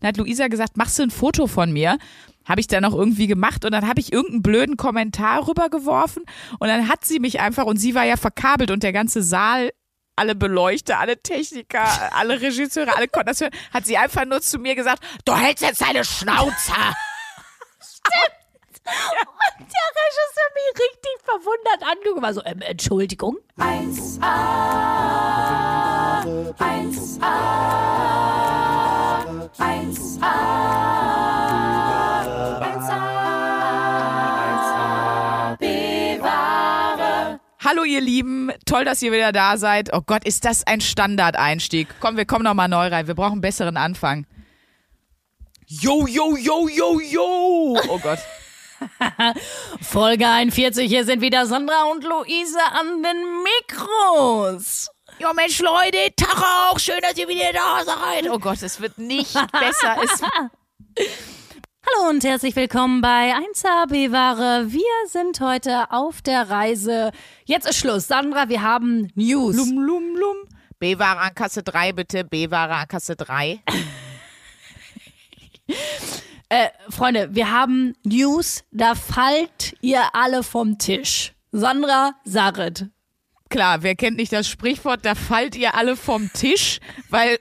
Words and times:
Dann 0.00 0.08
hat 0.08 0.16
Luisa 0.16 0.48
gesagt, 0.48 0.76
machst 0.76 0.98
du 0.98 1.04
ein 1.04 1.10
Foto 1.10 1.46
von 1.46 1.72
mir? 1.72 1.98
Habe 2.46 2.60
ich 2.60 2.66
dann 2.66 2.84
auch 2.84 2.94
irgendwie 2.94 3.26
gemacht 3.26 3.64
und 3.64 3.72
dann 3.72 3.86
habe 3.86 4.00
ich 4.00 4.12
irgendeinen 4.12 4.42
blöden 4.42 4.76
Kommentar 4.76 5.46
rübergeworfen 5.46 6.24
und 6.58 6.68
dann 6.68 6.88
hat 6.88 7.04
sie 7.04 7.20
mich 7.20 7.40
einfach, 7.40 7.64
und 7.66 7.76
sie 7.76 7.94
war 7.94 8.04
ja 8.04 8.16
verkabelt 8.16 8.70
und 8.70 8.82
der 8.82 8.92
ganze 8.92 9.22
Saal 9.22 9.70
alle 10.16 10.34
Beleuchter, 10.34 10.98
alle 10.98 11.22
Techniker, 11.22 12.12
alle 12.14 12.40
Regisseure, 12.40 12.96
alle 12.96 13.08
konnten 13.08 13.28
das 13.28 13.40
hören, 13.40 13.52
hat 13.72 13.86
sie 13.86 13.96
einfach 13.96 14.26
nur 14.26 14.42
zu 14.42 14.58
mir 14.58 14.74
gesagt, 14.74 15.02
du 15.24 15.34
hältst 15.34 15.62
jetzt 15.62 15.80
deine 15.80 16.04
Schnauze. 16.04 16.72
Und 18.82 19.66
der 19.66 19.88
Regisseur 20.00 20.48
mich 20.54 20.72
richtig 20.78 21.16
verwundert 21.24 21.82
angeguckt. 21.90 22.22
War 22.22 22.34
so, 22.34 22.42
ähm, 22.44 22.60
Entschuldigung. 22.60 23.38
1a, 23.56 24.20
1a, 26.58 28.39
1a, 29.58 30.26
1a, 32.60 35.56
bewahre. 35.58 37.40
Hallo 37.62 37.84
ihr 37.84 38.00
Lieben, 38.00 38.50
toll, 38.64 38.84
dass 38.84 39.02
ihr 39.02 39.12
wieder 39.12 39.32
da 39.32 39.56
seid. 39.56 39.92
Oh 39.92 40.00
Gott, 40.06 40.24
ist 40.24 40.44
das 40.44 40.66
ein 40.66 40.80
Standardeinstieg. 40.80 41.88
Komm, 42.00 42.16
wir 42.16 42.24
kommen 42.26 42.44
nochmal 42.44 42.68
neu 42.68 42.88
rein. 42.88 43.06
Wir 43.06 43.14
brauchen 43.14 43.32
einen 43.32 43.40
besseren 43.40 43.76
Anfang. 43.76 44.26
Yo, 45.66 46.06
yo, 46.06 46.36
yo, 46.36 46.68
yo, 46.68 47.00
yo. 47.00 47.78
Oh 47.88 47.98
Gott. 47.98 48.18
Folge 49.82 50.26
41, 50.26 50.88
hier 50.88 51.04
sind 51.04 51.20
wieder 51.20 51.44
Sandra 51.46 51.84
und 51.92 52.02
Luise 52.04 52.58
an 52.72 53.02
den 53.02 53.42
Mikros. 53.42 54.88
Jo 55.20 55.34
Mensch, 55.34 55.60
Leute, 55.60 55.98
Tag 56.16 56.42
auch. 56.42 56.78
Schön, 56.78 56.98
dass 57.02 57.18
ihr 57.18 57.28
wieder 57.28 57.52
da 57.52 57.84
seid. 57.84 58.30
Oh 58.30 58.38
Gott, 58.38 58.62
es 58.62 58.80
wird 58.80 58.96
nicht 58.96 59.34
besser. 59.52 59.98
Es 60.02 60.22
Hallo 60.22 62.08
und 62.08 62.24
herzlich 62.24 62.56
willkommen 62.56 63.02
bei 63.02 63.34
1A 63.34 63.86
Bewahre. 63.86 64.72
Wir 64.72 65.08
sind 65.08 65.40
heute 65.40 65.92
auf 65.92 66.22
der 66.22 66.48
Reise. 66.48 67.12
Jetzt 67.44 67.68
ist 67.68 67.76
Schluss. 67.76 68.08
Sandra, 68.08 68.48
wir 68.48 68.62
haben 68.62 69.08
News. 69.14 69.56
Lum, 69.56 69.78
lum, 69.78 70.16
lum. 70.16 70.36
B-Ware 70.78 71.18
an 71.18 71.34
Kasse 71.34 71.62
3, 71.62 71.92
bitte. 71.92 72.24
B-Ware 72.24 72.76
an 72.76 72.88
Kasse 72.88 73.14
3. 73.14 73.60
Äh, 76.52 76.70
Freunde, 76.88 77.32
wir 77.32 77.52
haben 77.52 77.94
News, 78.02 78.64
da 78.72 78.96
fallt 78.96 79.76
ihr 79.82 80.16
alle 80.16 80.42
vom 80.42 80.78
Tisch. 80.78 81.32
Sandra, 81.52 82.14
Sarit. 82.24 82.86
Klar, 83.50 83.82
wer 83.82 83.96
kennt 83.96 84.16
nicht 84.16 84.32
das 84.32 84.48
Sprichwort, 84.48 85.04
da 85.04 85.16
fallt 85.16 85.56
ihr 85.56 85.74
alle 85.74 85.96
vom 85.96 86.32
Tisch, 86.32 86.78
weil 87.08 87.38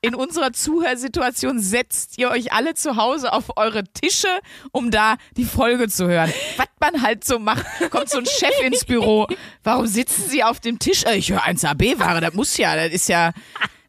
in 0.00 0.14
unserer 0.14 0.52
Zuhörsituation 0.52 1.58
setzt 1.58 2.16
ihr 2.16 2.30
euch 2.30 2.52
alle 2.52 2.74
zu 2.74 2.94
Hause 2.96 3.32
auf 3.32 3.56
eure 3.56 3.82
Tische, 3.82 4.28
um 4.70 4.92
da 4.92 5.16
die 5.36 5.44
Folge 5.44 5.88
zu 5.88 6.06
hören. 6.06 6.32
Was 6.56 6.68
man 6.80 7.02
halt 7.02 7.24
so 7.24 7.40
macht, 7.40 7.66
kommt 7.90 8.08
so 8.08 8.18
ein 8.18 8.26
Chef 8.26 8.54
ins 8.62 8.84
Büro. 8.84 9.26
Warum 9.64 9.88
sitzen 9.88 10.28
sie 10.28 10.44
auf 10.44 10.60
dem 10.60 10.78
Tisch? 10.78 11.02
Äh, 11.04 11.16
Ich 11.16 11.32
höre 11.32 11.42
1AB-Ware, 11.44 12.20
das 12.20 12.34
muss 12.34 12.56
ja, 12.56 12.76
das 12.76 12.92
ist 12.94 13.08
ja, 13.08 13.32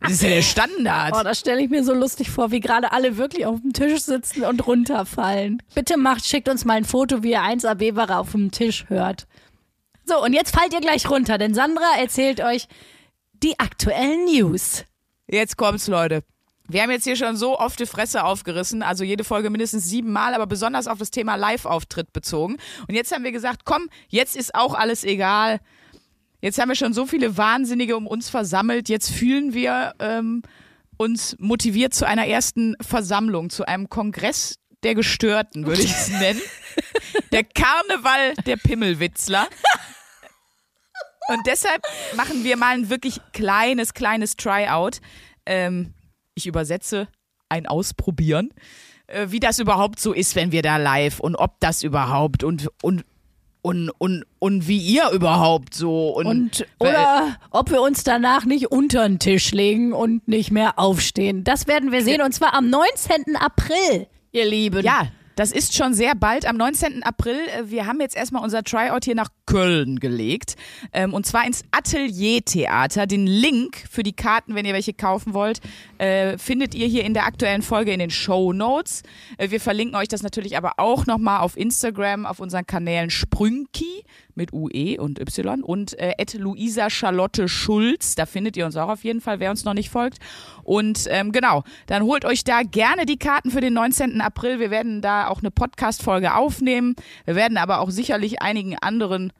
das 0.01 0.13
ist 0.13 0.23
ja 0.23 0.29
der 0.29 0.41
Standard. 0.41 1.13
Oh, 1.15 1.23
das 1.23 1.39
stelle 1.39 1.61
ich 1.61 1.69
mir 1.69 1.83
so 1.83 1.93
lustig 1.93 2.31
vor, 2.31 2.49
wie 2.49 2.61
gerade 2.61 2.91
alle 2.91 3.17
wirklich 3.17 3.45
auf 3.45 3.61
dem 3.61 3.73
Tisch 3.73 4.01
sitzen 4.01 4.43
und 4.43 4.65
runterfallen. 4.65 5.61
Bitte 5.75 5.97
macht, 5.97 6.25
schickt 6.25 6.49
uns 6.49 6.65
mal 6.65 6.77
ein 6.77 6.85
Foto, 6.85 7.21
wie 7.21 7.31
ihr 7.33 7.41
1AB-Ware 7.43 8.17
auf 8.17 8.31
dem 8.31 8.49
Tisch 8.49 8.85
hört. 8.87 9.27
So, 10.09 10.23
und 10.23 10.33
jetzt 10.33 10.55
fallt 10.55 10.73
ihr 10.73 10.81
gleich 10.81 11.07
runter, 11.07 11.37
denn 11.37 11.53
Sandra 11.53 11.99
erzählt 11.99 12.41
euch 12.41 12.67
die 13.43 13.59
aktuellen 13.59 14.25
News. 14.25 14.83
Jetzt 15.27 15.55
kommt's, 15.55 15.87
Leute. 15.87 16.23
Wir 16.67 16.81
haben 16.81 16.89
jetzt 16.89 17.03
hier 17.03 17.15
schon 17.15 17.37
so 17.37 17.59
oft 17.59 17.79
die 17.79 17.85
Fresse 17.85 18.23
aufgerissen, 18.23 18.81
also 18.81 19.03
jede 19.03 19.23
Folge 19.23 19.51
mindestens 19.51 19.85
siebenmal, 19.85 20.33
aber 20.33 20.47
besonders 20.47 20.87
auf 20.87 20.97
das 20.97 21.11
Thema 21.11 21.35
Live-Auftritt 21.35 22.11
bezogen. 22.11 22.57
Und 22.87 22.95
jetzt 22.95 23.13
haben 23.13 23.23
wir 23.23 23.31
gesagt, 23.31 23.65
komm, 23.65 23.87
jetzt 24.07 24.35
ist 24.35 24.55
auch 24.55 24.73
alles 24.73 25.03
egal. 25.03 25.59
Jetzt 26.41 26.57
haben 26.57 26.69
wir 26.69 26.75
schon 26.75 26.95
so 26.95 27.05
viele 27.05 27.37
Wahnsinnige 27.37 27.95
um 27.95 28.07
uns 28.07 28.31
versammelt. 28.31 28.89
Jetzt 28.89 29.11
fühlen 29.11 29.53
wir 29.53 29.93
ähm, 29.99 30.41
uns 30.97 31.35
motiviert 31.37 31.93
zu 31.93 32.07
einer 32.07 32.25
ersten 32.25 32.75
Versammlung, 32.81 33.51
zu 33.51 33.67
einem 33.67 33.89
Kongress 33.89 34.55
der 34.81 34.95
Gestörten, 34.95 35.67
würde 35.67 35.83
ich 35.83 35.91
es 35.91 36.09
nennen. 36.19 36.41
Der 37.31 37.43
Karneval 37.43 38.33
der 38.47 38.57
Pimmelwitzler. 38.57 39.47
Und 41.29 41.45
deshalb 41.45 41.81
machen 42.15 42.43
wir 42.43 42.57
mal 42.57 42.73
ein 42.75 42.89
wirklich 42.89 43.19
kleines, 43.33 43.93
kleines 43.93 44.35
Tryout. 44.35 44.99
Ähm, 45.45 45.93
ich 46.35 46.47
übersetze 46.47 47.07
ein 47.49 47.65
Ausprobieren, 47.65 48.51
äh, 49.07 49.27
wie 49.29 49.39
das 49.39 49.59
überhaupt 49.59 49.99
so 49.99 50.13
ist, 50.13 50.35
wenn 50.35 50.51
wir 50.51 50.61
da 50.61 50.77
live 50.77 51.19
und 51.19 51.35
ob 51.35 51.59
das 51.59 51.83
überhaupt 51.83 52.43
und 52.43 52.67
und 52.81 53.03
und 53.61 53.89
und, 53.97 54.23
und 54.39 54.67
wie 54.67 54.77
ihr 54.77 55.09
überhaupt 55.11 55.73
so 55.73 56.09
und, 56.11 56.25
Und 56.27 56.65
weil- 56.79 56.89
oder 56.91 57.37
ob 57.51 57.71
wir 57.71 57.81
uns 57.81 58.03
danach 58.03 58.45
nicht 58.45 58.71
unter 58.71 59.07
den 59.07 59.19
Tisch 59.19 59.51
legen 59.51 59.91
und 59.91 60.27
nicht 60.27 60.51
mehr 60.51 60.79
aufstehen. 60.79 61.43
Das 61.43 61.67
werden 61.67 61.91
wir 61.91 62.03
sehen 62.03 62.21
und 62.21 62.33
zwar 62.33 62.53
am 62.53 62.69
19. 62.69 63.35
April, 63.35 64.07
ihr 64.31 64.45
Lieben. 64.45 64.83
ja, 64.85 65.07
das 65.39 65.53
ist 65.53 65.73
schon 65.73 65.93
sehr 65.93 66.15
bald, 66.15 66.45
am 66.45 66.57
19. 66.57 67.01
April. 67.01 67.39
Äh, 67.57 67.71
Wir 67.71 67.85
haben 67.85 68.01
jetzt 68.01 68.17
erstmal 68.17 68.43
unser 68.43 68.61
Tryout 68.61 69.05
hier 69.05 69.15
nach 69.15 69.29
Köln 69.45 70.01
gelegt. 70.01 70.57
Ähm, 70.91 71.13
und 71.13 71.25
zwar 71.25 71.47
ins 71.47 71.63
Atelier-Theater. 71.71 73.07
Den 73.07 73.25
Link 73.25 73.77
für 73.89 74.03
die 74.03 74.11
Karten, 74.11 74.53
wenn 74.53 74.65
ihr 74.65 74.73
welche 74.73 74.93
kaufen 74.93 75.33
wollt, 75.33 75.61
äh, 75.97 76.37
findet 76.37 76.75
ihr 76.75 76.87
hier 76.87 77.05
in 77.05 77.13
der 77.13 77.25
aktuellen 77.25 77.61
Folge 77.61 77.93
in 77.93 77.99
den 77.99 78.09
Show 78.09 78.51
Notes. 78.51 79.03
Äh, 79.37 79.49
wir 79.49 79.61
verlinken 79.61 79.95
euch 79.95 80.09
das 80.09 80.23
natürlich 80.23 80.57
aber 80.57 80.73
auch 80.75 81.05
nochmal 81.05 81.39
auf 81.39 81.55
Instagram, 81.55 82.25
auf 82.25 82.41
unseren 82.41 82.67
Kanälen 82.67 83.09
Sprünki 83.09 84.03
mit 84.39 84.53
UE 84.53 84.99
und 84.99 85.19
Y 85.19 85.61
und 85.61 85.99
äh, 85.99 86.15
Luisa 86.33 86.89
Charlotte 86.89 87.47
Schulz. 87.47 88.15
Da 88.15 88.25
findet 88.25 88.57
ihr 88.57 88.65
uns 88.65 88.75
auch 88.75 88.89
auf 88.89 89.03
jeden 89.03 89.21
Fall, 89.21 89.39
wer 89.39 89.51
uns 89.51 89.65
noch 89.65 89.75
nicht 89.75 89.89
folgt. 89.89 90.17
Und 90.63 91.05
ähm, 91.09 91.31
genau, 91.31 91.63
dann 91.85 92.03
holt 92.03 92.25
euch 92.25 92.43
da 92.43 92.63
gerne 92.63 93.05
die 93.05 93.17
Karten 93.17 93.51
für 93.51 93.61
den 93.61 93.73
19. 93.73 94.21
April. 94.21 94.59
Wir 94.59 94.71
werden 94.71 95.01
da 95.01 95.27
auch 95.27 95.39
eine 95.39 95.51
Podcast-Folge 95.51 96.33
aufnehmen. 96.33 96.95
Wir 97.25 97.35
werden 97.35 97.57
aber 97.57 97.81
auch 97.81 97.91
sicherlich 97.91 98.41
einigen 98.41 98.77
anderen 98.77 99.31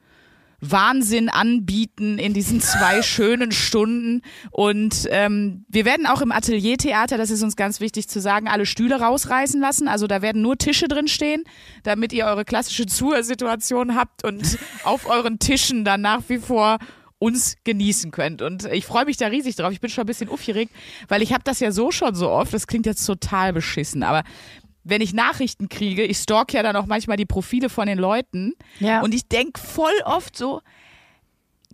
Wahnsinn 0.60 1.28
anbieten 1.28 2.18
in 2.18 2.34
diesen 2.34 2.60
zwei 2.60 3.02
schönen 3.02 3.52
Stunden. 3.52 4.22
Und 4.50 5.06
ähm, 5.10 5.64
wir 5.68 5.84
werden 5.84 6.06
auch 6.06 6.20
im 6.20 6.32
Ateliertheater, 6.32 7.18
das 7.18 7.30
ist 7.30 7.42
uns 7.42 7.56
ganz 7.56 7.80
wichtig 7.80 8.08
zu 8.08 8.20
sagen, 8.20 8.48
alle 8.48 8.66
Stühle 8.66 9.00
rausreißen 9.00 9.60
lassen. 9.60 9.88
Also 9.88 10.06
da 10.06 10.22
werden 10.22 10.42
nur 10.42 10.56
Tische 10.58 10.88
drin 10.88 11.08
stehen, 11.08 11.44
damit 11.82 12.12
ihr 12.12 12.26
eure 12.26 12.44
klassische 12.44 12.86
Zuhörsituation 12.86 13.94
habt 13.94 14.24
und 14.24 14.58
auf 14.84 15.06
euren 15.06 15.38
Tischen 15.38 15.84
dann 15.84 16.00
nach 16.00 16.22
wie 16.28 16.38
vor 16.38 16.78
uns 17.20 17.56
genießen 17.64 18.10
könnt. 18.10 18.40
Und 18.40 18.64
ich 18.64 18.86
freue 18.86 19.04
mich 19.04 19.18
da 19.18 19.26
riesig 19.26 19.54
drauf. 19.54 19.72
Ich 19.72 19.80
bin 19.80 19.90
schon 19.90 20.04
ein 20.04 20.06
bisschen 20.06 20.30
aufgeregt, 20.30 20.72
weil 21.06 21.22
ich 21.22 21.32
habe 21.32 21.44
das 21.44 21.60
ja 21.60 21.70
so 21.70 21.90
schon 21.90 22.14
so 22.14 22.30
oft. 22.30 22.52
Das 22.54 22.66
klingt 22.66 22.86
jetzt 22.86 23.04
total 23.04 23.52
beschissen, 23.52 24.02
aber 24.02 24.24
wenn 24.84 25.00
ich 25.00 25.12
Nachrichten 25.12 25.68
kriege, 25.68 26.04
ich 26.04 26.18
stalk 26.18 26.52
ja 26.52 26.62
dann 26.62 26.76
auch 26.76 26.86
manchmal 26.86 27.16
die 27.16 27.26
Profile 27.26 27.68
von 27.68 27.86
den 27.86 27.98
Leuten 27.98 28.54
Ja. 28.78 29.00
und 29.02 29.14
ich 29.14 29.28
denk 29.28 29.58
voll 29.58 29.92
oft 30.04 30.36
so, 30.36 30.60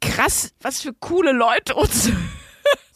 krass, 0.00 0.53
was 0.61 0.81
für 0.83 0.93
coole 0.93 1.33
Leute 1.33 1.75
uns. 1.75 2.11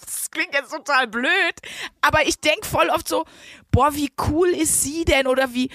Das 0.02 0.30
klingt 0.32 0.54
jetzt 0.54 0.70
total 0.70 1.08
blöd, 1.08 1.54
aber 2.02 2.26
ich 2.26 2.38
denk 2.40 2.64
voll 2.64 2.88
oft 2.90 3.08
so, 3.08 3.24
boah, 3.72 3.94
wie 3.96 4.12
cool 4.28 4.48
ist 4.48 4.82
sie 4.82 5.04
denn 5.04 5.26
oder 5.26 5.54
wie 5.54 5.70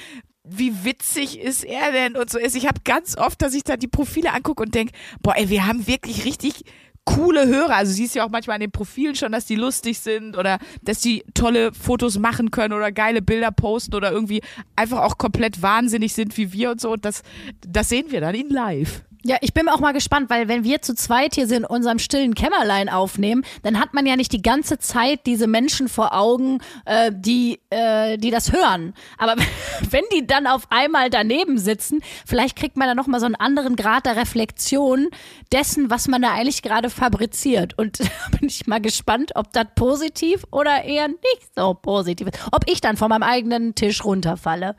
wie 0.45 0.85
witzig 0.85 1.39
ist 1.39 1.63
er 1.65 1.91
denn 1.91 2.15
und 2.15 2.29
so 2.29 2.37
ist. 2.39 2.55
Ich 2.55 2.65
habe 2.67 2.79
ganz 2.85 3.17
oft, 3.17 3.41
dass 3.41 3.53
ich 3.53 3.63
da 3.63 3.75
die 3.77 3.87
Profile 3.89 4.31
angucke 4.31 4.63
und 4.63 4.73
denk, 4.75 4.91
boah, 5.21 5.35
ey, 5.35 5.49
wir 5.49 5.65
haben 5.67 5.87
wirklich 5.87 6.23
richtig 6.23 6.63
coole 7.05 7.47
Hörer. 7.47 7.75
Also 7.75 7.93
siehst 7.93 8.15
ja 8.15 8.25
auch 8.25 8.29
manchmal 8.29 8.55
an 8.55 8.61
den 8.61 8.71
Profilen 8.71 9.15
schon, 9.15 9.31
dass 9.31 9.45
die 9.45 9.55
lustig 9.55 9.99
sind 9.99 10.37
oder 10.37 10.59
dass 10.81 10.99
die 10.99 11.23
tolle 11.33 11.73
Fotos 11.73 12.17
machen 12.17 12.51
können 12.51 12.73
oder 12.73 12.91
geile 12.91 13.21
Bilder 13.21 13.51
posten 13.51 13.95
oder 13.95 14.11
irgendwie 14.11 14.41
einfach 14.75 14.99
auch 14.99 15.17
komplett 15.17 15.61
wahnsinnig 15.61 16.13
sind 16.13 16.35
wie 16.37 16.51
wir 16.51 16.71
und 16.71 16.81
so. 16.81 16.91
Und 16.91 17.05
das, 17.05 17.23
das 17.65 17.89
sehen 17.89 18.07
wir 18.09 18.21
dann 18.21 18.35
in 18.35 18.49
live. 18.49 19.03
Ja, 19.27 19.37
ich 19.41 19.55
bin 19.55 19.67
auch 19.69 19.79
mal 19.79 19.91
gespannt, 19.91 20.29
weil 20.29 20.47
wenn 20.47 20.63
wir 20.63 20.83
zu 20.83 20.93
zweit 20.93 21.33
hier 21.33 21.49
in 21.49 21.65
unserem 21.65 21.97
stillen 21.97 22.35
Kämmerlein 22.35 22.89
aufnehmen, 22.89 23.43
dann 23.63 23.79
hat 23.79 23.95
man 23.95 24.05
ja 24.05 24.15
nicht 24.15 24.31
die 24.31 24.43
ganze 24.43 24.77
Zeit 24.77 25.25
diese 25.25 25.47
Menschen 25.47 25.89
vor 25.89 26.13
Augen, 26.13 26.59
äh, 26.85 27.11
die, 27.11 27.59
äh, 27.71 28.19
die 28.19 28.29
das 28.29 28.53
hören. 28.53 28.93
Aber 29.17 29.35
wenn 29.89 30.03
die 30.13 30.27
dann 30.27 30.45
auf 30.45 30.67
einmal 30.69 31.09
daneben 31.09 31.57
sitzen, 31.57 32.03
vielleicht 32.23 32.55
kriegt 32.55 32.77
man 32.77 32.87
da 32.87 32.93
nochmal 32.93 33.19
so 33.19 33.25
einen 33.25 33.33
anderen 33.33 33.75
Grad 33.75 34.05
der 34.05 34.15
Reflexion 34.15 35.09
dessen, 35.51 35.89
was 35.89 36.07
man 36.07 36.21
da 36.21 36.35
eigentlich 36.35 36.61
gerade 36.61 36.91
fabriziert. 36.91 37.75
Und 37.79 37.99
da 38.01 38.37
bin 38.37 38.47
ich 38.47 38.67
mal 38.67 38.79
gespannt, 38.79 39.31
ob 39.33 39.51
das 39.53 39.65
positiv 39.73 40.43
oder 40.51 40.83
eher 40.83 41.07
nicht 41.07 41.49
so 41.55 41.73
positiv 41.73 42.27
ist. 42.27 42.39
Ob 42.51 42.69
ich 42.69 42.79
dann 42.79 42.95
von 42.95 43.09
meinem 43.09 43.23
eigenen 43.23 43.73
Tisch 43.73 44.05
runterfalle. 44.05 44.75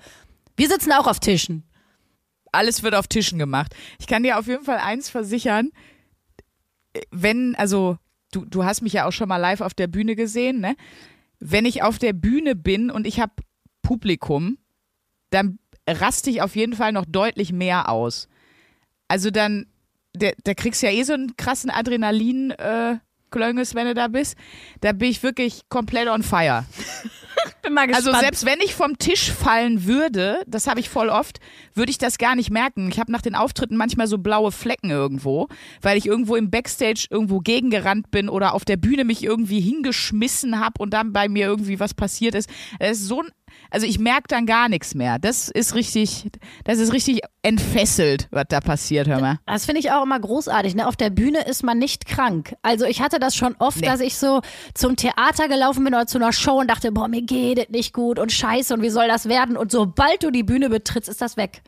Wir 0.57 0.69
sitzen 0.69 0.93
auch 0.93 1.09
auf 1.09 1.19
Tischen. 1.19 1.65
Alles 2.57 2.83
wird 2.83 2.95
auf 2.95 3.07
Tischen 3.07 3.39
gemacht. 3.39 3.75
Ich 3.99 4.07
kann 4.07 4.23
dir 4.23 4.39
auf 4.39 4.47
jeden 4.47 4.65
Fall 4.65 4.79
eins 4.79 5.09
versichern, 5.09 5.71
wenn, 7.11 7.55
also 7.57 7.99
du, 8.33 8.45
du 8.45 8.65
hast 8.65 8.83
mich 8.83 8.95
ja 8.95 9.07
auch 9.07 9.13
schon 9.13 9.29
mal 9.29 9.37
live 9.37 9.61
auf 9.61 9.75
der 9.75 9.87
Bühne 9.87 10.17
gesehen, 10.17 10.61
ne? 10.61 10.77
wenn 11.39 11.67
ich 11.67 11.83
auf 11.83 11.99
der 11.99 12.13
Bühne 12.13 12.55
bin 12.55 12.91
und 12.91 13.07
ich 13.07 13.21
habe 13.21 13.33
Publikum, 13.83 14.59
dann 15.31 15.59
raste 15.89 16.31
ich 16.31 16.43
auf 16.43 16.57
jeden 16.57 16.75
Fall 16.75 16.93
noch 16.93 17.05
deutlich 17.07 17.53
mehr 17.53 17.89
aus. 17.89 18.29
Also 19.09 19.31
dann, 19.31 19.67
da, 20.15 20.55
kriegst 20.55 20.83
du 20.83 20.87
ja 20.87 20.93
eh 20.93 21.03
so 21.03 21.13
einen 21.13 21.37
krassen 21.37 21.71
Adrenalin. 21.71 22.51
Äh, 22.53 22.99
wenn 23.33 23.87
du 23.87 23.93
da 23.93 24.09
bist, 24.09 24.35
da 24.81 24.93
bin 24.93 25.11
ich 25.11 25.23
wirklich 25.23 25.69
komplett 25.69 26.09
on 26.09 26.23
fire. 26.23 26.65
Bin 27.67 27.75
mal 27.75 27.89
gespannt. 27.89 28.07
Also 28.07 28.21
selbst 28.21 28.47
wenn 28.47 28.61
ich 28.61 28.77
vom 28.77 28.97
Tisch 28.97 29.33
fallen 29.33 29.87
würde, 29.87 30.41
das 30.47 30.69
habe 30.69 30.79
ich 30.79 30.89
voll 30.89 31.09
oft, 31.09 31.41
würde 31.75 31.91
ich 31.91 31.99
das 31.99 32.17
gar 32.17 32.37
nicht 32.37 32.51
merken. 32.51 32.89
Ich 32.89 33.01
habe 33.01 33.11
nach 33.11 33.23
den 33.23 33.35
Auftritten 33.35 33.77
manchmal 33.77 34.07
so 34.07 34.19
blaue 34.19 34.53
Flecken 34.53 34.91
irgendwo, 34.91 35.49
weil 35.83 35.99
ich 35.99 36.07
irgendwo 36.07 36.37
im 36.37 36.49
Backstage 36.49 37.09
irgendwo 37.11 37.41
gegengerannt 37.41 38.13
bin 38.13 38.29
oder 38.29 38.55
auf 38.55 38.65
der 38.65 38.77
Bühne 38.77 39.05
mich 39.05 39.25
irgendwie 39.25 39.61
hingeschmissen 39.61 40.61
habe 40.61 40.75
und 40.79 40.91
dann 40.91 41.13
bei 41.13 41.29
mir 41.29 41.47
irgendwie 41.47 41.81
was 41.81 41.93
passiert 41.93 42.37
ist. 42.37 42.49
Das 42.79 42.99
ist 42.99 43.09
so 43.09 43.23
ein 43.23 43.31
also 43.71 43.87
ich 43.87 43.99
merke 43.99 44.29
dann 44.29 44.47
gar 44.47 44.69
nichts 44.69 44.95
mehr. 44.95 45.19
Das 45.19 45.49
ist 45.49 45.75
richtig, 45.75 46.29
das 46.65 46.79
ist 46.79 46.93
richtig 46.93 47.21
entfesselt, 47.43 48.29
was 48.31 48.45
da 48.49 48.61
passiert, 48.61 49.09
hör 49.09 49.21
mal. 49.21 49.39
Das 49.47 49.67
finde 49.67 49.81
ich 49.81 49.91
auch 49.93 50.03
immer 50.03 50.19
großartig. 50.19 50.75
Ne? 50.75 50.87
Auf 50.87 50.97
der 50.97 51.11
Bühne 51.11 51.43
ist 51.47 51.63
man 51.63 51.79
nicht 51.79 52.07
krank. 52.07 52.55
Also 52.63 52.85
ich 52.85 53.01
hatte 53.01 53.19
das 53.19 53.35
schon 53.35 53.55
oft, 53.59 53.81
Nee. 53.81 53.87
dass 53.87 54.01
ich 54.01 54.17
so 54.17 54.41
zum 54.75 54.97
Theater 54.97 55.49
gelaufen 55.49 55.85
bin 55.85 55.95
oder 55.95 56.07
zu 56.07 56.19
einer 56.19 56.33
Show 56.33 56.59
und 56.61 56.69
dachte, 56.71 56.93
boah, 56.93 57.09
mir 57.09 57.23
geht 57.23 57.59
es 57.59 57.69
nicht 57.71 57.93
gut 57.93 58.19
und 58.19 58.33
scheiße 58.33 58.75
und 58.75 58.83
wie 58.83 58.91
soll 58.91 59.09
das 59.09 59.29
werden? 59.29 59.57
Und 59.57 59.71
sobald 59.73 60.23
du 60.23 60.31
die 60.31 60.43
Bühne 60.43 60.69
betrittst, 60.69 61.09
ist 61.09 61.21
das 61.21 61.37
weg. 61.37 61.63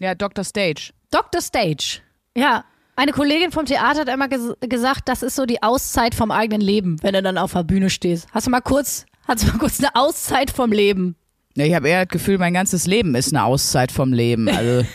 Ja, 0.00 0.14
Dr. 0.14 0.44
Stage. 0.44 0.92
Dr. 1.10 1.40
Stage. 1.40 2.00
Ja. 2.36 2.64
Eine 2.94 3.12
Kollegin 3.12 3.52
vom 3.52 3.64
Theater 3.64 4.00
hat 4.00 4.08
immer 4.08 4.28
ges 4.28 4.52
gesagt, 4.60 5.08
das 5.08 5.22
ist 5.22 5.34
so 5.34 5.46
die 5.46 5.62
Auszeit 5.62 6.14
vom 6.14 6.30
eigenen 6.30 6.60
Leben, 6.60 6.96
wenn 7.02 7.14
du 7.14 7.22
dann 7.22 7.38
auf 7.38 7.52
der 7.54 7.62
Bühne 7.62 7.88
stehst. 7.88 8.28
Hast 8.32 8.46
du 8.46 8.50
mal 8.50 8.60
kurz, 8.60 9.06
hast 9.26 9.42
du 9.44 9.48
mal 9.48 9.58
kurz 9.58 9.78
eine 9.78 9.94
Auszeit 9.94 10.50
vom 10.50 10.72
Leben? 10.72 11.16
Ich 11.54 11.74
habe 11.74 11.88
eher 11.88 12.06
das 12.06 12.12
Gefühl, 12.12 12.38
mein 12.38 12.54
ganzes 12.54 12.86
Leben 12.86 13.14
ist 13.14 13.32
eine 13.32 13.44
Auszeit 13.44 13.92
vom 13.92 14.12
Leben. 14.12 14.48
Also 14.48 14.86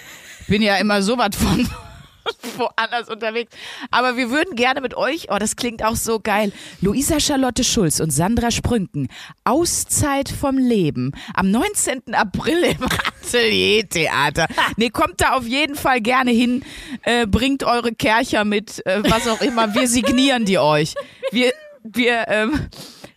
ich 0.42 0.48
bin 0.48 0.62
ja 0.62 0.78
immer 0.78 1.02
so 1.02 1.18
was 1.18 1.36
von 1.36 1.68
woanders 2.58 3.10
unterwegs. 3.10 3.52
Aber 3.92 4.18
wir 4.18 4.30
würden 4.32 4.56
gerne 4.56 4.82
mit 4.82 4.96
euch, 4.96 5.28
oh, 5.30 5.38
das 5.38 5.56
klingt 5.56 5.84
auch 5.84 5.96
so 5.96 6.20
geil, 6.20 6.52
Luisa 6.82 7.20
Charlotte 7.20 7.64
Schulz 7.64 8.00
und 8.00 8.12
Sandra 8.12 8.52
Sprünken, 8.52 9.08
Auszeit 9.44 10.30
vom 10.30 10.58
Leben, 10.58 11.12
am 11.34 11.52
19. 11.52 12.14
April 12.14 12.64
im 12.64 12.84
Atelier-Theater. 13.24 14.48
Nee, 14.78 14.90
kommt 14.90 15.22
da 15.22 15.34
auf 15.34 15.46
jeden 15.46 15.76
Fall 15.76 16.02
gerne 16.02 16.32
hin, 16.32 16.64
äh, 17.04 17.28
bringt 17.28 17.64
eure 17.64 17.94
Kercher 17.94 18.46
mit, 18.46 18.86
äh, 18.86 19.04
was 19.04 19.28
auch 19.28 19.42
immer, 19.42 19.74
wir 19.76 19.88
signieren 19.88 20.46
die 20.46 20.58
euch. 20.58 20.96
Wir, 21.32 21.52
wir, 21.84 22.26
ähm, 22.28 22.68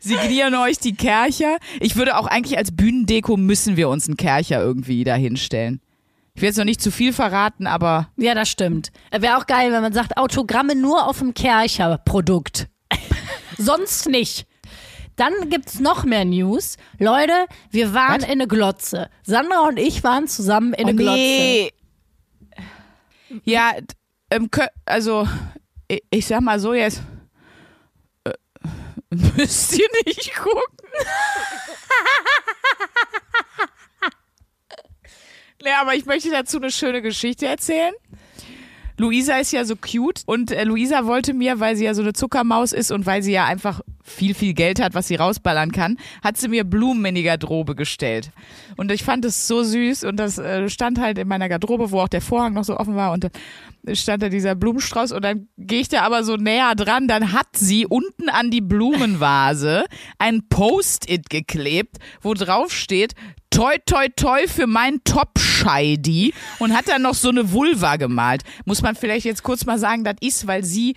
signieren 0.01 0.55
euch 0.57 0.79
die 0.79 0.95
Kercher. 0.95 1.59
Ich 1.79 1.95
würde 1.97 2.17
auch 2.19 2.27
eigentlich 2.27 2.59
als 2.59 2.75
Bühnendeko 2.75 3.37
müssen 3.37 3.77
wir 3.77 3.89
uns 3.89 4.09
einen 4.09 4.17
Kercher 4.17 4.61
irgendwie 4.61 5.05
da 5.05 5.15
hinstellen. 5.15 5.81
Ich 6.35 6.43
will 6.43 6.49
jetzt 6.49 6.57
noch 6.59 6.65
nicht 6.65 6.81
zu 6.81 6.91
viel 6.91 7.13
verraten, 7.13 7.67
aber 7.67 8.09
Ja, 8.17 8.35
das 8.35 8.49
stimmt. 8.49 8.91
Wäre 9.11 9.37
auch 9.37 9.47
geil, 9.47 9.73
wenn 9.73 9.83
man 9.83 9.93
sagt, 9.93 10.17
Autogramme 10.17 10.75
nur 10.75 11.07
auf 11.07 11.19
dem 11.19 11.35
Kercher-Produkt. 11.35 12.69
Sonst 13.59 14.09
nicht. 14.09 14.47
Dann 15.17 15.33
gibt's 15.51 15.81
noch 15.81 16.05
mehr 16.05 16.25
News. 16.25 16.77
Leute, 16.99 17.33
wir 17.71 17.93
waren 17.93 18.23
Was? 18.23 18.25
in 18.25 18.31
eine 18.31 18.47
Glotze. 18.49 19.11
Sandra 19.23 19.67
und 19.69 19.79
ich 19.79 20.03
waren 20.03 20.29
zusammen 20.29 20.73
in 20.73 20.89
eine 20.89 20.95
Glotze. 20.97 21.71
Ja, 23.45 23.73
ähm, 24.31 24.47
kö- 24.47 24.69
also 24.87 25.29
ich, 25.89 26.03
ich 26.11 26.27
sag 26.27 26.41
mal 26.41 26.59
so 26.59 26.73
jetzt. 26.75 27.03
Äh, 29.11 29.17
müsst 29.37 29.79
ihr 29.79 29.89
nicht 30.07 30.35
gucken. 30.37 30.61
nee, 35.63 35.73
aber 35.81 35.95
ich 35.95 36.07
möchte 36.07 36.31
dazu 36.31 36.59
eine 36.59 36.71
schöne 36.71 37.03
Geschichte 37.03 37.47
erzählen. 37.47 37.95
Luisa 39.01 39.39
ist 39.39 39.53
ja 39.53 39.65
so 39.65 39.77
cute 39.77 40.23
und 40.27 40.51
äh, 40.51 40.65
Luisa 40.65 41.07
wollte 41.07 41.33
mir, 41.33 41.59
weil 41.59 41.75
sie 41.75 41.87
ja 41.87 41.95
so 41.95 42.03
eine 42.03 42.13
Zuckermaus 42.13 42.75
ist 42.75 42.91
und 42.91 43.07
weil 43.07 43.23
sie 43.23 43.33
ja 43.33 43.47
einfach 43.47 43.81
viel, 44.05 44.35
viel 44.35 44.53
Geld 44.53 44.79
hat, 44.79 44.93
was 44.93 45.09
sie 45.09 45.15
rausballern 45.15 45.73
kann, 45.73 45.97
hat 46.23 46.37
sie 46.37 46.49
mir 46.49 46.65
Blumen 46.65 47.07
in 47.07 47.15
die 47.15 47.23
Garderobe 47.23 47.75
gestellt. 47.75 48.31
Und 48.77 48.93
ich 48.93 49.03
fand 49.03 49.25
es 49.25 49.49
so 49.49 49.63
süß 49.63 50.05
und 50.05 50.17
das 50.17 50.37
äh, 50.37 50.69
stand 50.69 51.01
halt 51.01 51.17
in 51.17 51.29
meiner 51.29 51.49
Garderobe, 51.49 51.91
wo 51.91 52.01
auch 52.01 52.09
der 52.09 52.21
Vorhang 52.21 52.53
noch 52.53 52.65
so 52.65 52.77
offen 52.77 52.95
war 52.95 53.13
und 53.13 53.25
da 53.25 53.29
stand 53.93 54.23
da 54.23 54.29
dieser 54.29 54.55
Blumenstrauß 54.55 55.13
und 55.13 55.25
dann 55.25 55.49
gehe 55.57 55.81
ich 55.81 55.89
da 55.89 56.03
aber 56.03 56.25
so 56.25 56.37
näher 56.37 56.75
dran, 56.75 57.09
dann 57.09 57.33
hat 57.33 57.49
sie 57.55 57.87
unten 57.87 58.29
an 58.29 58.51
die 58.51 58.61
Blumenvase 58.61 59.85
ein 60.19 60.49
Post-it 60.49 61.31
geklebt, 61.31 61.97
wo 62.21 62.35
drauf 62.35 62.73
steht, 62.73 63.15
toi 63.51 63.77
toi 63.87 64.09
toi 64.15 64.47
für 64.47 64.67
mein 64.67 65.03
Top-Scheidi 65.05 66.35
und 66.59 66.77
hat 66.77 66.89
dann 66.89 67.03
noch 67.03 67.15
so 67.15 67.31
eine 67.31 67.53
Vulva 67.53 67.97
gemalt. 67.97 68.43
Muss 68.65 68.83
man 68.83 68.95
vielleicht 68.95 69.27
jetzt 69.27 69.43
kurz 69.43 69.67
mal 69.67 69.79
sagen, 69.79 70.05
das 70.05 70.17
ist, 70.21 70.47
weil 70.47 70.65
sie 70.65 70.97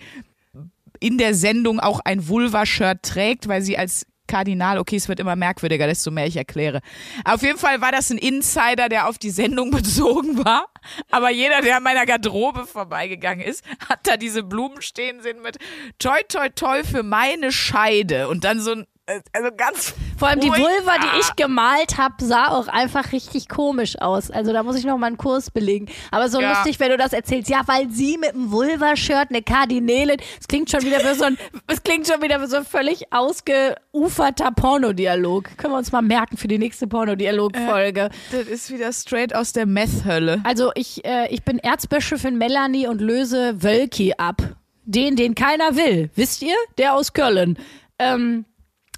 in 1.00 1.18
der 1.18 1.34
Sendung 1.34 1.80
auch 1.80 2.00
ein 2.04 2.28
Vulva-Shirt 2.28 3.02
trägt, 3.02 3.48
weil 3.48 3.62
sie 3.62 3.76
als 3.76 4.06
Kardinal, 4.26 4.78
okay, 4.78 4.96
es 4.96 5.08
wird 5.08 5.20
immer 5.20 5.36
merkwürdiger, 5.36 5.86
desto 5.86 6.10
mehr 6.10 6.26
ich 6.26 6.36
erkläre. 6.36 6.80
Auf 7.24 7.42
jeden 7.42 7.58
Fall 7.58 7.80
war 7.80 7.92
das 7.92 8.10
ein 8.10 8.18
Insider, 8.18 8.88
der 8.88 9.08
auf 9.08 9.18
die 9.18 9.30
Sendung 9.30 9.70
bezogen 9.72 10.44
war. 10.44 10.68
Aber 11.10 11.30
jeder, 11.30 11.60
der 11.60 11.78
an 11.78 11.82
meiner 11.82 12.06
Garderobe 12.06 12.66
vorbeigegangen 12.66 13.44
ist, 13.44 13.64
hat 13.88 14.06
da 14.06 14.16
diese 14.16 14.42
Blumen 14.42 14.82
stehen 14.82 15.22
sehen 15.22 15.42
mit 15.42 15.58
toi 15.98 16.20
toi 16.28 16.48
toi 16.48 16.82
für 16.84 17.02
meine 17.02 17.52
Scheide. 17.52 18.28
Und 18.28 18.44
dann 18.44 18.60
so 18.60 18.72
ein, 18.72 18.86
also 19.06 19.48
ganz 19.56 19.94
Vor 20.18 20.28
allem 20.28 20.40
die. 20.40 20.48
Vulva, 20.48 20.92
die 21.02 21.20
ich 21.20 21.36
gemalt 21.36 21.98
habe, 21.98 22.14
sah 22.24 22.48
auch 22.48 22.68
einfach 22.68 23.12
richtig 23.12 23.48
komisch 23.48 24.00
aus. 24.00 24.30
Also 24.30 24.52
da 24.52 24.62
muss 24.62 24.76
ich 24.76 24.84
noch 24.84 24.96
mal 24.96 25.08
einen 25.08 25.18
Kurs 25.18 25.50
belegen. 25.50 25.86
Aber 26.10 26.28
so 26.28 26.40
Ja. 26.40 26.50
lustig, 26.54 26.80
wenn 26.80 26.90
du 26.90 26.96
das 26.96 27.12
erzählst. 27.12 27.50
Ja, 27.50 27.62
weil 27.66 27.90
sie 27.90 28.16
mit 28.18 28.34
einem 28.34 28.50
Vulva-Shirt, 28.50 29.28
eine 29.30 29.42
Kardinälin, 29.42 30.16
es 30.40 30.48
klingt 30.48 30.70
schon 30.70 30.82
wieder 30.82 30.98
wie 31.00 31.14
so 31.18 31.24
ein, 31.24 31.36
es 31.66 31.82
klingt 31.82 32.06
schon 32.06 32.22
wieder 32.22 32.40
wie 32.40 32.46
so 32.46 32.56
ein 32.56 32.64
völlig 32.64 33.12
ausgeuferter 33.12 34.50
Pornodialog. 34.52 35.56
Können 35.58 35.74
wir 35.74 35.78
uns 35.78 35.92
mal 35.92 36.02
merken 36.02 36.36
für 36.36 36.48
die 36.48 36.58
nächste 36.58 36.86
Pornodialog-Folge. 36.86 38.08
Das 38.32 38.46
ist 38.46 38.70
wieder 38.72 38.92
straight 38.92 39.34
aus 39.34 39.52
der 39.52 39.66
Meth-Hölle. 39.66 40.40
Also 40.44 40.72
ich, 40.74 41.04
äh, 41.04 41.28
ich 41.32 41.42
bin 41.44 41.58
Erzbischöfin 41.58 42.38
Melanie 42.38 42.86
und 42.86 43.00
löse 43.00 43.62
Wölki 43.62 44.14
ab. 44.16 44.42
Den, 44.86 45.16
den 45.16 45.34
keiner 45.34 45.76
will. 45.76 46.10
Wisst 46.14 46.42
ihr? 46.42 46.54
Der 46.78 46.94
aus 46.94 47.12
Köln. 47.14 47.58
Ähm, 47.98 48.44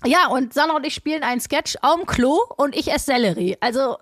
ja, 0.05 0.29
und 0.29 0.53
Sandra 0.53 0.77
und 0.77 0.87
ich 0.87 0.95
spielen 0.95 1.23
einen 1.23 1.41
Sketch 1.41 1.77
am 1.83 2.07
Klo 2.07 2.39
und 2.57 2.77
ich 2.77 2.93
esse 2.93 3.07
Sellerie. 3.07 3.57
Also, 3.61 3.97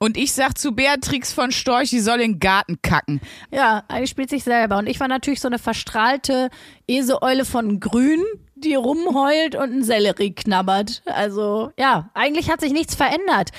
Und 0.00 0.16
ich 0.16 0.32
sag 0.32 0.56
zu 0.58 0.72
Beatrix 0.72 1.32
von 1.32 1.50
Storch, 1.50 1.90
die 1.90 2.00
soll 2.00 2.20
in 2.20 2.32
den 2.32 2.40
Garten 2.40 2.80
kacken. 2.82 3.20
ja, 3.50 3.84
eigentlich 3.88 4.10
spielt 4.10 4.30
sich 4.30 4.44
selber. 4.44 4.78
Und 4.78 4.86
ich 4.88 5.00
war 5.00 5.08
natürlich 5.08 5.40
so 5.40 5.48
eine 5.48 5.58
verstrahlte 5.58 6.50
Eseeule 6.86 7.44
von 7.44 7.80
Grün, 7.80 8.22
die 8.54 8.74
rumheult 8.74 9.54
und 9.54 9.62
einen 9.72 9.84
Sellerie 9.84 10.34
knabbert. 10.34 11.02
Also, 11.06 11.72
ja, 11.78 12.10
eigentlich 12.14 12.50
hat 12.50 12.60
sich 12.60 12.72
nichts 12.72 12.94
verändert. 12.94 13.50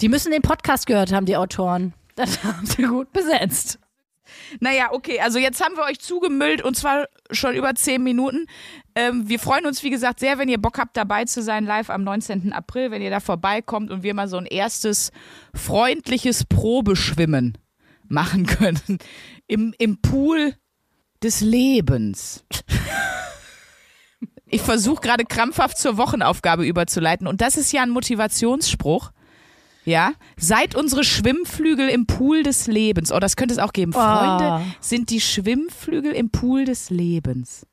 Die 0.00 0.08
müssen 0.08 0.32
den 0.32 0.42
Podcast 0.42 0.86
gehört 0.86 1.12
haben, 1.12 1.26
die 1.26 1.36
Autoren. 1.36 1.94
Das 2.14 2.42
haben 2.44 2.66
sie 2.66 2.82
gut 2.82 3.12
besetzt. 3.12 3.78
Naja, 4.60 4.92
okay, 4.92 5.20
also 5.20 5.38
jetzt 5.38 5.62
haben 5.62 5.76
wir 5.76 5.84
euch 5.84 6.00
zugemüllt 6.00 6.62
und 6.62 6.76
zwar 6.76 7.06
schon 7.30 7.54
über 7.54 7.74
zehn 7.74 8.02
Minuten. 8.02 8.46
Ähm, 8.94 9.28
wir 9.28 9.38
freuen 9.38 9.66
uns, 9.66 9.82
wie 9.82 9.90
gesagt, 9.90 10.20
sehr, 10.20 10.38
wenn 10.38 10.48
ihr 10.48 10.60
Bock 10.60 10.78
habt, 10.78 10.96
dabei 10.96 11.24
zu 11.24 11.42
sein, 11.42 11.64
live 11.64 11.90
am 11.90 12.04
19. 12.04 12.52
April, 12.52 12.90
wenn 12.90 13.02
ihr 13.02 13.10
da 13.10 13.20
vorbeikommt 13.20 13.90
und 13.90 14.02
wir 14.02 14.14
mal 14.14 14.28
so 14.28 14.36
ein 14.36 14.46
erstes 14.46 15.10
freundliches 15.54 16.44
Probeschwimmen 16.44 17.56
machen 18.08 18.46
können. 18.46 18.80
Im, 19.46 19.74
im 19.78 20.00
Pool 20.00 20.54
des 21.22 21.40
Lebens. 21.40 22.44
Ich 24.46 24.62
versuche 24.62 25.00
gerade 25.02 25.24
krampfhaft 25.24 25.76
zur 25.76 25.98
Wochenaufgabe 25.98 26.64
überzuleiten 26.64 27.26
und 27.26 27.40
das 27.40 27.56
ist 27.56 27.72
ja 27.72 27.82
ein 27.82 27.90
Motivationsspruch. 27.90 29.10
Ja, 29.84 30.12
seid 30.36 30.74
unsere 30.74 31.04
Schwimmflügel 31.04 31.88
im 31.88 32.06
Pool 32.06 32.44
des 32.44 32.66
Lebens. 32.66 33.10
Oh, 33.12 33.18
das 33.18 33.36
könnte 33.36 33.52
es 33.52 33.58
auch 33.58 33.72
geben. 33.72 33.92
Freunde 33.92 34.64
sind 34.80 35.10
die 35.10 35.20
Schwimmflügel 35.20 36.12
im 36.12 36.30
Pool 36.30 36.64
des 36.64 36.88
Lebens. 36.88 37.66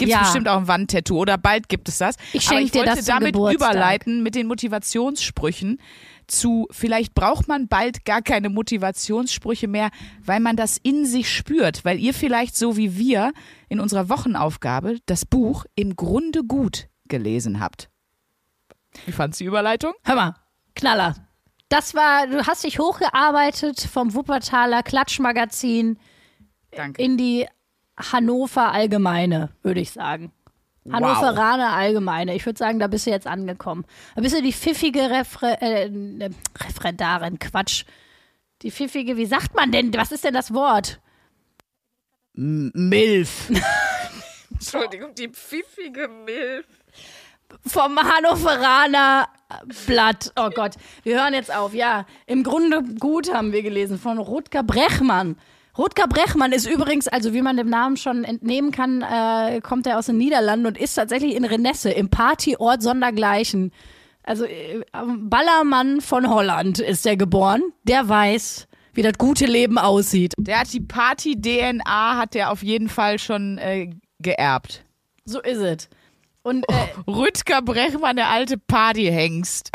Gibt 0.00 0.10
es 0.10 0.16
Ja. 0.16 0.22
bestimmt 0.24 0.48
auch 0.48 0.58
ein 0.58 0.66
Wandtattoo 0.68 1.16
oder 1.18 1.38
bald 1.38 1.68
gibt 1.68 1.88
es 1.88 1.98
das. 1.98 2.16
Ich 2.32 2.46
Aber 2.48 2.56
schenk 2.56 2.66
ich 2.66 2.72
dir 2.72 2.78
wollte 2.80 2.96
das 2.96 3.04
zum 3.04 3.14
damit 3.14 3.32
Geburtstag. 3.34 3.70
überleiten 3.72 4.22
mit 4.22 4.34
den 4.34 4.48
Motivationssprüchen 4.48 5.78
zu, 6.26 6.66
vielleicht 6.70 7.14
braucht 7.14 7.48
man 7.48 7.68
bald 7.68 8.04
gar 8.04 8.22
keine 8.22 8.48
Motivationssprüche 8.50 9.66
mehr, 9.68 9.90
weil 10.24 10.40
man 10.40 10.56
das 10.56 10.78
in 10.82 11.04
sich 11.04 11.32
spürt, 11.34 11.84
weil 11.84 11.98
ihr 11.98 12.14
vielleicht 12.14 12.56
so 12.56 12.76
wie 12.76 12.96
wir 12.96 13.32
in 13.68 13.80
unserer 13.80 14.08
Wochenaufgabe 14.08 14.98
das 15.06 15.24
Buch 15.26 15.64
im 15.74 15.96
Grunde 15.96 16.42
gut 16.44 16.86
gelesen 17.08 17.60
habt. 17.60 17.88
Wie 19.06 19.12
fandst 19.12 19.40
du 19.40 19.44
die 19.44 19.48
Überleitung? 19.48 19.92
Hör 20.04 20.14
mal, 20.14 20.34
Knaller. 20.74 21.14
Das 21.68 21.94
war, 21.94 22.26
du 22.26 22.46
hast 22.46 22.64
dich 22.64 22.78
hochgearbeitet 22.78 23.80
vom 23.80 24.14
Wuppertaler 24.14 24.82
Klatschmagazin 24.82 25.98
Danke. 26.72 27.00
in 27.02 27.16
die 27.16 27.46
Hannover 28.12 28.72
Allgemeine, 28.72 29.50
würde 29.62 29.80
ich 29.80 29.90
sagen. 29.90 30.32
Hannoveraner 30.90 31.72
Allgemeine. 31.72 32.34
Ich 32.34 32.46
würde 32.46 32.58
sagen, 32.58 32.78
da 32.78 32.86
bist 32.86 33.06
du 33.06 33.10
jetzt 33.10 33.26
angekommen. 33.26 33.84
Da 34.14 34.22
bist 34.22 34.34
du 34.36 34.42
die 34.42 34.52
pfiffige 34.52 35.10
Refre 35.10 35.60
äh, 35.60 35.86
äh, 35.86 36.30
Referendarin. 36.58 37.38
Quatsch. 37.38 37.84
Die 38.62 38.70
pfiffige, 38.70 39.16
wie 39.16 39.26
sagt 39.26 39.54
man 39.54 39.72
denn? 39.72 39.92
Was 39.94 40.12
ist 40.12 40.24
denn 40.24 40.34
das 40.34 40.52
Wort? 40.52 41.00
Milf. 42.32 43.50
Entschuldigung, 44.50 45.14
die 45.14 45.28
pfiffige 45.28 46.08
Milf. 46.08 46.66
Vom 47.66 47.98
Hannoveraner 47.98 49.28
Blatt. 49.86 50.32
Oh 50.36 50.50
Gott, 50.50 50.74
wir 51.02 51.20
hören 51.20 51.34
jetzt 51.34 51.52
auf. 51.52 51.74
Ja, 51.74 52.06
im 52.26 52.44
Grunde 52.44 52.82
gut 53.00 53.32
haben 53.32 53.52
wir 53.52 53.62
gelesen 53.62 53.98
von 53.98 54.18
Rutger 54.18 54.62
Brechmann. 54.62 55.36
Rutger 55.80 56.08
Brechmann 56.08 56.52
ist 56.52 56.68
übrigens, 56.68 57.08
also 57.08 57.32
wie 57.32 57.40
man 57.40 57.56
dem 57.56 57.70
Namen 57.70 57.96
schon 57.96 58.22
entnehmen 58.22 58.70
kann, 58.70 59.00
äh, 59.00 59.62
kommt 59.62 59.86
er 59.86 59.98
aus 59.98 60.06
den 60.06 60.18
Niederlanden 60.18 60.66
und 60.66 60.76
ist 60.76 60.92
tatsächlich 60.92 61.34
in 61.34 61.46
Renesse, 61.46 61.90
im 61.90 62.10
Partyort 62.10 62.82
Sondergleichen. 62.82 63.72
Also 64.22 64.44
äh, 64.44 64.82
Ballermann 64.92 66.02
von 66.02 66.28
Holland 66.28 66.80
ist 66.80 67.06
er 67.06 67.16
geboren. 67.16 67.62
Der 67.84 68.06
weiß, 68.06 68.68
wie 68.92 69.00
das 69.00 69.14
gute 69.16 69.46
Leben 69.46 69.78
aussieht. 69.78 70.34
Der 70.36 70.60
hat 70.60 70.72
die 70.74 70.82
Party-DNA, 70.82 72.18
hat 72.18 72.34
der 72.34 72.52
auf 72.52 72.62
jeden 72.62 72.90
Fall 72.90 73.18
schon 73.18 73.56
äh, 73.56 73.88
geerbt. 74.18 74.84
So 75.24 75.40
ist 75.40 75.60
es. 75.60 75.88
Und 76.42 76.68
äh, 76.68 77.10
Rüdger 77.10 77.62
Brechmann, 77.62 78.16
der 78.16 78.28
alte 78.28 78.58
Partyhengst. 78.58 79.70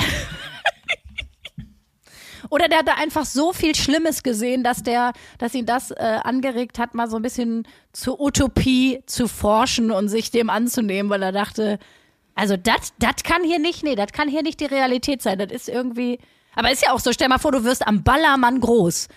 Oder 2.50 2.68
der 2.68 2.80
hat 2.80 2.88
da 2.88 2.94
einfach 2.96 3.26
so 3.26 3.54
viel 3.54 3.76
Schlimmes 3.76 4.24
gesehen, 4.24 4.64
dass 4.64 4.84
der, 4.84 5.14
dass 5.38 5.54
ihn 5.54 5.66
das 5.66 5.92
äh, 5.92 5.96
angeregt 6.24 6.80
hat, 6.80 6.94
mal 6.94 7.10
so 7.10 7.16
ein 7.18 7.22
bisschen 7.22 7.68
zur 7.94 8.20
Utopie 8.20 9.00
zu 9.06 9.28
forschen 9.28 9.92
und 9.92 10.10
sich 10.10 10.32
dem 10.32 10.50
anzunehmen, 10.50 11.10
weil 11.10 11.24
er 11.24 11.32
dachte, 11.32 11.80
also 12.36 12.58
das, 12.58 12.94
das 13.00 13.24
kann 13.24 13.44
hier 13.44 13.60
nicht, 13.60 13.84
nee, 13.84 13.96
das 13.96 14.12
kann 14.12 14.28
hier 14.28 14.44
nicht 14.44 14.60
die 14.60 14.66
Realität 14.66 15.22
sein. 15.22 15.40
Das 15.40 15.52
ist 15.52 15.70
irgendwie. 15.70 16.20
Aber 16.56 16.72
ist 16.72 16.84
ja 16.86 16.92
auch 16.94 17.00
so, 17.00 17.12
stell 17.12 17.28
mal 17.30 17.38
vor, 17.38 17.52
du 17.52 17.64
wirst 17.64 17.86
am 17.88 18.04
Ballermann 18.04 18.60
groß 18.62 19.08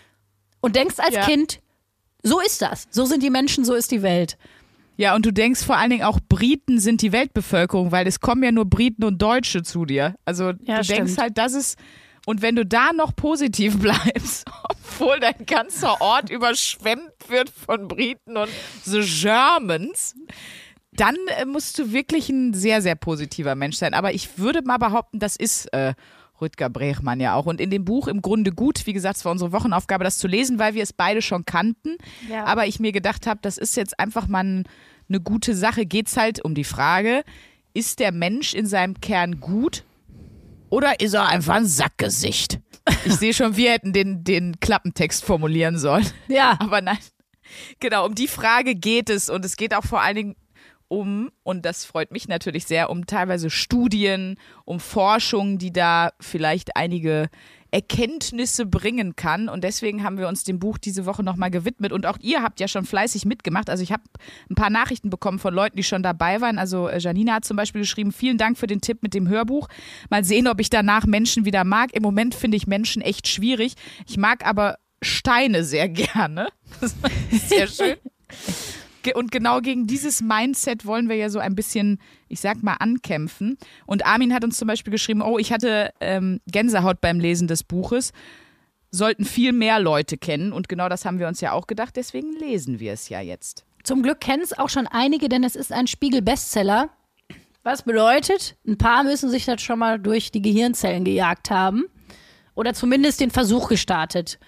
und 0.61 0.77
denkst 0.77 0.97
als 0.99 1.15
Ja. 1.15 1.25
Kind, 1.25 1.61
so 2.23 2.41
ist 2.41 2.63
das. 2.63 2.89
So 2.91 3.05
sind 3.05 3.23
die 3.23 3.31
Menschen, 3.31 3.65
so 3.65 3.75
ist 3.75 3.91
die 3.93 4.03
Welt. 4.03 4.37
Ja, 4.97 5.15
und 5.15 5.25
du 5.25 5.33
denkst 5.33 5.63
vor 5.65 5.77
allen 5.77 5.91
Dingen 5.91 6.03
auch, 6.03 6.19
Briten 6.29 6.81
sind 6.81 7.03
die 7.03 7.13
Weltbevölkerung, 7.13 7.93
weil 7.93 8.09
es 8.09 8.19
kommen 8.19 8.43
ja 8.43 8.51
nur 8.51 8.65
Briten 8.65 9.05
und 9.05 9.23
Deutsche 9.23 9.63
zu 9.63 9.85
dir. 9.85 10.17
Also 10.25 10.47
Ja, 10.65 10.81
du 10.81 10.87
denkst 10.89 11.13
stimmt. 11.13 11.19
halt, 11.19 11.39
das 11.39 11.55
ist. 11.55 11.79
Und 12.29 12.43
wenn 12.43 12.57
du 12.57 12.67
da 12.67 12.93
noch 12.93 13.17
positiv 13.17 13.79
bleibst, 13.81 14.45
obwohl 14.63 15.19
dein 15.19 15.47
ganzer 15.47 15.99
Ort 16.03 16.29
überschwemmt 16.29 17.15
wird 17.29 17.49
von 17.49 17.89
Briten 17.89 18.37
und 18.37 18.51
The 18.85 19.01
Germans, 19.01 20.15
dann 20.93 21.17
äh, 21.39 21.47
musst 21.47 21.79
du 21.79 21.91
wirklich 21.91 22.29
ein 22.29 22.53
sehr, 22.53 22.83
sehr 22.83 22.97
positiver 22.97 23.55
Mensch 23.55 23.79
sein. 23.79 23.95
Aber 23.95 24.13
ich 24.13 24.37
würde 24.37 24.61
mal 24.61 24.77
behaupten, 24.77 25.21
das 25.21 25.37
ist 25.37 25.73
äh, 25.73 25.95
Rüdger 26.39 26.69
Brechmann 26.69 27.19
ja 27.19 27.35
auch. 27.35 27.47
Und 27.47 27.63
in 27.63 27.71
dem 27.71 27.87
Buch 27.87 28.09
im 28.09 28.21
Grunde 28.21 28.53
gut, 28.53 28.85
wie 28.85 28.93
gesagt, 28.93 29.17
es 29.17 29.25
war 29.25 29.33
unsere 29.33 29.53
Wochenaufgabe, 29.53 30.05
das 30.05 30.19
zu 30.19 30.29
lesen, 30.29 30.59
weil 30.59 30.75
wir 30.75 30.83
es 30.83 30.93
beide 30.93 31.23
schon 31.23 31.47
kannten. 31.47 31.97
Ja. 32.29 32.45
Aber 32.45 32.67
ich 32.67 32.79
mir 32.79 32.93
gedacht 32.93 33.27
habe, 33.27 33.41
das 33.41 33.57
ist 33.57 33.75
jetzt 33.75 33.99
einfach 33.99 34.29
mal 34.29 34.45
ein, 34.45 34.65
eine 35.09 35.21
gute 35.21 35.55
Sache. 35.55 35.87
Geht 35.87 36.09
es 36.09 36.19
halt 36.19 36.45
um 36.45 36.55
die 36.55 36.65
Frage, 36.65 37.25
ist 37.73 38.01
der 38.01 38.13
Mensch 38.13 38.53
in 38.53 38.67
seinem 38.67 39.01
Kern 39.01 39.41
gut 39.41 39.85
oder 40.71 41.01
ist 41.01 41.15
er 41.15 41.27
einfach 41.27 41.55
ein 41.55 41.67
Sackgesicht? 41.67 42.61
Ich 43.05 43.15
sehe 43.15 43.35
schon, 43.35 43.57
wir 43.57 43.73
hätten 43.73 43.93
den, 43.93 44.25
den 44.25 44.61
Klappentext 44.61 45.25
formulieren 45.25 45.79
sollen. 45.79 46.07
Ja. 46.29 46.57
Aber 46.61 46.81
nein, 46.81 46.99
genau, 47.81 48.07
um 48.07 48.15
die 48.15 48.29
Frage 48.29 48.75
geht 48.75 49.11
es 49.11 49.29
und 49.29 49.45
es 49.45 49.57
geht 49.57 49.75
auch 49.75 49.85
vor 49.85 50.01
allen 50.01 50.17
Dingen 50.17 50.37
um, 50.89 51.31
und 51.43 51.67
das 51.67 51.85
freut 51.85 52.11
mich 52.11 52.29
natürlich 52.29 52.65
sehr, 52.65 52.89
um 52.89 53.07
teilweise 53.07 53.51
Studien, 53.51 54.39
um 54.65 54.81
Forschung, 54.81 55.59
die 55.59 55.73
da 55.73 56.13
vielleicht 56.19 56.77
einige 56.77 57.29
Erkenntnisse 57.71 58.67
bringen 58.67 59.17
kann. 59.17 59.49
Und 59.49 59.65
deswegen 59.65 60.03
haben 60.03 60.19
wir 60.19 60.29
uns 60.29 60.45
dem 60.45 60.59
Buch 60.59 60.79
diese 60.79 61.07
Woche 61.07 61.23
nochmal 61.23 61.51
gewidmet. 61.51 61.93
Und 61.93 62.07
auch 62.07 62.19
ihr 62.21 62.43
habt 62.43 62.61
ja 62.61 62.69
schon 62.69 62.85
fleißig 62.85 63.25
mitgemacht. 63.25 63.69
Also 63.69 63.83
ich 63.83 63.93
habe 63.93 64.03
ein 64.51 64.55
paar 64.55 64.71
Nachrichten 64.71 65.11
bekommen 65.11 65.39
von 65.39 65.53
Leuten, 65.53 65.77
die 65.77 65.83
schon 65.83 66.03
dabei 66.03 66.41
waren. 66.41 66.59
Also 66.59 66.89
äh, 66.89 66.99
Janina 66.99 67.35
hat 67.35 67.45
zum 67.45 67.57
Beispiel 67.57 67.83
geschrieben, 67.83 68.13
vielen 68.13 68.39
Dank 68.39 68.59
für 68.59 68.67
den 68.67 68.81
Tipp 68.81 69.03
mit 69.03 69.15
dem 69.15 69.29
Hörbuch. 69.29 69.69
Mal 70.11 70.25
sehen, 70.25 70.49
ob 70.49 70.61
ich 70.61 70.71
danach 70.71 71.07
Menschen 71.07 71.45
wieder 71.45 71.65
mag. 71.65 71.95
Im 71.95 72.03
Moment 72.03 72.35
finde 72.35 72.57
ich 72.57 72.67
Menschen 72.67 73.03
echt 73.03 73.29
schwierig. 73.29 73.75
Ich 74.07 74.17
mag 74.17 74.47
aber 74.47 74.79
Steine 75.03 75.65
sehr 75.65 75.89
gerne. 75.89 76.49
Das 76.81 76.95
ist 77.31 77.49
sehr 77.49 77.67
schön. 77.67 77.97
Und 79.15 79.31
genau 79.31 79.61
gegen 79.61 79.87
dieses 79.87 80.21
Mindset 80.21 80.87
wollen 80.87 81.09
wir 81.09 81.17
ja 81.17 81.31
so 81.31 81.39
ein 81.39 81.55
bisschen, 81.55 82.01
ich 82.29 82.41
sag 82.41 82.63
mal, 82.63 82.75
ankämpfen. 82.75 83.59
Und 83.87 84.07
Armin 84.07 84.35
hat 84.35 84.45
uns 84.45 84.59
zum 84.59 84.69
Beispiel 84.69 84.91
geschrieben, 84.91 85.23
oh, 85.23 85.39
ich 85.39 85.53
hatte 85.53 85.93
ähm, 86.01 86.41
Gänsehaut 86.47 87.01
beim 87.01 87.21
Lesen 87.21 87.49
des 87.49 87.63
Buches. 87.63 88.13
Sollten 88.91 89.25
viel 89.25 89.53
mehr 89.53 89.81
Leute 89.81 90.17
kennen. 90.17 90.53
Und 90.53 90.69
genau 90.69 90.89
das 90.89 91.05
haben 91.05 91.19
wir 91.19 91.29
uns 91.29 91.41
ja 91.41 91.53
auch 91.53 91.67
gedacht. 91.67 91.97
Deswegen 91.97 92.33
lesen 92.33 92.81
wir 92.81 92.93
es 92.93 93.09
ja 93.09 93.21
jetzt. 93.21 93.65
Zum 93.85 94.03
Glück 94.03 94.21
kennen 94.21 94.43
es 94.43 94.59
auch 94.59 94.69
schon 94.69 94.87
einige, 94.87 95.29
denn 95.29 95.45
es 95.45 95.57
ist 95.57 95.73
ein 95.73 95.87
Spiegel-Bestseller. 95.87 96.91
Was 97.63 97.83
bedeutet, 97.83 98.57
ein 98.67 98.79
paar 98.79 99.03
müssen 99.05 99.31
sich 99.31 99.45
das 99.45 99.61
schon 99.61 99.79
mal 99.79 99.99
durch 99.99 100.31
die 100.31 100.43
Gehirnzellen 100.43 101.05
gejagt 101.05 101.51
haben. 101.51 101.85
Oder 102.55 102.75
zumindest 102.75 103.21
den 103.21 103.31
Versuch 103.31 103.69
gestartet. 103.69 104.39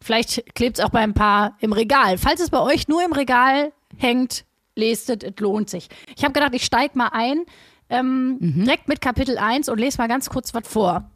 Vielleicht 0.00 0.54
klebt 0.54 0.78
es 0.78 0.84
auch 0.84 0.90
bei 0.90 1.00
ein 1.00 1.14
paar 1.14 1.56
im 1.60 1.72
Regal. 1.72 2.18
Falls 2.18 2.40
es 2.40 2.50
bei 2.50 2.60
euch 2.60 2.88
nur 2.88 3.04
im 3.04 3.12
Regal 3.12 3.72
hängt, 3.98 4.44
lest 4.74 5.10
es, 5.10 5.18
es 5.22 5.38
lohnt 5.40 5.68
sich. 5.68 5.88
Ich 6.16 6.24
habe 6.24 6.32
gedacht, 6.32 6.54
ich 6.54 6.64
steige 6.64 6.96
mal 6.96 7.08
ein, 7.12 7.44
ähm, 7.90 8.38
direkt 8.40 8.88
mit 8.88 9.00
Kapitel 9.00 9.38
1 9.38 9.68
und 9.68 9.78
lese 9.78 9.98
mal 9.98 10.08
ganz 10.08 10.30
kurz 10.30 10.54
was 10.54 10.66
vor. 10.66 11.10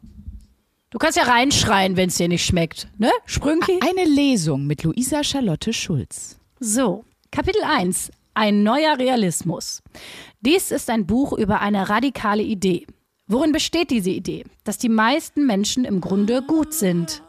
Du 0.89 0.99
kannst 0.99 1.17
ja 1.17 1.23
reinschreien, 1.23 1.97
wenn 1.97 2.09
es 2.09 2.17
dir 2.17 2.27
nicht 2.27 2.45
schmeckt. 2.45 2.87
Ne? 2.99 3.11
Sprünki? 3.25 3.79
Eine 3.81 4.07
Lesung 4.07 4.67
mit 4.67 4.83
Luisa 4.83 5.23
Charlotte 5.23 5.73
Schulz. 5.73 6.37
So, 6.59 7.03
Kapitel 7.31 7.63
1. 7.63 8.11
Ein 8.35 8.63
neuer 8.63 8.97
Realismus. 8.99 9.81
Dies 10.41 10.71
ist 10.71 10.89
ein 10.89 11.07
Buch 11.07 11.33
über 11.33 11.61
eine 11.61 11.89
radikale 11.89 12.43
Idee. 12.43 12.85
Worin 13.27 13.51
besteht 13.51 13.89
diese 13.89 14.09
Idee? 14.09 14.43
Dass 14.63 14.77
die 14.77 14.89
meisten 14.89 15.45
Menschen 15.45 15.85
im 15.85 16.01
Grunde 16.01 16.41
gut 16.41 16.73
sind. 16.73 17.23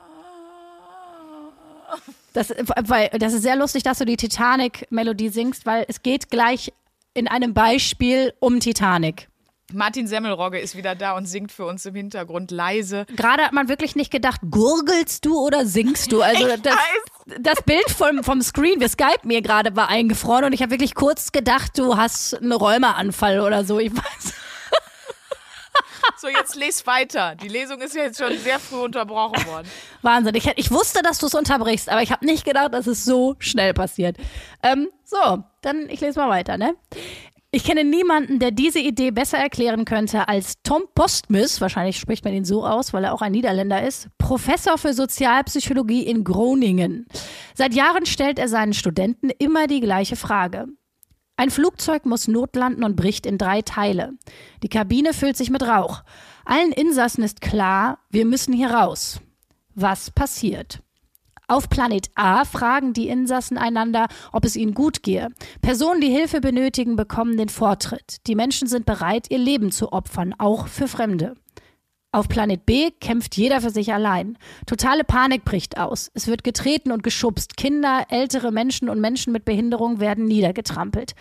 Das, 2.35 2.51
weil, 2.51 3.09
das 3.11 3.33
ist 3.33 3.43
sehr 3.43 3.57
lustig, 3.57 3.85
dass 3.85 3.99
du 3.99 4.05
die 4.05 4.17
Titanic-Melodie 4.17 5.29
singst, 5.29 5.67
weil 5.67 5.87
es 5.89 6.03
geht 6.03 6.31
gleich 6.31 6.73
in 7.15 7.29
einem 7.29 7.55
Beispiel 7.55 8.35
um 8.41 8.61
Titanic. 8.61 9.29
Martin 9.73 10.07
Semmelrogge 10.07 10.59
ist 10.59 10.77
wieder 10.77 10.95
da 10.95 11.17
und 11.17 11.27
singt 11.27 11.51
für 11.51 11.65
uns 11.65 11.87
im 11.87 11.95
Hintergrund 11.95 12.51
leise. 12.51 13.07
Gerade 13.17 13.45
hat 13.45 13.53
man 13.53 13.69
wirklich 13.69 13.97
nicht 13.97 14.11
gedacht, 14.11 14.41
gurgelst 14.51 15.25
du 15.25 15.39
oder 15.39 15.65
singst 15.65 16.13
du? 16.13 16.23
Also 16.23 16.49
das, 16.63 16.77
das 17.39 17.63
Bild 17.63 17.89
vom, 17.89 18.23
vom 18.23 18.43
Screen, 18.43 18.81
wir 18.81 18.89
Skype 18.89 19.21
mir 19.23 19.41
gerade 19.41 19.75
war 19.75 19.89
eingefroren 19.89 20.45
und 20.45 20.53
ich 20.53 20.61
habe 20.61 20.73
wirklich 20.73 20.95
kurz 20.95 21.33
gedacht, 21.33 21.79
du 21.79 21.97
hast 21.97 22.35
einen 22.35 22.53
Rheumaanfall 22.53 23.41
oder 23.41 23.65
so. 23.65 23.79
Ich 23.79 23.93
weiß. 23.93 24.35
So, 26.17 26.29
jetzt 26.29 26.55
les 26.55 26.87
weiter. 26.87 27.35
Die 27.35 27.49
Lesung 27.49 27.81
ist 27.81 27.95
ja 27.95 28.05
jetzt 28.05 28.19
schon 28.19 28.37
sehr 28.39 28.59
früh 28.59 28.79
unterbrochen 28.79 29.45
worden. 29.47 29.69
Wahnsinn. 30.03 30.35
Ich, 30.35 30.47
ich 30.57 30.71
wusste, 30.71 31.03
dass 31.03 31.19
du 31.19 31.27
es 31.27 31.35
unterbrichst, 31.35 31.89
aber 31.89 32.03
ich 32.03 32.13
habe 32.13 32.25
nicht 32.25 32.45
gedacht, 32.45 32.73
dass 32.73 32.87
es 32.87 33.05
so 33.05 33.37
schnell 33.39 33.75
passiert. 33.75 34.17
Ähm, 34.63 34.89
so, 35.05 35.45
dann 35.61 35.89
ich 35.89 36.01
lese 36.01 36.19
mal 36.19 36.31
weiter, 36.31 36.57
ne? 36.57 36.75
Ich 37.51 37.63
kenne 37.63 37.85
niemanden, 37.85 38.41
der 38.41 38.51
diese 38.51 38.81
Idee 38.81 39.13
besser 39.13 39.39
erklären 39.39 39.85
könnte 39.85 40.29
als 40.29 40.61
Tom 40.65 40.83
Postmus, 40.93 41.61
wahrscheinlich 41.61 41.99
spricht 41.99 42.25
man 42.25 42.35
ihn 42.35 42.45
so 42.45 42.67
aus, 42.67 42.93
weil 42.93 43.05
er 43.05 43.15
auch 43.15 43.23
ein 43.23 43.31
Niederländer 43.31 43.81
ist, 43.81 44.09
Professor 44.19 44.77
für 44.77 44.93
Sozialpsychologie 44.93 46.03
in 46.03 46.25
Groningen. 46.25 47.07
Seit 47.55 47.75
Jahren 47.75 48.07
stellt 48.07 48.41
er 48.41 48.49
seinen 48.49 48.73
Studenten 48.73 49.31
immer 49.31 49.69
die 49.69 49.81
gleiche 49.81 50.17
Frage. 50.17 50.67
Ein 51.37 51.51
Flugzeug 51.51 52.07
muss 52.07 52.29
notlanden 52.29 52.85
und 52.85 52.95
bricht 52.95 53.27
in 53.27 53.39
drei 53.39 53.63
Teile. 53.63 54.13
Die 54.63 54.69
Kabine 54.69 55.13
füllt 55.13 55.37
sich 55.37 55.51
mit 55.51 55.63
Rauch. 55.63 56.05
Allen 56.45 56.73
Insassen 56.73 57.25
ist 57.25 57.41
klar, 57.41 57.99
wir 58.11 58.25
müssen 58.25 58.53
hier 58.53 58.71
raus. 58.71 59.21
Was 59.75 60.13
passiert? 60.13 60.81
Auf 61.47 61.69
Planet 61.69 62.09
A 62.15 62.45
fragen 62.45 62.93
die 62.93 63.09
Insassen 63.09 63.59
einander, 63.59 64.07
ob 64.33 64.45
es 64.45 64.57
ihnen 64.57 64.73
gut 64.73 65.03
gehe. 65.03 65.29
Personen, 65.61 66.01
die 66.01 66.09
Hilfe 66.09 66.41
benötigen, 66.41 66.97
bekommen 66.97 67.37
den 67.37 67.49
Vortritt. 67.51 68.27
Die 68.27 68.35
Menschen 68.35 68.67
sind 68.69 68.87
bereit, 68.87 69.27
ihr 69.31 69.39
Leben 69.39 69.71
zu 69.71 69.93
opfern, 69.93 70.35
auch 70.39 70.69
für 70.69 70.89
Fremde. 70.89 71.35
Auf 72.15 72.29
Planet 72.29 72.65
B 72.65 72.93
kämpft 72.93 73.37
jeder 73.37 73.61
für 73.61 73.71
sich 73.71 73.93
allein. 73.93 74.39
Totale 74.67 75.03
Panik 75.03 75.45
bricht 75.45 75.79
aus. 75.79 76.13
Es 76.15 76.29
wird 76.29 76.45
getreten 76.45 76.93
und 76.93 77.03
geschubst. 77.03 77.57
Kinder, 77.57 78.07
ältere 78.09 78.53
Menschen 78.53 78.89
und 78.89 79.01
Menschen 79.01 79.33
mit 79.33 79.45
Behinderung 79.45 79.99
werden 79.99 80.25
niedergetrampelt. 80.27 81.17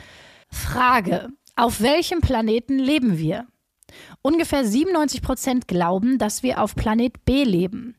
Frage. 0.51 1.29
Auf 1.55 1.81
welchem 1.81 2.21
Planeten 2.21 2.77
leben 2.77 3.17
wir? 3.17 3.47
Ungefähr 4.21 4.65
97 4.65 5.23
Prozent 5.23 5.67
glauben, 5.67 6.19
dass 6.19 6.43
wir 6.43 6.62
auf 6.62 6.75
Planet 6.75 7.25
B 7.25 7.43
leben. 7.43 7.95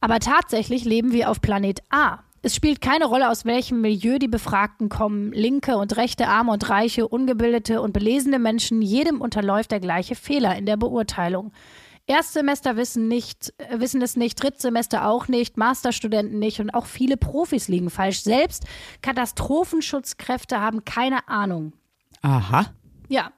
Aber 0.00 0.18
tatsächlich 0.18 0.84
leben 0.84 1.12
wir 1.12 1.30
auf 1.30 1.40
Planet 1.40 1.84
A. 1.88 2.24
Es 2.42 2.52
spielt 2.52 2.80
keine 2.80 3.04
Rolle, 3.04 3.30
aus 3.30 3.44
welchem 3.44 3.80
Milieu 3.80 4.18
die 4.18 4.26
Befragten 4.26 4.88
kommen. 4.88 5.30
Linke 5.30 5.76
und 5.76 5.96
rechte, 5.96 6.26
arme 6.26 6.50
und 6.50 6.68
reiche, 6.68 7.06
ungebildete 7.06 7.80
und 7.80 7.92
belesene 7.92 8.40
Menschen, 8.40 8.82
jedem 8.82 9.20
unterläuft 9.20 9.70
der 9.70 9.78
gleiche 9.78 10.16
Fehler 10.16 10.56
in 10.56 10.66
der 10.66 10.76
Beurteilung. 10.76 11.52
Erstsemester 12.08 12.76
wissen 12.76 13.06
nicht, 13.06 13.52
äh, 13.58 13.78
wissen 13.80 14.02
es 14.02 14.16
nicht, 14.16 14.42
Drittsemester 14.42 15.06
auch 15.06 15.28
nicht, 15.28 15.56
Masterstudenten 15.56 16.38
nicht 16.38 16.58
und 16.60 16.70
auch 16.70 16.86
viele 16.86 17.16
Profis 17.16 17.68
liegen 17.68 17.90
falsch. 17.90 18.22
Selbst 18.22 18.64
Katastrophenschutzkräfte 19.02 20.60
haben 20.60 20.84
keine 20.84 21.28
Ahnung. 21.28 21.74
Aha. 22.22 22.72
Ja. 23.08 23.30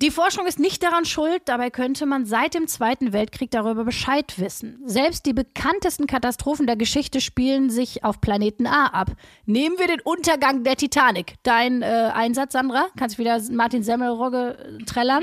Die 0.00 0.10
Forschung 0.10 0.48
ist 0.48 0.58
nicht 0.58 0.82
daran 0.82 1.04
schuld, 1.04 1.42
dabei 1.44 1.70
könnte 1.70 2.06
man 2.06 2.26
seit 2.26 2.54
dem 2.54 2.66
Zweiten 2.66 3.12
Weltkrieg 3.12 3.52
darüber 3.52 3.84
Bescheid 3.84 4.36
wissen. 4.36 4.82
Selbst 4.84 5.26
die 5.26 5.32
bekanntesten 5.32 6.08
Katastrophen 6.08 6.66
der 6.66 6.74
Geschichte 6.74 7.20
spielen 7.20 7.70
sich 7.70 8.02
auf 8.02 8.20
Planeten 8.20 8.66
A 8.66 8.86
ab. 8.86 9.12
Nehmen 9.46 9.78
wir 9.78 9.86
den 9.86 10.00
Untergang 10.00 10.64
der 10.64 10.74
Titanic. 10.76 11.34
Dein 11.44 11.82
äh, 11.82 12.10
Einsatz, 12.12 12.52
Sandra? 12.52 12.86
Kannst 12.96 13.16
du 13.16 13.20
wieder 13.20 13.40
Martin 13.52 13.84
Semmelrogge 13.84 14.78
äh, 14.80 14.84
trällern? 14.84 15.22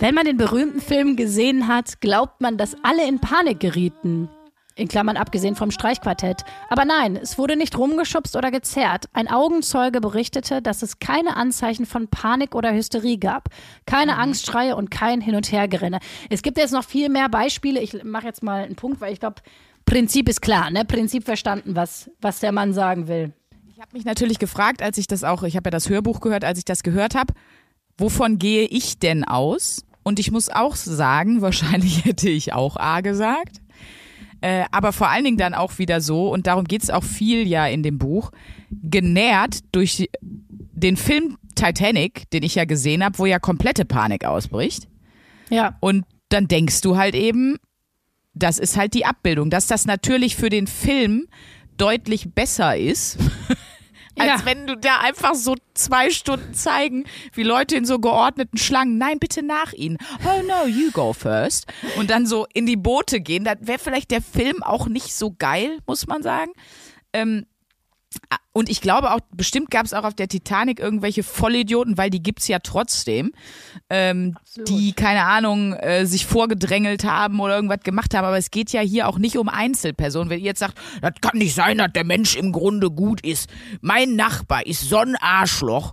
Wenn 0.00 0.14
man 0.14 0.26
den 0.26 0.36
berühmten 0.36 0.80
Film 0.80 1.16
gesehen 1.16 1.66
hat, 1.66 2.00
glaubt 2.00 2.40
man, 2.40 2.56
dass 2.56 2.76
alle 2.84 3.06
in 3.08 3.18
Panik 3.18 3.58
gerieten. 3.58 4.28
In 4.76 4.86
Klammern 4.86 5.16
abgesehen 5.16 5.56
vom 5.56 5.72
Streichquartett. 5.72 6.44
Aber 6.68 6.84
nein, 6.84 7.16
es 7.16 7.36
wurde 7.36 7.56
nicht 7.56 7.76
rumgeschubst 7.76 8.36
oder 8.36 8.52
gezerrt. 8.52 9.06
Ein 9.12 9.26
Augenzeuge 9.26 10.00
berichtete, 10.00 10.62
dass 10.62 10.82
es 10.82 11.00
keine 11.00 11.36
Anzeichen 11.36 11.84
von 11.84 12.06
Panik 12.06 12.54
oder 12.54 12.72
Hysterie 12.72 13.18
gab. 13.18 13.48
Keine 13.86 14.18
Angstschreie 14.18 14.76
und 14.76 14.92
kein 14.92 15.20
Hin- 15.20 15.34
und 15.34 15.50
Hergerenne. 15.50 15.98
Es 16.30 16.42
gibt 16.42 16.58
jetzt 16.58 16.72
noch 16.72 16.84
viel 16.84 17.08
mehr 17.08 17.28
Beispiele. 17.28 17.80
Ich 17.80 18.04
mache 18.04 18.26
jetzt 18.26 18.44
mal 18.44 18.62
einen 18.62 18.76
Punkt, 18.76 19.00
weil 19.00 19.12
ich 19.12 19.18
glaube, 19.18 19.42
Prinzip 19.84 20.28
ist 20.28 20.42
klar, 20.42 20.70
ne? 20.70 20.84
Prinzip 20.84 21.24
verstanden, 21.24 21.74
was, 21.74 22.08
was 22.20 22.38
der 22.38 22.52
Mann 22.52 22.72
sagen 22.72 23.08
will. 23.08 23.32
Ich 23.72 23.80
habe 23.80 23.90
mich 23.94 24.04
natürlich 24.04 24.38
gefragt, 24.38 24.80
als 24.80 24.96
ich 24.96 25.08
das 25.08 25.24
auch, 25.24 25.42
ich 25.42 25.56
habe 25.56 25.68
ja 25.68 25.70
das 25.72 25.88
Hörbuch 25.88 26.20
gehört, 26.20 26.44
als 26.44 26.58
ich 26.58 26.64
das 26.64 26.84
gehört 26.84 27.16
habe, 27.16 27.34
wovon 27.96 28.38
gehe 28.38 28.64
ich 28.66 29.00
denn 29.00 29.24
aus? 29.24 29.84
Und 30.08 30.18
ich 30.18 30.30
muss 30.30 30.48
auch 30.48 30.74
sagen, 30.74 31.42
wahrscheinlich 31.42 32.06
hätte 32.06 32.30
ich 32.30 32.54
auch 32.54 32.76
A 32.76 33.02
gesagt. 33.02 33.60
Äh, 34.40 34.64
aber 34.70 34.94
vor 34.94 35.10
allen 35.10 35.24
Dingen 35.24 35.36
dann 35.36 35.52
auch 35.52 35.78
wieder 35.78 36.00
so, 36.00 36.32
und 36.32 36.46
darum 36.46 36.64
geht 36.64 36.82
es 36.82 36.88
auch 36.88 37.04
viel 37.04 37.46
ja 37.46 37.66
in 37.66 37.82
dem 37.82 37.98
Buch, 37.98 38.30
genährt 38.70 39.58
durch 39.72 40.08
den 40.22 40.96
Film 40.96 41.36
Titanic, 41.54 42.30
den 42.30 42.42
ich 42.42 42.54
ja 42.54 42.64
gesehen 42.64 43.04
habe, 43.04 43.18
wo 43.18 43.26
ja 43.26 43.38
komplette 43.38 43.84
Panik 43.84 44.24
ausbricht. 44.24 44.88
Ja. 45.50 45.76
Und 45.80 46.06
dann 46.30 46.48
denkst 46.48 46.80
du 46.80 46.96
halt 46.96 47.14
eben, 47.14 47.58
das 48.32 48.58
ist 48.58 48.78
halt 48.78 48.94
die 48.94 49.04
Abbildung, 49.04 49.50
dass 49.50 49.66
das 49.66 49.84
natürlich 49.84 50.36
für 50.36 50.48
den 50.48 50.68
Film 50.68 51.26
deutlich 51.76 52.32
besser 52.32 52.78
ist, 52.78 53.18
als 54.18 54.40
Ja. 54.40 54.44
wenn 54.46 54.66
du 54.66 54.76
da 54.76 54.98
einfach 54.98 55.34
so 55.34 55.54
zwei 55.74 56.10
Stunden 56.10 56.54
zeigen, 56.54 57.04
wie 57.32 57.42
Leute 57.42 57.76
in 57.76 57.84
so 57.84 57.98
geordneten 57.98 58.58
Schlangen, 58.58 58.98
nein, 58.98 59.18
bitte 59.18 59.42
nach 59.42 59.72
ihnen. 59.72 59.98
Oh 60.24 60.42
no, 60.42 60.66
you 60.66 60.90
go 60.92 61.12
first. 61.12 61.66
Und 61.96 62.10
dann 62.10 62.26
so 62.26 62.46
in 62.52 62.66
die 62.66 62.76
Boote 62.76 63.20
gehen. 63.20 63.44
Da 63.44 63.54
wäre 63.60 63.78
vielleicht 63.78 64.10
der 64.10 64.22
Film 64.22 64.62
auch 64.62 64.86
nicht 64.88 65.14
so 65.14 65.34
geil, 65.38 65.78
muss 65.86 66.06
man 66.06 66.22
sagen. 66.22 66.52
Ähm, 67.12 67.46
und 68.52 68.68
ich 68.68 68.80
glaube 68.80 69.12
auch, 69.12 69.20
bestimmt 69.30 69.70
gab 69.70 69.86
es 69.86 69.94
auch 69.94 70.04
auf 70.04 70.14
der 70.14 70.26
Titanic 70.26 70.80
irgendwelche 70.80 71.22
Vollidioten, 71.22 71.96
weil 71.96 72.10
die 72.10 72.22
gibt's 72.22 72.48
ja 72.48 72.58
trotzdem, 72.58 73.32
ähm, 73.88 74.36
die, 74.66 74.92
keine 74.92 75.24
Ahnung, 75.24 75.74
äh, 75.74 76.06
sich 76.06 76.26
vorgedrängelt 76.26 77.04
haben 77.04 77.38
oder 77.38 77.54
irgendwas 77.54 77.80
gemacht 77.80 78.14
haben. 78.14 78.24
Aber 78.24 78.38
es 78.38 78.50
geht 78.50 78.72
ja 78.72 78.80
hier 78.80 79.06
auch 79.06 79.18
nicht 79.18 79.36
um 79.38 79.48
Einzelpersonen. 79.48 80.30
Wenn 80.30 80.40
ihr 80.40 80.46
jetzt 80.46 80.58
sagt, 80.60 80.78
das 81.00 81.12
kann 81.20 81.38
nicht 81.38 81.54
sein, 81.54 81.78
dass 81.78 81.92
der 81.92 82.04
Mensch 82.04 82.34
im 82.34 82.50
Grunde 82.50 82.90
gut 82.90 83.20
ist. 83.20 83.48
Mein 83.80 84.16
Nachbar 84.16 84.66
ist 84.66 84.88
so 84.88 84.98
ein 84.98 85.16
Arschloch. 85.16 85.92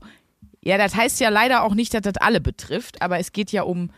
Ja, 0.61 0.79
das 0.79 0.95
heißt 0.95 1.19
ja 1.19 1.29
leider 1.29 1.63
auch 1.63 1.75
nicht, 1.75 1.93
dass 1.93 2.01
das 2.01 2.17
alle 2.17 2.41
betrifft, 2.41 3.01
aber 3.01 3.19
es 3.19 3.31
geht 3.31 3.51
ja 3.51 3.61
um 3.61 3.91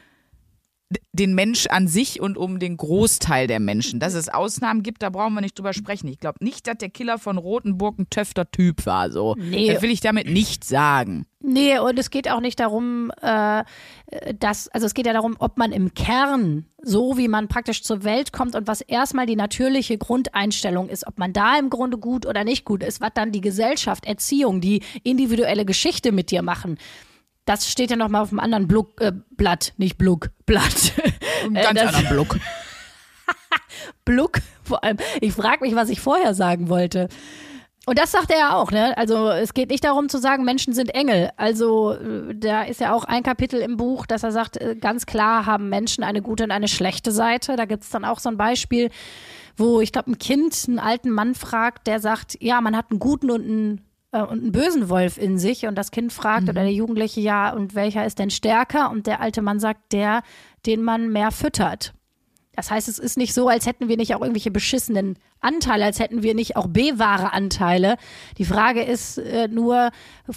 den 1.11 1.35
Mensch 1.35 1.67
an 1.67 1.87
sich 1.87 2.21
und 2.21 2.37
um 2.37 2.59
den 2.59 2.77
Großteil 2.77 3.47
der 3.47 3.59
Menschen. 3.59 3.99
Dass 3.99 4.13
es 4.13 4.29
Ausnahmen 4.29 4.83
gibt, 4.83 5.01
da 5.01 5.09
brauchen 5.09 5.33
wir 5.33 5.41
nicht 5.41 5.57
drüber 5.57 5.73
sprechen. 5.73 6.07
Ich 6.07 6.19
glaube 6.19 6.43
nicht, 6.43 6.67
dass 6.67 6.77
der 6.77 6.89
Killer 6.89 7.17
von 7.17 7.37
Rotenburg 7.37 7.99
ein 7.99 8.09
töfter 8.09 8.49
Typ 8.49 8.85
war. 8.85 9.11
So. 9.11 9.35
Nee. 9.37 9.73
Das 9.73 9.81
will 9.81 9.91
ich 9.91 9.99
damit 9.99 10.29
nicht 10.29 10.63
sagen. 10.63 11.25
Nee, 11.39 11.77
und 11.79 11.99
es 11.99 12.09
geht 12.09 12.29
auch 12.29 12.39
nicht 12.39 12.59
darum, 12.59 13.11
äh, 13.21 13.63
dass, 14.39 14.67
also 14.69 14.87
es 14.87 14.93
geht 14.93 15.05
ja 15.05 15.13
darum, 15.13 15.35
ob 15.39 15.57
man 15.57 15.71
im 15.71 15.93
Kern, 15.93 16.65
so 16.81 17.17
wie 17.17 17.27
man 17.27 17.47
praktisch 17.47 17.83
zur 17.83 18.03
Welt 18.03 18.31
kommt 18.31 18.55
und 18.55 18.67
was 18.67 18.81
erstmal 18.81 19.25
die 19.25 19.35
natürliche 19.35 19.97
Grundeinstellung 19.97 20.89
ist, 20.89 21.05
ob 21.05 21.19
man 21.19 21.33
da 21.33 21.57
im 21.59 21.69
Grunde 21.69 21.97
gut 21.97 22.25
oder 22.25 22.43
nicht 22.43 22.65
gut 22.65 22.81
ist, 22.81 23.01
was 23.01 23.11
dann 23.13 23.31
die 23.31 23.41
Gesellschaft, 23.41 24.05
Erziehung, 24.05 24.61
die 24.61 24.81
individuelle 25.03 25.65
Geschichte 25.65 26.11
mit 26.11 26.31
dir 26.31 26.41
machen. 26.41 26.77
Das 27.47 27.67
steht 27.71 27.89
ja 27.89 27.95
nochmal 27.95 28.21
auf 28.21 28.29
einem 28.29 28.39
anderen 28.39 28.67
Blug, 28.67 29.01
äh, 29.01 29.11
Blatt, 29.31 29.73
nicht 29.77 29.97
Blug, 29.97 30.29
Blatt. 30.45 30.93
Ein 31.45 31.55
Äh, 31.55 31.63
ganz 31.63 31.79
das- 31.81 31.95
anderer 31.95 32.13
Block. 32.13 32.37
Blug, 34.05 34.39
vor 34.63 34.83
allem. 34.83 34.97
Ich 35.21 35.33
frage 35.33 35.63
mich, 35.65 35.75
was 35.75 35.89
ich 35.89 35.99
vorher 36.01 36.33
sagen 36.33 36.69
wollte. 36.69 37.07
Und 37.85 37.97
das 37.97 38.11
sagt 38.11 38.31
er 38.31 38.37
ja 38.37 38.53
auch, 38.55 38.71
ne? 38.71 38.97
Also 38.97 39.29
es 39.29 39.53
geht 39.53 39.69
nicht 39.69 39.85
darum 39.85 40.09
zu 40.09 40.17
sagen, 40.17 40.43
Menschen 40.43 40.73
sind 40.73 40.93
Engel. 40.93 41.29
Also 41.37 41.93
äh, 41.93 42.35
da 42.35 42.63
ist 42.63 42.81
ja 42.81 42.93
auch 42.93 43.05
ein 43.05 43.23
Kapitel 43.23 43.61
im 43.61 43.77
Buch, 43.77 44.05
dass 44.05 44.23
er 44.23 44.33
sagt, 44.33 44.57
äh, 44.57 44.75
ganz 44.75 45.05
klar 45.05 45.45
haben 45.45 45.69
Menschen 45.69 46.03
eine 46.03 46.21
gute 46.21 46.43
und 46.43 46.51
eine 46.51 46.67
schlechte 46.67 47.11
Seite. 47.11 47.55
Da 47.55 47.63
gibt's 47.63 47.89
dann 47.89 48.03
auch 48.03 48.19
so 48.19 48.27
ein 48.27 48.35
Beispiel, 48.35 48.89
wo 49.55 49.79
ich 49.79 49.93
glaube, 49.93 50.11
ein 50.11 50.17
Kind 50.17 50.65
einen 50.67 50.79
alten 50.79 51.09
Mann 51.11 51.33
fragt, 51.33 51.87
der 51.87 52.01
sagt, 52.01 52.37
ja, 52.41 52.59
man 52.59 52.75
hat 52.75 52.91
einen 52.91 52.99
guten 52.99 53.31
und 53.31 53.41
einen 53.45 53.81
äh, 54.11 54.21
und 54.21 54.41
einen 54.41 54.51
bösen 54.51 54.89
Wolf 54.89 55.17
in 55.17 55.37
sich 55.37 55.65
und 55.65 55.75
das 55.75 55.91
Kind 55.91 56.13
fragt 56.13 56.43
oder 56.43 56.63
der 56.63 56.73
Jugendliche, 56.73 57.21
ja, 57.21 57.53
und 57.53 57.75
welcher 57.75 58.05
ist 58.05 58.19
denn 58.19 58.29
stärker? 58.29 58.89
Und 58.89 59.07
der 59.07 59.21
alte 59.21 59.41
Mann 59.41 59.59
sagt, 59.59 59.93
der, 59.93 60.23
den 60.65 60.83
man 60.83 61.09
mehr 61.09 61.31
füttert. 61.31 61.93
Das 62.57 62.71
heißt, 62.71 62.87
es 62.87 62.97
ist 62.97 63.17
nicht 63.17 63.35
so, 63.35 63.49
als 63.49 63.67
hätten 63.67 63.87
wir 63.87 63.97
nicht 63.97 64.15
auch 64.15 64.21
irgendwelche 64.21 64.49
beschissenen 64.49 65.19
Anteile, 65.41 65.85
als 65.85 65.99
hätten 65.99 66.23
wir 66.23 66.33
nicht 66.33 66.55
auch 66.55 66.67
B-wahre 66.67 67.31
Anteile. 67.31 67.97
Die 68.39 68.45
Frage 68.45 68.81
ist 68.81 69.19
äh, 69.19 69.47
nur, 69.47 69.91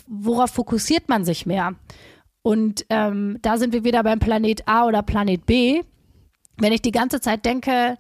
worauf 0.06 0.50
fokussiert 0.50 1.08
man 1.08 1.24
sich 1.24 1.46
mehr? 1.46 1.76
Und 2.42 2.84
ähm, 2.90 3.38
da 3.40 3.56
sind 3.56 3.72
wir 3.72 3.84
wieder 3.84 4.02
beim 4.02 4.18
Planet 4.18 4.68
A 4.68 4.86
oder 4.86 5.02
Planet 5.02 5.46
B. 5.46 5.82
Wenn 6.58 6.74
ich 6.74 6.82
die 6.82 6.92
ganze 6.92 7.22
Zeit 7.22 7.46
denke, 7.46 7.96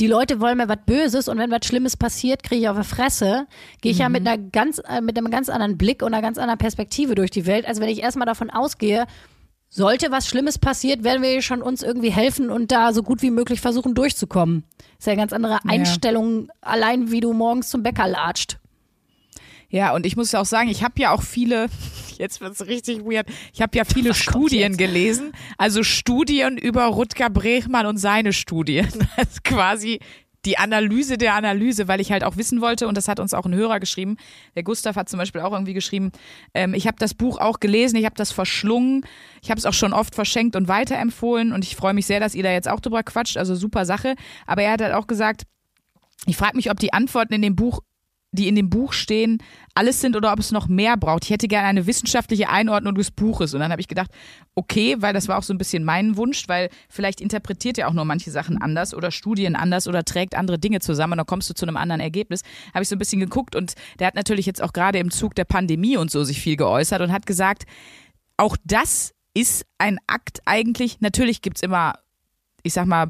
die 0.00 0.06
Leute 0.06 0.40
wollen 0.40 0.56
mir 0.56 0.68
was 0.68 0.78
Böses 0.86 1.28
und 1.28 1.38
wenn 1.38 1.50
was 1.50 1.66
Schlimmes 1.66 1.96
passiert, 1.96 2.42
kriege 2.42 2.62
ich 2.62 2.68
auf 2.68 2.78
die 2.78 2.84
Fresse, 2.84 3.46
gehe 3.80 3.92
ich 3.92 3.98
ja 3.98 4.08
mit 4.08 4.26
einer 4.26 4.38
ganz, 4.38 4.78
äh, 4.78 5.00
mit 5.00 5.16
einem 5.16 5.30
ganz 5.30 5.48
anderen 5.48 5.76
Blick 5.78 6.02
und 6.02 6.14
einer 6.14 6.22
ganz 6.22 6.38
anderen 6.38 6.58
Perspektive 6.58 7.14
durch 7.14 7.30
die 7.30 7.46
Welt, 7.46 7.66
als 7.66 7.80
wenn 7.80 7.88
ich 7.88 8.02
erstmal 8.02 8.26
davon 8.26 8.50
ausgehe, 8.50 9.06
sollte 9.68 10.10
was 10.10 10.26
Schlimmes 10.26 10.58
passiert, 10.58 11.02
werden 11.02 11.22
wir 11.22 11.40
schon 11.40 11.62
uns 11.62 11.82
irgendwie 11.82 12.10
helfen 12.10 12.50
und 12.50 12.70
da 12.72 12.92
so 12.92 13.02
gut 13.02 13.22
wie 13.22 13.30
möglich 13.30 13.60
versuchen 13.60 13.94
durchzukommen. 13.94 14.64
Ist 14.98 15.06
ja 15.06 15.12
eine 15.12 15.22
ganz 15.22 15.32
andere 15.32 15.60
Einstellung, 15.66 16.48
allein 16.60 17.10
wie 17.10 17.20
du 17.20 17.32
morgens 17.32 17.70
zum 17.70 17.82
Bäcker 17.82 18.06
latscht. 18.06 18.58
Ja, 19.72 19.94
und 19.94 20.04
ich 20.04 20.16
muss 20.16 20.30
ja 20.32 20.40
auch 20.40 20.46
sagen, 20.46 20.68
ich 20.68 20.84
habe 20.84 21.00
ja 21.00 21.12
auch 21.12 21.22
viele, 21.22 21.66
jetzt 22.18 22.42
wird's 22.42 22.66
richtig 22.66 23.00
weird, 23.06 23.26
ich 23.54 23.62
habe 23.62 23.76
ja 23.76 23.84
viele 23.84 24.10
Was 24.10 24.18
Studien 24.18 24.76
gelesen, 24.76 25.32
also 25.56 25.82
Studien 25.82 26.58
über 26.58 26.84
Rutger 26.84 27.30
Brechmann 27.30 27.86
und 27.86 27.96
seine 27.96 28.32
Studien. 28.32 28.88
Das 29.16 29.28
ist 29.28 29.44
quasi 29.44 30.00
die 30.44 30.58
Analyse 30.58 31.16
der 31.16 31.34
Analyse, 31.34 31.88
weil 31.88 32.00
ich 32.00 32.12
halt 32.12 32.22
auch 32.22 32.36
wissen 32.36 32.60
wollte, 32.60 32.86
und 32.86 32.96
das 32.96 33.08
hat 33.08 33.18
uns 33.18 33.32
auch 33.32 33.46
ein 33.46 33.54
Hörer 33.54 33.80
geschrieben, 33.80 34.16
der 34.56 34.62
Gustav 34.62 34.96
hat 34.96 35.08
zum 35.08 35.18
Beispiel 35.18 35.40
auch 35.40 35.52
irgendwie 35.52 35.72
geschrieben, 35.72 36.12
ähm, 36.52 36.74
ich 36.74 36.86
habe 36.86 36.98
das 36.98 37.14
Buch 37.14 37.38
auch 37.38 37.58
gelesen, 37.58 37.96
ich 37.96 38.04
habe 38.04 38.16
das 38.16 38.30
verschlungen, 38.30 39.06
ich 39.40 39.50
habe 39.50 39.58
es 39.58 39.64
auch 39.64 39.72
schon 39.72 39.94
oft 39.94 40.14
verschenkt 40.14 40.54
und 40.54 40.68
weiterempfohlen 40.68 41.52
und 41.52 41.64
ich 41.64 41.76
freue 41.76 41.94
mich 41.94 42.06
sehr, 42.06 42.20
dass 42.20 42.34
ihr 42.34 42.42
da 42.42 42.52
jetzt 42.52 42.68
auch 42.68 42.80
drüber 42.80 43.02
quatscht, 43.02 43.38
also 43.38 43.54
super 43.54 43.86
Sache. 43.86 44.16
Aber 44.46 44.62
er 44.62 44.72
hat 44.72 44.82
halt 44.82 44.92
auch 44.92 45.06
gesagt, 45.06 45.44
ich 46.26 46.36
frage 46.36 46.56
mich, 46.56 46.70
ob 46.70 46.78
die 46.78 46.92
Antworten 46.92 47.32
in 47.32 47.42
dem 47.42 47.56
Buch, 47.56 47.80
die 48.32 48.48
in 48.48 48.56
dem 48.56 48.70
Buch 48.70 48.94
stehen, 48.94 49.38
alles 49.74 50.00
sind 50.00 50.16
oder 50.16 50.32
ob 50.32 50.38
es 50.38 50.52
noch 50.52 50.66
mehr 50.66 50.96
braucht. 50.96 51.24
Ich 51.24 51.30
hätte 51.30 51.48
gerne 51.48 51.68
eine 51.68 51.86
wissenschaftliche 51.86 52.48
Einordnung 52.48 52.94
des 52.94 53.10
Buches. 53.10 53.52
Und 53.52 53.60
dann 53.60 53.70
habe 53.70 53.80
ich 53.80 53.88
gedacht, 53.88 54.10
okay, 54.54 54.96
weil 54.98 55.12
das 55.12 55.28
war 55.28 55.38
auch 55.38 55.42
so 55.42 55.52
ein 55.52 55.58
bisschen 55.58 55.84
mein 55.84 56.16
Wunsch, 56.16 56.48
weil 56.48 56.70
vielleicht 56.88 57.20
interpretiert 57.20 57.76
er 57.76 57.88
auch 57.88 57.92
nur 57.92 58.06
manche 58.06 58.30
Sachen 58.30 58.60
anders 58.60 58.94
oder 58.94 59.10
Studien 59.10 59.54
anders 59.54 59.86
oder 59.86 60.04
trägt 60.04 60.34
andere 60.34 60.58
Dinge 60.58 60.80
zusammen 60.80 61.12
und 61.12 61.18
dann 61.18 61.26
kommst 61.26 61.50
du 61.50 61.54
zu 61.54 61.66
einem 61.66 61.76
anderen 61.76 62.00
Ergebnis. 62.00 62.40
Habe 62.72 62.82
ich 62.82 62.88
so 62.88 62.96
ein 62.96 62.98
bisschen 62.98 63.20
geguckt 63.20 63.54
und 63.54 63.74
der 63.98 64.06
hat 64.06 64.14
natürlich 64.14 64.46
jetzt 64.46 64.62
auch 64.62 64.72
gerade 64.72 64.98
im 64.98 65.10
Zug 65.10 65.34
der 65.34 65.44
Pandemie 65.44 65.98
und 65.98 66.10
so 66.10 66.24
sich 66.24 66.40
viel 66.40 66.56
geäußert 66.56 67.02
und 67.02 67.12
hat 67.12 67.26
gesagt, 67.26 67.64
auch 68.38 68.56
das 68.64 69.12
ist 69.34 69.66
ein 69.76 69.98
Akt 70.06 70.40
eigentlich, 70.46 71.00
natürlich 71.00 71.42
gibt's 71.42 71.62
immer, 71.62 71.94
ich 72.62 72.72
sag 72.72 72.86
mal, 72.86 73.08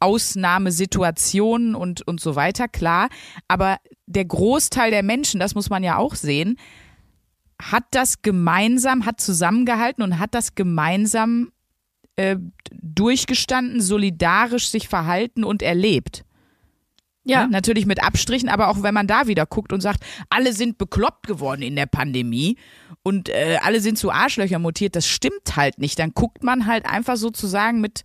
Ausnahmesituationen 0.00 1.74
und, 1.74 2.06
und 2.06 2.20
so 2.20 2.36
weiter, 2.36 2.68
klar. 2.68 3.08
Aber 3.48 3.78
der 4.08 4.24
Großteil 4.24 4.90
der 4.90 5.02
Menschen, 5.02 5.38
das 5.38 5.54
muss 5.54 5.70
man 5.70 5.84
ja 5.84 5.96
auch 5.96 6.14
sehen, 6.14 6.58
hat 7.60 7.84
das 7.90 8.22
gemeinsam, 8.22 9.04
hat 9.04 9.20
zusammengehalten 9.20 10.02
und 10.02 10.18
hat 10.18 10.34
das 10.34 10.54
gemeinsam 10.54 11.50
äh, 12.16 12.36
durchgestanden, 12.72 13.80
solidarisch 13.80 14.68
sich 14.68 14.88
verhalten 14.88 15.44
und 15.44 15.62
erlebt. 15.62 16.24
Ja. 17.24 17.44
Ne? 17.44 17.50
Natürlich 17.50 17.84
mit 17.84 18.02
Abstrichen, 18.02 18.48
aber 18.48 18.68
auch 18.68 18.82
wenn 18.82 18.94
man 18.94 19.06
da 19.06 19.26
wieder 19.26 19.44
guckt 19.44 19.72
und 19.72 19.80
sagt, 19.80 20.02
alle 20.30 20.52
sind 20.52 20.78
bekloppt 20.78 21.26
geworden 21.26 21.62
in 21.62 21.76
der 21.76 21.86
Pandemie 21.86 22.56
und 23.02 23.28
äh, 23.28 23.58
alle 23.62 23.80
sind 23.80 23.98
zu 23.98 24.10
Arschlöcher 24.10 24.58
mutiert, 24.58 24.96
das 24.96 25.06
stimmt 25.06 25.56
halt 25.56 25.78
nicht. 25.78 25.98
Dann 25.98 26.12
guckt 26.14 26.42
man 26.42 26.66
halt 26.66 26.86
einfach 26.86 27.16
sozusagen 27.16 27.80
mit, 27.80 28.02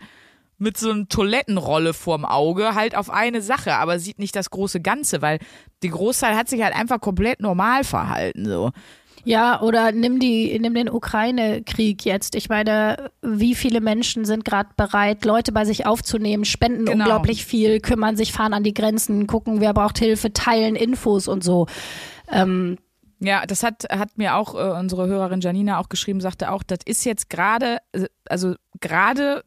mit 0.64 0.78
so 0.78 0.90
einer 0.92 1.08
Toilettenrolle 1.08 1.94
vorm 1.94 2.26
Auge 2.26 2.74
halt 2.76 2.96
auf 2.96 3.10
eine 3.10 3.42
Sache, 3.42 3.76
aber 3.76 4.00
sieht 4.00 4.18
nicht 4.20 4.36
das 4.36 4.50
große 4.50 4.82
Ganze, 4.82 5.22
weil 5.22 5.40
die 5.84 5.90
Großteil 5.90 6.36
hat 6.36 6.50
sich 6.50 6.64
halt 6.64 6.76
einfach 6.76 7.00
komplett 7.00 7.40
normal 7.42 7.84
verhalten. 7.84 8.46
So. 8.46 8.72
Ja, 9.26 9.62
oder 9.62 9.92
nimm 9.94 10.20
die, 10.20 10.58
nimm 10.60 10.74
den 10.74 10.90
Ukraine-Krieg 10.90 12.04
jetzt. 12.04 12.36
Ich 12.36 12.50
meine, 12.50 13.10
wie 13.22 13.56
viele 13.56 13.80
Menschen 13.80 14.26
sind 14.26 14.44
gerade 14.44 14.70
bereit, 14.76 15.24
Leute 15.24 15.52
bei 15.54 15.64
sich 15.64 15.86
aufzunehmen, 15.86 16.44
spenden 16.44 16.86
Genau. 16.86 17.04
unglaublich 17.06 17.46
viel, 17.46 17.80
kümmern 17.80 18.18
sich, 18.18 18.34
fahren 18.34 18.54
an 18.54 18.64
die 18.64 18.74
Grenzen, 18.74 19.28
gucken, 19.28 19.62
wer 19.62 19.74
braucht 19.74 19.98
Hilfe, 19.98 20.34
teilen 20.34 20.76
Infos 20.76 21.28
und 21.30 21.44
so. 21.44 21.68
Ähm, 22.30 22.78
Ja, 23.20 23.46
das 23.46 23.64
hat, 23.64 23.86
hat 23.90 24.18
mir 24.18 24.36
auch 24.36 24.56
äh, 24.56 24.78
unsere 24.78 25.08
Hörerin 25.08 25.40
Janina 25.40 25.80
auch 25.80 25.88
geschrieben, 25.88 26.20
sagte 26.20 26.52
auch, 26.52 26.62
das 26.64 26.80
ist 26.86 27.06
jetzt 27.06 27.30
gerade, 27.30 27.78
äh, 27.94 28.08
also 28.28 28.56
gerade 28.82 29.44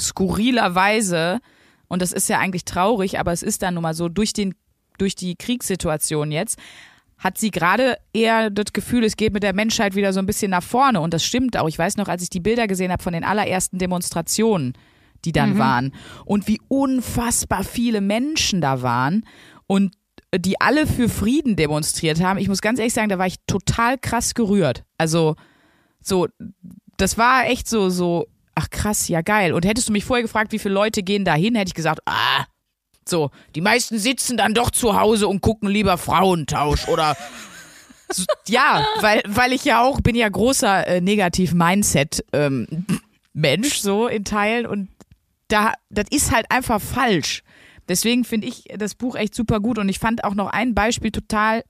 skurrilerweise, 0.00 1.40
und 1.88 2.02
das 2.02 2.12
ist 2.12 2.28
ja 2.28 2.38
eigentlich 2.38 2.64
traurig, 2.64 3.18
aber 3.18 3.32
es 3.32 3.42
ist 3.42 3.62
dann 3.62 3.74
nun 3.74 3.82
mal 3.82 3.94
so, 3.94 4.08
durch, 4.08 4.32
den, 4.32 4.54
durch 4.98 5.14
die 5.14 5.36
Kriegssituation 5.36 6.32
jetzt, 6.32 6.58
hat 7.18 7.38
sie 7.38 7.50
gerade 7.50 7.96
eher 8.12 8.50
das 8.50 8.72
Gefühl, 8.72 9.04
es 9.04 9.16
geht 9.16 9.32
mit 9.32 9.42
der 9.42 9.54
Menschheit 9.54 9.94
wieder 9.94 10.12
so 10.12 10.18
ein 10.18 10.26
bisschen 10.26 10.50
nach 10.50 10.62
vorne. 10.62 11.00
Und 11.00 11.14
das 11.14 11.24
stimmt 11.24 11.56
auch. 11.56 11.68
Ich 11.68 11.78
weiß 11.78 11.96
noch, 11.96 12.08
als 12.08 12.22
ich 12.22 12.28
die 12.28 12.40
Bilder 12.40 12.66
gesehen 12.66 12.92
habe 12.92 13.02
von 13.02 13.12
den 13.12 13.24
allerersten 13.24 13.78
Demonstrationen, 13.78 14.74
die 15.24 15.32
dann 15.32 15.56
waren, 15.58 15.94
und 16.26 16.48
wie 16.48 16.60
unfassbar 16.68 17.64
viele 17.64 18.02
Menschen 18.02 18.60
da 18.60 18.82
waren 18.82 19.24
und 19.66 19.94
die 20.36 20.60
alle 20.60 20.86
für 20.86 21.08
Frieden 21.08 21.56
demonstriert 21.56 22.20
haben. 22.20 22.38
Ich 22.38 22.48
muss 22.48 22.60
ganz 22.60 22.78
ehrlich 22.78 22.92
sagen, 22.92 23.08
da 23.08 23.18
war 23.18 23.26
ich 23.26 23.36
total 23.46 23.96
krass 23.96 24.34
gerührt. 24.34 24.84
Also, 24.98 25.36
so, 26.00 26.28
das 26.96 27.16
war 27.16 27.46
echt 27.46 27.68
so, 27.68 27.88
so, 27.88 28.26
ach 28.54 28.70
krass, 28.70 29.08
ja 29.08 29.22
geil. 29.22 29.52
Und 29.52 29.64
hättest 29.64 29.88
du 29.88 29.92
mich 29.92 30.04
vorher 30.04 30.22
gefragt, 30.22 30.52
wie 30.52 30.58
viele 30.58 30.74
Leute 30.74 31.02
gehen 31.02 31.24
da 31.24 31.34
hin, 31.34 31.54
hätte 31.54 31.70
ich 31.70 31.74
gesagt, 31.74 32.00
ah, 32.06 32.44
so, 33.06 33.30
die 33.54 33.60
meisten 33.60 33.98
sitzen 33.98 34.36
dann 34.36 34.54
doch 34.54 34.70
zu 34.70 34.98
Hause 34.98 35.28
und 35.28 35.40
gucken 35.40 35.68
lieber 35.68 35.98
Frauentausch 35.98 36.88
oder 36.88 37.16
so, 38.10 38.24
ja, 38.48 38.86
weil, 39.00 39.22
weil 39.26 39.52
ich 39.52 39.64
ja 39.64 39.82
auch 39.82 40.00
bin 40.00 40.14
ja 40.14 40.28
großer 40.28 40.86
äh, 40.86 41.00
Negativ-Mindset 41.00 42.24
ähm, 42.32 42.86
Mensch 43.32 43.78
so 43.78 44.06
in 44.06 44.24
Teilen 44.24 44.66
und 44.66 44.88
da 45.48 45.74
das 45.90 46.06
ist 46.10 46.32
halt 46.32 46.50
einfach 46.50 46.80
falsch. 46.80 47.42
Deswegen 47.88 48.24
finde 48.24 48.46
ich 48.46 48.64
das 48.78 48.94
Buch 48.94 49.16
echt 49.16 49.34
super 49.34 49.60
gut 49.60 49.78
und 49.78 49.88
ich 49.90 49.98
fand 49.98 50.24
auch 50.24 50.34
noch 50.34 50.48
ein 50.48 50.74
Beispiel 50.74 51.10
total 51.10 51.62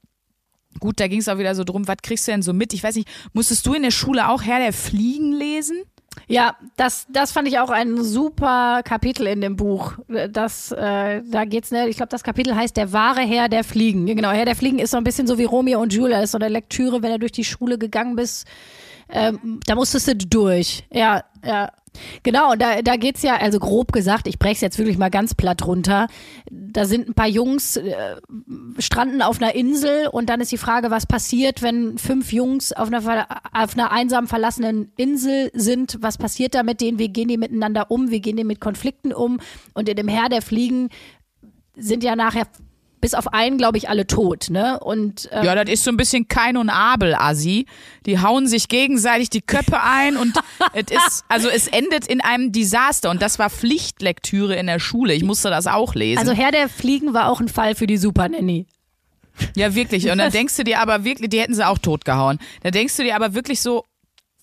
gut, 0.80 1.00
da 1.00 1.08
ging 1.08 1.20
es 1.20 1.28
auch 1.28 1.38
wieder 1.38 1.54
so 1.54 1.64
drum, 1.64 1.88
was 1.88 1.96
kriegst 2.02 2.26
du 2.26 2.32
denn 2.32 2.42
so 2.42 2.52
mit? 2.52 2.72
Ich 2.72 2.82
weiß 2.82 2.96
nicht, 2.96 3.08
musstest 3.32 3.66
du 3.66 3.74
in 3.74 3.82
der 3.82 3.90
Schule 3.90 4.28
auch 4.28 4.42
Herr 4.42 4.58
der 4.58 4.72
Fliegen 4.72 5.32
lesen? 5.32 5.82
Ja, 6.26 6.56
das, 6.76 7.06
das 7.08 7.32
fand 7.32 7.48
ich 7.48 7.58
auch 7.58 7.70
ein 7.70 8.02
super 8.02 8.82
Kapitel 8.84 9.26
in 9.26 9.40
dem 9.40 9.56
Buch. 9.56 9.94
Das, 10.30 10.72
äh, 10.72 11.22
da 11.24 11.44
geht's, 11.44 11.70
ne, 11.70 11.88
ich 11.88 11.96
glaube, 11.96 12.10
das 12.10 12.22
Kapitel 12.22 12.54
heißt 12.54 12.76
Der 12.76 12.92
wahre 12.92 13.20
Herr 13.20 13.48
der 13.48 13.64
Fliegen. 13.64 14.06
Genau, 14.06 14.30
Herr 14.30 14.44
der 14.44 14.56
Fliegen 14.56 14.78
ist 14.78 14.92
so 14.92 14.96
ein 14.96 15.04
bisschen 15.04 15.26
so 15.26 15.38
wie 15.38 15.44
Romeo 15.44 15.80
und 15.80 15.92
Julia, 15.92 16.20
ist 16.22 16.32
so 16.32 16.38
eine 16.38 16.48
Lektüre, 16.48 17.02
wenn 17.02 17.12
du 17.12 17.18
durch 17.18 17.32
die 17.32 17.44
Schule 17.44 17.78
gegangen 17.78 18.16
bist, 18.16 18.46
ähm, 19.08 19.60
da 19.66 19.74
musstest 19.74 20.08
du 20.08 20.16
durch. 20.16 20.84
Ja, 20.90 21.24
ja. 21.44 21.70
Genau, 22.22 22.52
und 22.52 22.60
da, 22.60 22.82
da 22.82 22.96
geht's 22.96 23.22
ja, 23.22 23.36
also 23.36 23.58
grob 23.58 23.92
gesagt, 23.92 24.26
ich 24.26 24.38
brech's 24.38 24.60
jetzt 24.60 24.78
wirklich 24.78 24.98
mal 24.98 25.10
ganz 25.10 25.34
platt 25.34 25.66
runter. 25.66 26.08
Da 26.50 26.84
sind 26.86 27.08
ein 27.08 27.14
paar 27.14 27.28
Jungs, 27.28 27.76
äh, 27.76 28.16
stranden 28.78 29.22
auf 29.22 29.40
einer 29.40 29.54
Insel 29.54 30.08
und 30.08 30.28
dann 30.28 30.40
ist 30.40 30.52
die 30.52 30.58
Frage, 30.58 30.90
was 30.90 31.06
passiert, 31.06 31.62
wenn 31.62 31.98
fünf 31.98 32.32
Jungs 32.32 32.72
auf 32.72 32.88
einer, 32.88 33.26
auf 33.52 33.74
einer 33.74 33.92
einsam 33.92 34.26
verlassenen 34.26 34.92
Insel 34.96 35.50
sind? 35.54 35.98
Was 36.00 36.18
passiert 36.18 36.54
da 36.54 36.62
mit 36.62 36.80
denen? 36.80 36.98
Wie 36.98 37.08
gehen 37.08 37.28
die 37.28 37.38
miteinander 37.38 37.90
um? 37.90 38.10
Wie 38.10 38.20
gehen 38.20 38.36
die 38.36 38.44
mit 38.44 38.60
Konflikten 38.60 39.12
um? 39.12 39.40
Und 39.74 39.88
in 39.88 39.96
dem 39.96 40.08
Herr 40.08 40.28
der 40.28 40.42
Fliegen 40.42 40.88
sind 41.76 42.04
ja 42.04 42.16
nachher 42.16 42.46
bis 43.04 43.12
auf 43.12 43.34
einen, 43.34 43.58
glaube 43.58 43.76
ich, 43.76 43.90
alle 43.90 44.06
tot, 44.06 44.48
ne? 44.48 44.80
Und 44.80 45.28
ähm, 45.30 45.44
Ja, 45.44 45.54
das 45.54 45.70
ist 45.70 45.84
so 45.84 45.90
ein 45.90 45.98
bisschen 45.98 46.26
Kain 46.26 46.56
und 46.56 46.70
Abel, 46.70 47.14
Assi. 47.14 47.66
Die 48.06 48.18
hauen 48.18 48.46
sich 48.46 48.68
gegenseitig 48.68 49.28
die 49.28 49.42
Köpfe 49.42 49.82
ein 49.82 50.16
und 50.16 50.34
es 50.72 50.84
ist, 50.90 51.24
also 51.28 51.50
es 51.50 51.66
endet 51.66 52.06
in 52.06 52.22
einem 52.22 52.50
Desaster 52.50 53.10
und 53.10 53.20
das 53.20 53.38
war 53.38 53.50
Pflichtlektüre 53.50 54.56
in 54.56 54.68
der 54.68 54.78
Schule. 54.78 55.12
Ich 55.12 55.22
musste 55.22 55.50
das 55.50 55.66
auch 55.66 55.94
lesen. 55.94 56.18
also 56.18 56.32
Herr 56.32 56.50
der 56.50 56.70
Fliegen 56.70 57.12
war 57.12 57.28
auch 57.28 57.42
ein 57.42 57.48
Fall 57.48 57.74
für 57.74 57.86
die 57.86 57.98
Super 57.98 58.26
Nanny. 58.30 58.64
Ja, 59.54 59.74
wirklich. 59.74 60.10
Und 60.10 60.16
dann 60.16 60.32
denkst 60.32 60.56
du 60.56 60.64
dir 60.64 60.80
aber 60.80 61.04
wirklich, 61.04 61.28
die 61.28 61.40
hätten 61.40 61.54
sie 61.54 61.66
auch 61.66 61.76
totgehauen. 61.76 62.38
Da 62.62 62.70
denkst 62.70 62.96
du 62.96 63.02
dir 63.02 63.16
aber 63.16 63.34
wirklich 63.34 63.60
so, 63.60 63.84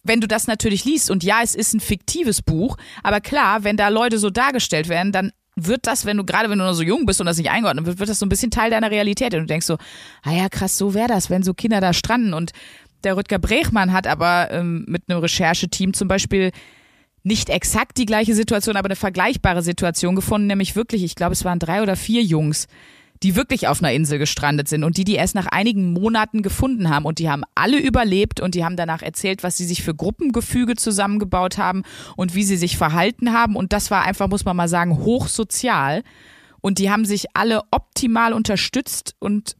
wenn 0.04 0.21
du 0.21 0.28
das 0.28 0.45
natürlich 0.45 0.86
liest, 0.86 1.10
und 1.10 1.24
ja, 1.24 1.39
es 1.41 1.56
ist 1.56 1.74
ein 1.74 1.80
fiktives 1.80 2.43
Buch, 2.43 2.78
aber 3.02 3.21
klar, 3.21 3.63
wenn 3.63 3.76
da 3.76 3.88
Leute 3.88 4.19
so 4.19 4.30
dargestellt 4.30 4.88
werden, 4.88 5.12
dann 5.12 5.32
wird 5.56 5.88
das, 5.88 6.06
wenn 6.06 6.18
du, 6.18 6.24
gerade 6.24 6.50
wenn 6.50 6.60
du 6.60 6.66
noch 6.66 6.74
so 6.74 6.84
jung 6.84 7.06
bist 7.06 7.20
und 7.20 7.28
das 7.28 7.38
nicht 7.38 7.52
eingeordnet 7.52 7.86
wird, 7.86 8.00
wird 8.00 8.10
das 8.10 8.20
so 8.20 8.26
ein 8.26 8.30
bisschen 8.30 8.52
Teil 8.52 8.72
deiner 8.72 8.92
Realität. 8.92 9.34
Und 9.34 9.42
du 9.42 9.46
denkst 9.48 9.66
so, 9.66 9.78
ah 10.24 10.32
ja, 10.32 10.50
krass, 10.50 10.78
so 10.78 10.94
wäre 10.94 11.08
das, 11.08 11.30
wenn 11.30 11.44
so 11.44 11.54
Kinder 11.54 11.82
da 11.82 11.94
stranden. 11.94 12.34
Und 12.34 12.52
der 13.04 13.18
Rüdger 13.18 13.40
Brechmann 13.40 13.92
hat 13.92 14.08
aber 14.08 14.50
ähm, 14.52 14.86
mit 14.88 15.04
einem 15.08 15.20
Rechercheteam 15.20 15.94
zum 15.94 16.08
Beispiel 16.08 16.52
nicht 17.24 17.50
exakt 17.50 17.98
die 17.98 18.06
gleiche 18.06 18.34
Situation, 18.34 18.78
aber 18.78 18.88
eine 18.88 18.96
vergleichbare 18.96 19.62
Situation 19.62 20.16
gefunden, 20.16 20.48
nämlich 20.48 20.76
wirklich, 20.76 21.04
ich 21.04 21.16
glaube, 21.16 21.34
es 21.34 21.46
waren 21.46 21.60
drei 21.60 21.82
oder 21.82 21.96
vier 21.96 22.24
Jungs, 22.24 22.68
die 23.24 23.36
wirklich 23.36 23.68
auf 23.68 23.82
einer 23.82 23.94
Insel 23.94 24.18
gestrandet 24.18 24.68
sind 24.68 24.84
und 24.84 24.98
die 24.98 25.04
die 25.04 25.16
erst 25.16 25.36
nach 25.36 25.48
einigen 25.48 25.94
Monaten 25.94 26.42
gefunden 26.42 26.90
haben 26.90 27.06
und 27.06 27.20
die 27.20 27.30
haben 27.30 27.44
alle 27.54 27.78
überlebt 27.78 28.40
und 28.40 28.56
die 28.56 28.66
haben 28.66 28.76
danach 28.76 29.02
erzählt, 29.02 29.44
was 29.44 29.58
sie 29.58 29.66
sich 29.66 29.84
für 29.84 29.94
Gruppengefüge 29.94 30.76
zusammengebaut 30.76 31.58
haben 31.58 31.84
und 32.16 32.34
wie 32.34 32.44
sie 32.44 32.58
sich 32.58 32.78
verhalten 32.78 33.34
haben 33.34 33.56
und 33.56 33.74
das 33.74 33.92
war 33.92 34.04
einfach, 34.04 34.28
muss 34.28 34.46
man 34.46 34.58
mal 34.58 34.68
sagen, 34.68 34.98
hochsozial 34.98 36.04
und 36.62 36.80
die 36.80 36.90
haben 36.90 37.06
sich 37.06 37.26
alle 37.36 37.62
optimal 37.72 38.34
unterstützt 38.34 39.16
und 39.20 39.56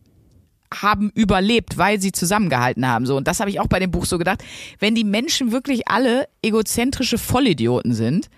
haben 0.74 1.12
überlebt, 1.14 1.78
weil 1.78 2.00
sie 2.00 2.14
zusammengehalten 2.14 2.88
haben. 2.88 3.06
So 3.06 3.18
und 3.18 3.28
das 3.28 3.42
habe 3.42 3.50
ich 3.50 3.60
auch 3.60 3.68
bei 3.68 3.80
dem 3.80 3.92
Buch 3.92 4.06
so 4.06 4.18
gedacht. 4.18 4.44
Wenn 4.80 4.96
die 4.96 5.04
Menschen 5.04 5.52
wirklich 5.52 5.88
alle 5.90 6.30
egozentrische 6.42 7.18
Vollidioten 7.18 7.94
sind, 7.94 8.30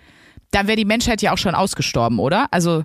dann 0.50 0.66
wäre 0.66 0.76
die 0.76 0.84
Menschheit 0.84 1.22
ja 1.22 1.32
auch 1.32 1.38
schon 1.38 1.54
ausgestorben, 1.54 2.18
oder? 2.18 2.48
Also 2.50 2.84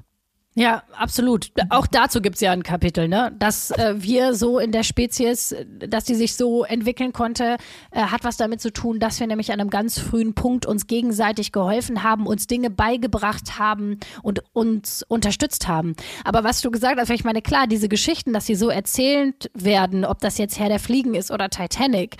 Ja, 0.55 0.83
absolut. 0.97 1.51
Auch 1.69 1.85
dazu 1.85 2.21
gibt's 2.21 2.41
ja 2.41 2.51
ein 2.51 2.63
Kapitel, 2.63 3.07
ne? 3.07 3.31
Dass 3.38 3.69
äh, 3.71 3.93
wir 3.97 4.33
so 4.33 4.57
in 4.57 4.71
der 4.71 4.83
Spezies, 4.83 5.55
dass 5.67 6.05
die 6.05 6.15
sich 6.15 6.35
so 6.35 6.63
entwickeln 6.63 7.13
konnte, 7.13 7.57
äh, 7.91 8.01
hat 8.01 8.23
was 8.23 8.35
damit 8.35 8.59
zu 8.59 8.73
tun, 8.73 8.99
dass 8.99 9.19
wir 9.19 9.27
nämlich 9.27 9.53
an 9.53 9.62
einem 9.62 9.69
ganz 9.69 9.99
frühen 9.99 10.33
Punkt 10.33 10.65
uns 10.65 10.88
gegenseitig 10.88 11.51
geholfen 11.51 12.03
haben, 12.03 12.25
uns 12.25 12.47
Dinge 12.47 12.71
beigebracht 12.71 13.59
haben 13.59 13.99
und 14.23 14.41
uns 14.53 15.03
unterstützt 15.07 15.67
haben. 15.67 15.95
Aber 16.25 16.43
was 16.43 16.62
du 16.62 16.71
gesagt 16.71 16.99
hast, 16.99 17.12
ich 17.12 17.23
meine, 17.23 17.43
klar, 17.43 17.67
diese 17.67 17.88
Geschichten, 17.88 18.33
dass 18.33 18.47
sie 18.47 18.55
so 18.55 18.69
erzählt 18.69 19.51
werden, 19.53 20.03
ob 20.03 20.19
das 20.19 20.39
jetzt 20.39 20.59
Herr 20.59 20.69
der 20.69 20.79
Fliegen 20.79 21.13
ist 21.13 21.29
oder 21.29 21.49
Titanic, 21.49 22.17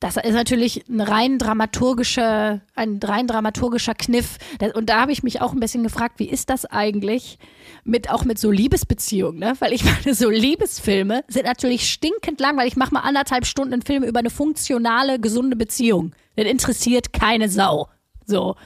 das 0.00 0.16
ist 0.16 0.32
natürlich 0.32 0.88
ein 0.88 1.02
rein 1.02 1.38
dramaturgischer, 1.38 2.62
ein 2.74 3.00
rein 3.02 3.26
dramaturgischer 3.26 3.94
Kniff. 3.94 4.38
Und 4.74 4.88
da 4.88 5.02
habe 5.02 5.12
ich 5.12 5.22
mich 5.22 5.42
auch 5.42 5.52
ein 5.52 5.60
bisschen 5.60 5.82
gefragt, 5.82 6.14
wie 6.18 6.28
ist 6.28 6.48
das 6.48 6.64
eigentlich 6.64 7.38
mit 7.84 8.10
auch 8.10 8.24
mit 8.24 8.38
so 8.38 8.50
Liebesbeziehungen, 8.50 9.38
ne? 9.38 9.54
Weil 9.58 9.74
ich 9.74 9.84
meine, 10.04 10.14
so 10.14 10.30
Liebesfilme 10.30 11.22
sind 11.28 11.44
natürlich 11.44 11.90
stinkend 11.90 12.40
lang, 12.40 12.56
weil 12.56 12.66
ich 12.66 12.76
mache 12.76 12.94
mal 12.94 13.00
anderthalb 13.00 13.44
Stunden 13.44 13.74
einen 13.74 13.82
Film 13.82 14.02
über 14.02 14.20
eine 14.20 14.30
funktionale, 14.30 15.20
gesunde 15.20 15.54
Beziehung. 15.54 16.12
Das 16.34 16.46
interessiert 16.46 17.12
keine 17.12 17.50
Sau. 17.50 17.88
So. 18.24 18.56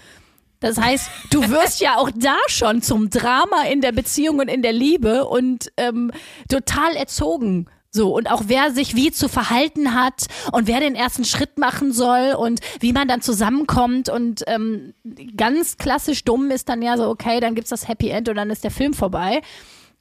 Das 0.61 0.79
heißt, 0.79 1.11
du 1.31 1.51
wirst 1.51 1.81
ja 1.81 1.97
auch 1.97 2.11
da 2.15 2.37
schon 2.47 2.81
zum 2.81 3.11
Drama 3.11 3.65
in 3.71 3.81
der 3.81 3.93
Beziehung 3.93 4.39
und 4.39 4.49
in 4.49 4.63
der 4.63 4.73
Liebe 4.73 5.27
und 5.27 5.73
ähm, 5.77 6.13
total 6.49 6.95
erzogen. 6.95 7.67
So, 7.97 8.13
und 8.13 8.29
auch 8.29 8.43
wer 8.47 8.73
sich 8.73 8.97
wie 8.97 9.13
zu 9.13 9.29
verhalten 9.29 9.95
hat 9.95 10.27
und 10.51 10.67
wer 10.67 10.81
den 10.81 10.97
ersten 10.97 11.25
Schritt 11.25 11.59
machen 11.59 11.93
soll 11.93 12.35
und 12.37 12.59
wie 12.81 12.93
man 12.93 13.07
dann 13.07 13.21
zusammenkommt. 13.21 14.09
Und 14.09 14.43
ähm, 14.49 14.95
ganz 15.37 15.77
klassisch 15.77 16.25
dumm 16.25 16.51
ist 16.51 16.69
dann 16.69 16.83
ja 16.83 16.97
so, 16.97 17.09
okay, 17.09 17.39
dann 17.39 17.55
gibt's 17.55 17.71
das 17.71 17.87
Happy 17.87 18.09
End 18.09 18.29
und 18.29 18.35
dann 18.35 18.51
ist 18.51 18.65
der 18.65 18.73
Film 18.73 18.95
vorbei. 18.95 19.43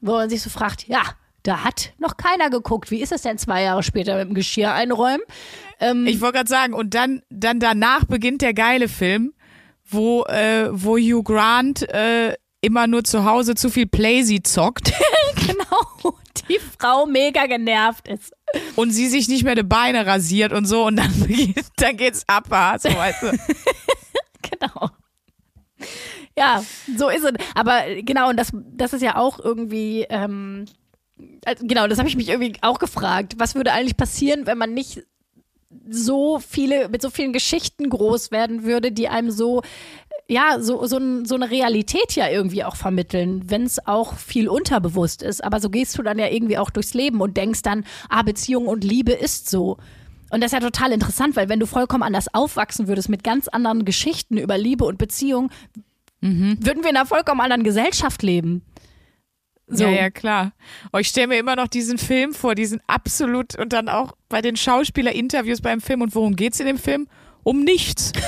Wo 0.01 0.13
man 0.13 0.27
sich 0.27 0.41
so 0.41 0.49
fragt, 0.49 0.87
ja, 0.87 1.03
da 1.43 1.63
hat 1.63 1.93
noch 1.99 2.17
keiner 2.17 2.49
geguckt. 2.49 2.89
Wie 2.89 2.99
ist 2.99 3.11
es 3.11 3.21
denn 3.21 3.37
zwei 3.37 3.61
Jahre 3.61 3.83
später 3.83 4.17
mit 4.17 4.27
dem 4.27 4.33
Geschirr 4.33 4.73
einräumen? 4.73 5.21
Ähm, 5.79 6.07
Ich 6.07 6.19
wollte 6.19 6.37
gerade 6.37 6.49
sagen, 6.49 6.73
und 6.73 6.95
dann, 6.95 7.21
dann 7.29 7.59
danach 7.59 8.05
beginnt 8.05 8.41
der 8.41 8.55
geile 8.55 8.87
Film, 8.87 9.33
wo, 9.85 10.23
äh, 10.23 10.67
wo 10.71 10.97
Hugh 10.97 11.21
Grant 11.21 11.87
äh, 11.89 12.33
immer 12.63 12.87
nur 12.87 13.03
zu 13.03 13.25
Hause 13.25 13.55
zu 13.55 13.69
viel 13.69 13.85
Playsy 13.85 14.41
zockt 14.41 14.93
genau, 15.35 16.15
die 16.47 16.59
Frau 16.79 17.05
mega 17.05 17.45
genervt 17.45 18.07
ist. 18.07 18.33
und 18.75 18.91
sie 18.91 19.07
sich 19.07 19.27
nicht 19.27 19.43
mehr 19.43 19.55
die 19.55 19.63
Beine 19.63 20.05
rasiert 20.05 20.53
und 20.53 20.65
so 20.65 20.85
und 20.85 20.95
dann, 20.95 21.13
dann 21.77 21.97
geht's 21.97 22.23
ab, 22.27 22.45
so 22.81 22.89
weißt 22.89 23.23
du. 23.23 23.31
Genau. 24.59 24.89
Ja, 26.37 26.63
so 26.97 27.09
ist 27.09 27.23
es. 27.23 27.31
Aber 27.55 27.83
genau, 28.01 28.29
und 28.29 28.37
das, 28.37 28.51
das 28.53 28.93
ist 28.93 29.01
ja 29.01 29.15
auch 29.15 29.39
irgendwie, 29.39 30.05
ähm, 30.09 30.65
also 31.45 31.65
genau, 31.65 31.87
das 31.87 31.97
habe 31.97 32.09
ich 32.09 32.17
mich 32.17 32.29
irgendwie 32.29 32.53
auch 32.61 32.77
gefragt. 32.77 33.35
Was 33.37 33.55
würde 33.55 33.71
eigentlich 33.71 33.97
passieren, 33.97 34.45
wenn 34.45 34.57
man 34.57 34.73
nicht 34.73 35.03
so 35.89 36.39
viele, 36.39 36.89
mit 36.89 37.01
so 37.01 37.09
vielen 37.09 37.33
Geschichten 37.33 37.89
groß 37.89 38.31
werden 38.31 38.63
würde, 38.63 38.91
die 38.91 39.09
einem 39.09 39.31
so, 39.31 39.63
ja, 40.33 40.57
so, 40.59 40.85
so, 40.87 40.97
ein, 40.97 41.25
so 41.25 41.35
eine 41.35 41.51
Realität 41.51 42.15
ja 42.15 42.27
irgendwie 42.27 42.63
auch 42.63 42.75
vermitteln, 42.75 43.43
wenn 43.45 43.63
es 43.63 43.85
auch 43.85 44.17
viel 44.17 44.49
unterbewusst 44.49 45.21
ist. 45.21 45.43
Aber 45.43 45.59
so 45.59 45.69
gehst 45.69 45.95
du 45.97 46.01
dann 46.01 46.17
ja 46.17 46.27
irgendwie 46.27 46.57
auch 46.57 46.71
durchs 46.71 46.95
Leben 46.95 47.21
und 47.21 47.37
denkst 47.37 47.61
dann, 47.61 47.85
ah, 48.09 48.23
Beziehung 48.23 48.67
und 48.67 48.83
Liebe 48.83 49.11
ist 49.11 49.49
so. 49.49 49.77
Und 50.31 50.41
das 50.41 50.51
ist 50.51 50.59
ja 50.59 50.67
total 50.67 50.91
interessant, 50.91 51.35
weil 51.35 51.49
wenn 51.49 51.59
du 51.59 51.67
vollkommen 51.67 52.01
anders 52.01 52.33
aufwachsen 52.33 52.87
würdest 52.87 53.09
mit 53.09 53.23
ganz 53.23 53.47
anderen 53.47 53.85
Geschichten 53.85 54.37
über 54.37 54.57
Liebe 54.57 54.85
und 54.85 54.97
Beziehung, 54.97 55.51
würden 56.21 56.83
wir 56.83 56.89
in 56.89 56.95
einer 56.95 57.05
vollkommen 57.05 57.41
anderen 57.41 57.63
Gesellschaft 57.63 58.23
leben. 58.23 58.63
So. 59.67 59.83
Ja, 59.83 59.89
ja, 59.89 60.09
klar. 60.09 60.53
Oh, 60.91 60.97
ich 60.97 61.09
stelle 61.09 61.27
mir 61.27 61.37
immer 61.37 61.55
noch 61.55 61.67
diesen 61.67 61.97
Film 61.97 62.33
vor, 62.33 62.55
diesen 62.55 62.81
absolut 62.87 63.55
und 63.55 63.73
dann 63.73 63.87
auch 63.87 64.13
bei 64.29 64.41
den 64.41 64.55
Schauspieler-Interviews 64.55 65.61
beim 65.61 65.81
Film. 65.81 66.01
Und 66.01 66.15
worum 66.15 66.35
geht's 66.35 66.59
in 66.59 66.65
dem 66.65 66.79
Film? 66.79 67.07
Um 67.43 67.63
nichts. 67.63 68.13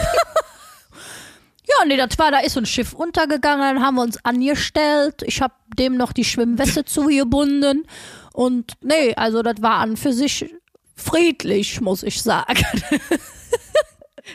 Ja, 1.68 1.86
nee, 1.86 1.98
das 1.98 2.18
war, 2.18 2.32
da 2.32 2.40
ist 2.40 2.54
so 2.54 2.60
ein 2.60 2.66
Schiff 2.66 2.94
untergegangen, 2.94 3.76
dann 3.76 3.86
haben 3.86 3.96
wir 3.96 4.04
uns 4.04 4.24
angestellt. 4.24 5.24
Ich 5.26 5.42
habe 5.42 5.54
dem 5.78 5.98
noch 5.98 6.14
die 6.14 6.26
Schwimmweste 6.26 6.86
zugebunden. 6.86 7.88
Und 8.34 8.74
nee, 8.82 9.14
also 9.16 9.42
das 9.42 9.62
war 9.62 9.78
an 9.78 9.98
für 9.98 10.14
sich 10.14 10.54
friedlich, 10.96 11.82
muss 11.82 12.04
ich 12.04 12.22
sagen. 12.22 12.64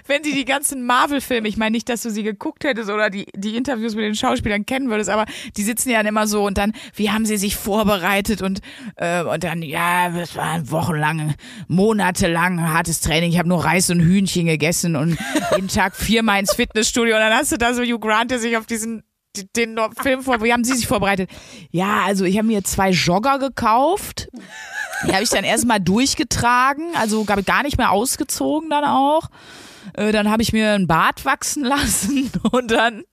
Wenn 0.07 0.23
die 0.23 0.33
die 0.33 0.45
ganzen 0.45 0.85
Marvel-Filme, 0.87 1.49
ich 1.49 1.57
meine 1.57 1.73
nicht, 1.73 1.89
dass 1.89 2.03
du 2.03 2.11
sie 2.11 2.23
geguckt 2.23 2.65
hättest 2.65 2.91
oder 2.91 3.11
die, 3.11 3.27
die 3.35 3.57
Interviews 3.57 3.95
mit 3.95 4.05
den 4.05 4.15
Schauspielern 4.15 4.65
kennen 4.67 4.89
würdest, 4.91 5.11
aber 5.11 5.25
die 5.57 5.63
sitzen 5.63 5.91
ja 5.91 5.99
dann 5.99 6.07
immer 6.07 6.27
so 6.27 6.45
und 6.47 6.59
dann, 6.59 6.73
wie 6.95 7.11
haben 7.11 7.27
sie 7.27 7.37
sich 7.37 7.57
vorbereitet 7.57 8.43
und, 8.43 8.61
äh, 8.97 9.23
und 9.23 9.43
dann, 9.45 9.63
ja, 9.63 10.11
das 10.11 10.37
war 10.37 10.71
wochenlang, 10.71 11.35
monatelang 11.69 12.61
hartes 12.73 13.01
Training. 13.01 13.31
Ich 13.31 13.39
habe 13.39 13.49
nur 13.49 13.65
Reis 13.65 13.91
und 13.91 14.01
Hühnchen 14.01 14.47
gegessen 14.47 14.97
und 14.97 15.19
jeden 15.57 15.69
Tag 15.69 15.97
viermal 15.97 16.41
ins 16.41 16.55
Fitnessstudio 16.55 17.15
und 17.15 17.21
dann 17.21 17.33
hast 17.35 17.53
du 17.53 17.57
da 17.59 17.75
so 17.75 17.83
Hugh 17.83 17.99
Grant, 17.99 18.31
der 18.31 18.39
sich 18.39 18.57
auf 18.57 18.67
diesen 18.67 19.03
die- 19.37 19.47
den 19.55 19.79
Film 20.03 20.23
vor, 20.23 20.43
wie 20.43 20.53
haben 20.53 20.65
Sie 20.65 20.75
sich 20.75 20.89
vorbereitet? 20.89 21.31
Ja, 21.71 22.03
also 22.05 22.25
ich 22.25 22.37
habe 22.37 22.49
mir 22.49 22.65
zwei 22.65 22.91
Jogger 22.91 23.39
gekauft. 23.39 24.29
Die 25.07 25.13
habe 25.13 25.23
ich 25.23 25.31
dann 25.31 25.45
erstmal 25.45 25.79
durchgetragen, 25.81 26.85
also 26.97 27.25
gar 27.25 27.63
nicht 27.63 27.79
mehr 27.79 27.93
ausgezogen 27.93 28.69
dann 28.71 28.85
auch. 28.85 29.29
Äh, 29.95 30.13
dann 30.13 30.31
habe 30.31 30.43
ich 30.43 30.53
mir 30.53 30.73
einen 30.73 30.87
Bart 30.87 31.25
wachsen 31.25 31.65
lassen 31.65 32.31
und 32.53 32.71
dann 32.71 33.05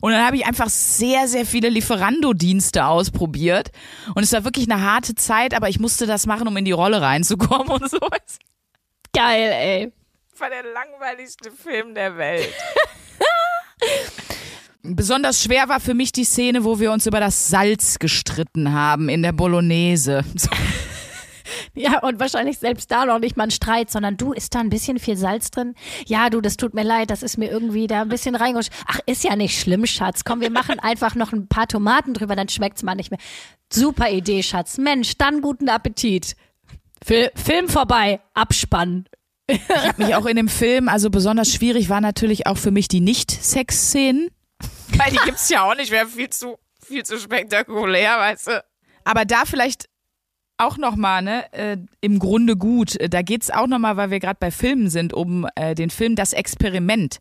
und 0.00 0.12
dann 0.12 0.24
habe 0.24 0.36
ich 0.36 0.46
einfach 0.46 0.70
sehr, 0.70 1.28
sehr 1.28 1.44
viele 1.44 1.68
Lieferando-Dienste 1.68 2.86
ausprobiert. 2.86 3.70
Und 4.14 4.22
es 4.22 4.32
war 4.32 4.44
wirklich 4.44 4.70
eine 4.70 4.82
harte 4.82 5.14
Zeit, 5.14 5.52
aber 5.52 5.68
ich 5.68 5.78
musste 5.78 6.06
das 6.06 6.26
machen, 6.26 6.48
um 6.48 6.56
in 6.56 6.64
die 6.64 6.72
Rolle 6.72 7.02
reinzukommen 7.02 7.68
und 7.68 7.90
so. 7.90 7.98
Das 7.98 8.38
Geil, 9.14 9.52
ey. 9.52 9.92
war 10.38 10.48
der 10.48 10.62
langweiligste 10.72 11.50
Film 11.50 11.94
der 11.94 12.16
Welt. 12.16 12.48
Besonders 14.82 15.42
schwer 15.42 15.68
war 15.68 15.80
für 15.80 15.94
mich 15.94 16.12
die 16.12 16.24
Szene, 16.24 16.64
wo 16.64 16.78
wir 16.78 16.92
uns 16.92 17.06
über 17.06 17.20
das 17.20 17.48
Salz 17.48 17.98
gestritten 17.98 18.72
haben 18.72 19.08
in 19.08 19.22
der 19.22 19.32
Bolognese. 19.32 20.24
Ja, 21.78 22.00
und 22.00 22.18
wahrscheinlich 22.18 22.58
selbst 22.58 22.90
da 22.90 23.06
noch 23.06 23.20
nicht 23.20 23.36
mal 23.36 23.44
ein 23.44 23.50
Streit, 23.50 23.90
sondern 23.90 24.16
du, 24.16 24.32
ist 24.32 24.54
da 24.54 24.60
ein 24.60 24.68
bisschen 24.68 24.98
viel 24.98 25.16
Salz 25.16 25.50
drin? 25.50 25.74
Ja, 26.06 26.28
du, 26.28 26.40
das 26.40 26.56
tut 26.56 26.74
mir 26.74 26.82
leid, 26.82 27.10
das 27.10 27.22
ist 27.22 27.38
mir 27.38 27.50
irgendwie 27.50 27.86
da 27.86 28.02
ein 28.02 28.08
bisschen 28.08 28.34
reingerutscht. 28.34 28.72
Ach, 28.86 28.98
ist 29.06 29.22
ja 29.22 29.36
nicht 29.36 29.58
schlimm, 29.58 29.86
Schatz. 29.86 30.24
Komm, 30.24 30.40
wir 30.40 30.50
machen 30.50 30.80
einfach 30.80 31.14
noch 31.14 31.32
ein 31.32 31.46
paar 31.46 31.68
Tomaten 31.68 32.14
drüber, 32.14 32.34
dann 32.34 32.48
schmeckt's 32.48 32.82
mal 32.82 32.96
nicht 32.96 33.10
mehr. 33.10 33.20
Super 33.72 34.10
Idee, 34.10 34.42
Schatz. 34.42 34.76
Mensch, 34.78 35.16
dann 35.18 35.40
guten 35.40 35.68
Appetit. 35.68 36.34
Fil 37.04 37.30
Film 37.36 37.68
vorbei, 37.68 38.20
Abspann. 38.34 39.06
Ich 39.46 39.60
habe 39.68 40.02
mich 40.02 40.14
auch 40.14 40.26
in 40.26 40.36
dem 40.36 40.48
Film, 40.48 40.88
also 40.88 41.10
besonders 41.10 41.52
schwierig 41.52 41.88
war 41.88 42.00
natürlich 42.00 42.46
auch 42.46 42.58
für 42.58 42.70
mich 42.70 42.88
die 42.88 43.00
Nicht-Sex-Szenen. 43.00 44.30
Weil 44.96 45.12
die 45.12 45.18
gibt's 45.24 45.48
ja 45.48 45.62
auch 45.62 45.74
nicht, 45.74 45.90
wäre 45.90 46.06
viel 46.06 46.28
zu, 46.30 46.58
viel 46.82 47.04
zu 47.04 47.18
spektakulär, 47.18 48.18
weißt 48.18 48.48
du. 48.48 48.64
Aber 49.04 49.24
da 49.24 49.44
vielleicht 49.46 49.88
auch 50.58 50.76
nochmal, 50.76 51.22
ne, 51.22 51.52
äh, 51.52 51.76
im 52.00 52.18
Grunde 52.18 52.56
gut. 52.56 52.96
Äh, 52.96 53.08
Da 53.08 53.22
geht's 53.22 53.50
auch 53.50 53.66
nochmal, 53.66 53.96
weil 53.96 54.10
wir 54.10 54.20
gerade 54.20 54.38
bei 54.40 54.50
Filmen 54.50 54.90
sind, 54.90 55.12
um 55.12 55.46
äh, 55.54 55.74
den 55.74 55.90
Film 55.90 56.14
Das 56.16 56.32
Experiment. 56.32 57.20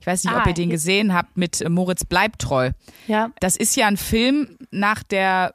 Ich 0.00 0.06
weiß 0.06 0.24
nicht, 0.24 0.34
ob 0.34 0.46
Ah, 0.46 0.48
ihr 0.48 0.54
den 0.54 0.70
gesehen 0.70 1.12
habt 1.14 1.36
mit 1.36 1.60
äh, 1.60 1.68
Moritz 1.68 2.04
Bleibtreu. 2.04 2.70
Ja. 3.06 3.30
Das 3.40 3.56
ist 3.56 3.76
ja 3.76 3.86
ein 3.86 3.96
Film 3.96 4.56
nach 4.70 5.02
der, 5.02 5.54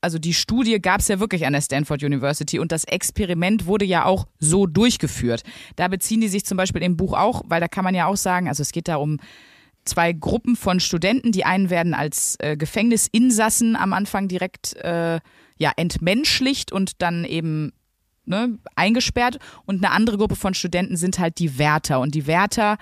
also 0.00 0.18
die 0.18 0.34
Studie 0.34 0.78
gab 0.80 1.00
es 1.00 1.08
ja 1.08 1.18
wirklich 1.20 1.46
an 1.46 1.52
der 1.52 1.60
Stanford 1.62 2.02
University 2.02 2.58
und 2.58 2.70
das 2.70 2.84
Experiment 2.84 3.66
wurde 3.66 3.84
ja 3.84 4.04
auch 4.04 4.26
so 4.38 4.66
durchgeführt. 4.66 5.42
Da 5.76 5.88
beziehen 5.88 6.20
die 6.20 6.28
sich 6.28 6.44
zum 6.44 6.56
Beispiel 6.56 6.82
im 6.82 6.96
Buch 6.96 7.14
auch, 7.14 7.42
weil 7.46 7.60
da 7.60 7.66
kann 7.68 7.82
man 7.84 7.94
ja 7.94 8.06
auch 8.06 8.16
sagen, 8.16 8.46
also 8.48 8.62
es 8.62 8.70
geht 8.72 8.86
da 8.88 8.96
um 8.96 9.18
zwei 9.84 10.12
Gruppen 10.12 10.54
von 10.54 10.80
Studenten. 10.80 11.32
Die 11.32 11.44
einen 11.44 11.70
werden 11.70 11.94
als 11.94 12.36
äh, 12.40 12.56
Gefängnisinsassen 12.56 13.74
am 13.74 13.92
Anfang 13.92 14.28
direkt 14.28 14.76
äh, 14.76 15.18
ja, 15.58 15.72
entmenschlicht 15.76 16.72
und 16.72 17.02
dann 17.02 17.24
eben 17.24 17.72
ne, 18.24 18.58
eingesperrt. 18.76 19.38
Und 19.66 19.84
eine 19.84 19.92
andere 19.92 20.18
Gruppe 20.18 20.36
von 20.36 20.54
Studenten 20.54 20.96
sind 20.96 21.18
halt 21.18 21.38
die 21.38 21.58
Wärter. 21.58 22.00
Und 22.00 22.14
die 22.14 22.26
Wärter 22.26 22.78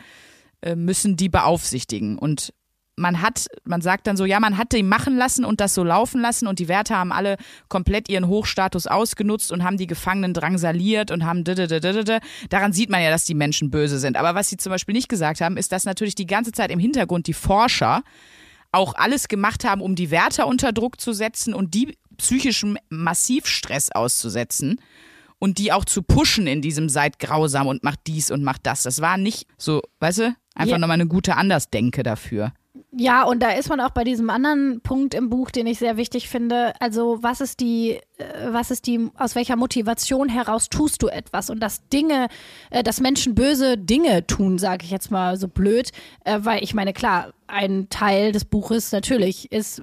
äh, 0.61 0.77
müssen 0.77 1.17
die 1.17 1.29
beaufsichtigen. 1.29 2.19
Und 2.19 2.53
man 2.97 3.21
hat, 3.21 3.47
man 3.65 3.83
sagt 3.83 4.07
dann 4.07 4.17
so, 4.17 4.25
ja, 4.25 4.41
man 4.41 4.57
hat 4.57 4.73
die 4.73 4.83
machen 4.83 5.17
lassen 5.17 5.45
und 5.45 5.61
das 5.61 5.75
so 5.75 5.85
laufen 5.85 6.21
lassen 6.21 6.47
und 6.47 6.59
die 6.59 6.69
Wärter 6.69 6.97
haben 6.97 7.13
alle 7.13 7.37
komplett 7.69 8.09
ihren 8.09 8.27
Hochstatus 8.27 8.87
ausgenutzt 8.87 9.53
und 9.53 9.63
haben 9.65 9.77
die 9.77 9.87
Gefangenen 9.87 10.33
drangsaliert 10.33 11.11
und 11.11 11.25
haben. 11.25 11.45
Daran 11.45 12.73
sieht 12.73 12.89
man 12.89 13.03
ja, 13.03 13.11
dass 13.11 13.27
die 13.27 13.35
Menschen 13.35 13.71
böse 13.71 13.99
sind. 13.99 14.17
Aber 14.17 14.35
was 14.35 14.49
sie 14.49 14.57
zum 14.57 14.71
Beispiel 14.71 14.95
nicht 14.95 15.11
gesagt 15.11 15.43
haben, 15.43 15.59
ist, 15.59 15.73
dass 15.73 15.85
natürlich 15.85 16.15
die 16.15 16.27
ganze 16.27 16.53
Zeit 16.53 16.71
im 16.71 16.79
Hintergrund 16.79 17.27
die 17.27 17.35
Forscher 17.35 18.03
auch 18.73 18.95
alles 18.95 19.29
gemacht 19.29 19.65
haben, 19.65 19.81
um 19.81 19.95
die 19.95 20.11
Wärter 20.11 20.47
unter 20.47 20.73
Druck 20.73 21.01
zu 21.01 21.13
setzen 21.13 21.55
und 21.55 21.75
die 21.75 21.97
psychischem 22.17 22.77
Massivstress 22.89 23.91
auszusetzen 23.93 24.81
und 25.39 25.59
die 25.59 25.73
auch 25.73 25.85
zu 25.85 26.03
pushen 26.03 26.47
in 26.47 26.63
diesem 26.63 26.89
seid 26.89 27.19
grausam 27.19 27.67
und 27.67 27.83
macht 27.85 28.01
dies 28.07 28.31
und 28.31 28.43
macht 28.43 28.67
das. 28.67 28.83
Das 28.85 29.01
war 29.01 29.17
nicht 29.19 29.47
so, 29.59 29.83
weißt 30.01 30.19
du, 30.19 30.37
einfach 30.55 30.73
Ja. 30.73 30.79
nochmal 30.79 30.95
eine 30.95 31.07
gute 31.07 31.37
Andersdenke 31.37 32.03
dafür. 32.03 32.53
Ja, 32.99 33.25
und 33.25 33.43
da 33.43 33.51
ist 33.51 33.69
man 33.69 33.79
auch 33.81 33.91
bei 33.91 34.05
diesem 34.05 34.31
anderen 34.31 34.81
Punkt 34.81 35.13
im 35.13 35.29
Buch, 35.29 35.51
den 35.51 35.67
ich 35.67 35.79
sehr 35.79 35.99
wichtig 35.99 36.31
finde. 36.31 36.73
Also, 36.81 37.19
was 37.21 37.43
ist 37.43 37.61
die, 37.61 38.01
äh, 38.17 38.25
was 38.49 38.71
ist 38.71 38.87
die, 38.87 39.11
aus 39.19 39.35
welcher 39.35 39.57
Motivation 39.57 40.31
heraus 40.31 40.71
tust 40.71 41.03
du 41.03 41.09
etwas? 41.09 41.51
Und 41.51 41.61
dass 41.61 41.87
Dinge, 41.89 42.29
äh, 42.71 42.83
dass 42.83 43.03
Menschen 43.03 43.35
böse 43.35 43.77
Dinge 43.77 44.27
tun, 44.27 44.57
sage 44.57 44.87
ich 44.87 44.91
jetzt 44.91 45.11
mal 45.11 45.37
so 45.37 45.47
blöd, 45.47 45.91
äh, 46.25 46.39
weil 46.41 46.65
ich 46.65 46.73
meine, 46.73 46.95
klar, 46.95 47.35
ein 47.49 47.89
Teil 47.91 48.33
des 48.33 48.47
Buches 48.47 48.93
natürlich 48.93 49.53
ist 49.53 49.83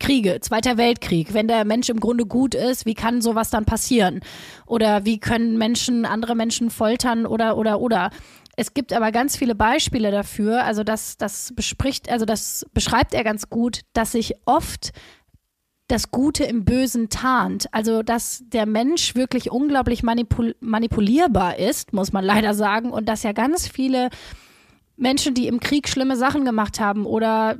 Kriege, 0.00 0.38
Zweiter 0.40 0.78
Weltkrieg. 0.78 1.34
Wenn 1.34 1.48
der 1.48 1.64
Mensch 1.64 1.90
im 1.90 2.00
Grunde 2.00 2.24
gut 2.24 2.54
ist, 2.54 2.86
wie 2.86 2.94
kann 2.94 3.20
sowas 3.20 3.50
dann 3.50 3.66
passieren? 3.66 4.20
Oder 4.66 5.04
wie 5.04 5.20
können 5.20 5.58
Menschen 5.58 6.06
andere 6.06 6.34
Menschen 6.34 6.70
foltern 6.70 7.26
oder, 7.26 7.56
oder, 7.56 7.80
oder? 7.80 8.10
Es 8.56 8.74
gibt 8.74 8.92
aber 8.92 9.12
ganz 9.12 9.36
viele 9.36 9.54
Beispiele 9.54 10.10
dafür, 10.10 10.64
also 10.64 10.84
das, 10.84 11.16
das 11.16 11.52
bespricht, 11.56 12.10
also 12.10 12.26
das 12.26 12.66
beschreibt 12.74 13.14
er 13.14 13.24
ganz 13.24 13.48
gut, 13.48 13.80
dass 13.94 14.12
sich 14.12 14.34
oft 14.44 14.92
das 15.88 16.10
Gute 16.10 16.44
im 16.44 16.64
Bösen 16.64 17.08
tarnt. 17.08 17.66
Also, 17.72 18.02
dass 18.02 18.42
der 18.46 18.66
Mensch 18.66 19.14
wirklich 19.14 19.50
unglaublich 19.50 20.02
manipul 20.02 20.56
manipulierbar 20.60 21.58
ist, 21.58 21.92
muss 21.92 22.12
man 22.12 22.24
leider 22.24 22.54
sagen, 22.54 22.90
und 22.90 23.08
dass 23.08 23.22
ja 23.22 23.32
ganz 23.32 23.68
viele 23.68 24.08
Menschen, 24.96 25.34
die 25.34 25.48
im 25.48 25.60
Krieg 25.60 25.88
schlimme 25.88 26.16
Sachen 26.16 26.44
gemacht 26.44 26.80
haben 26.80 27.04
oder 27.04 27.58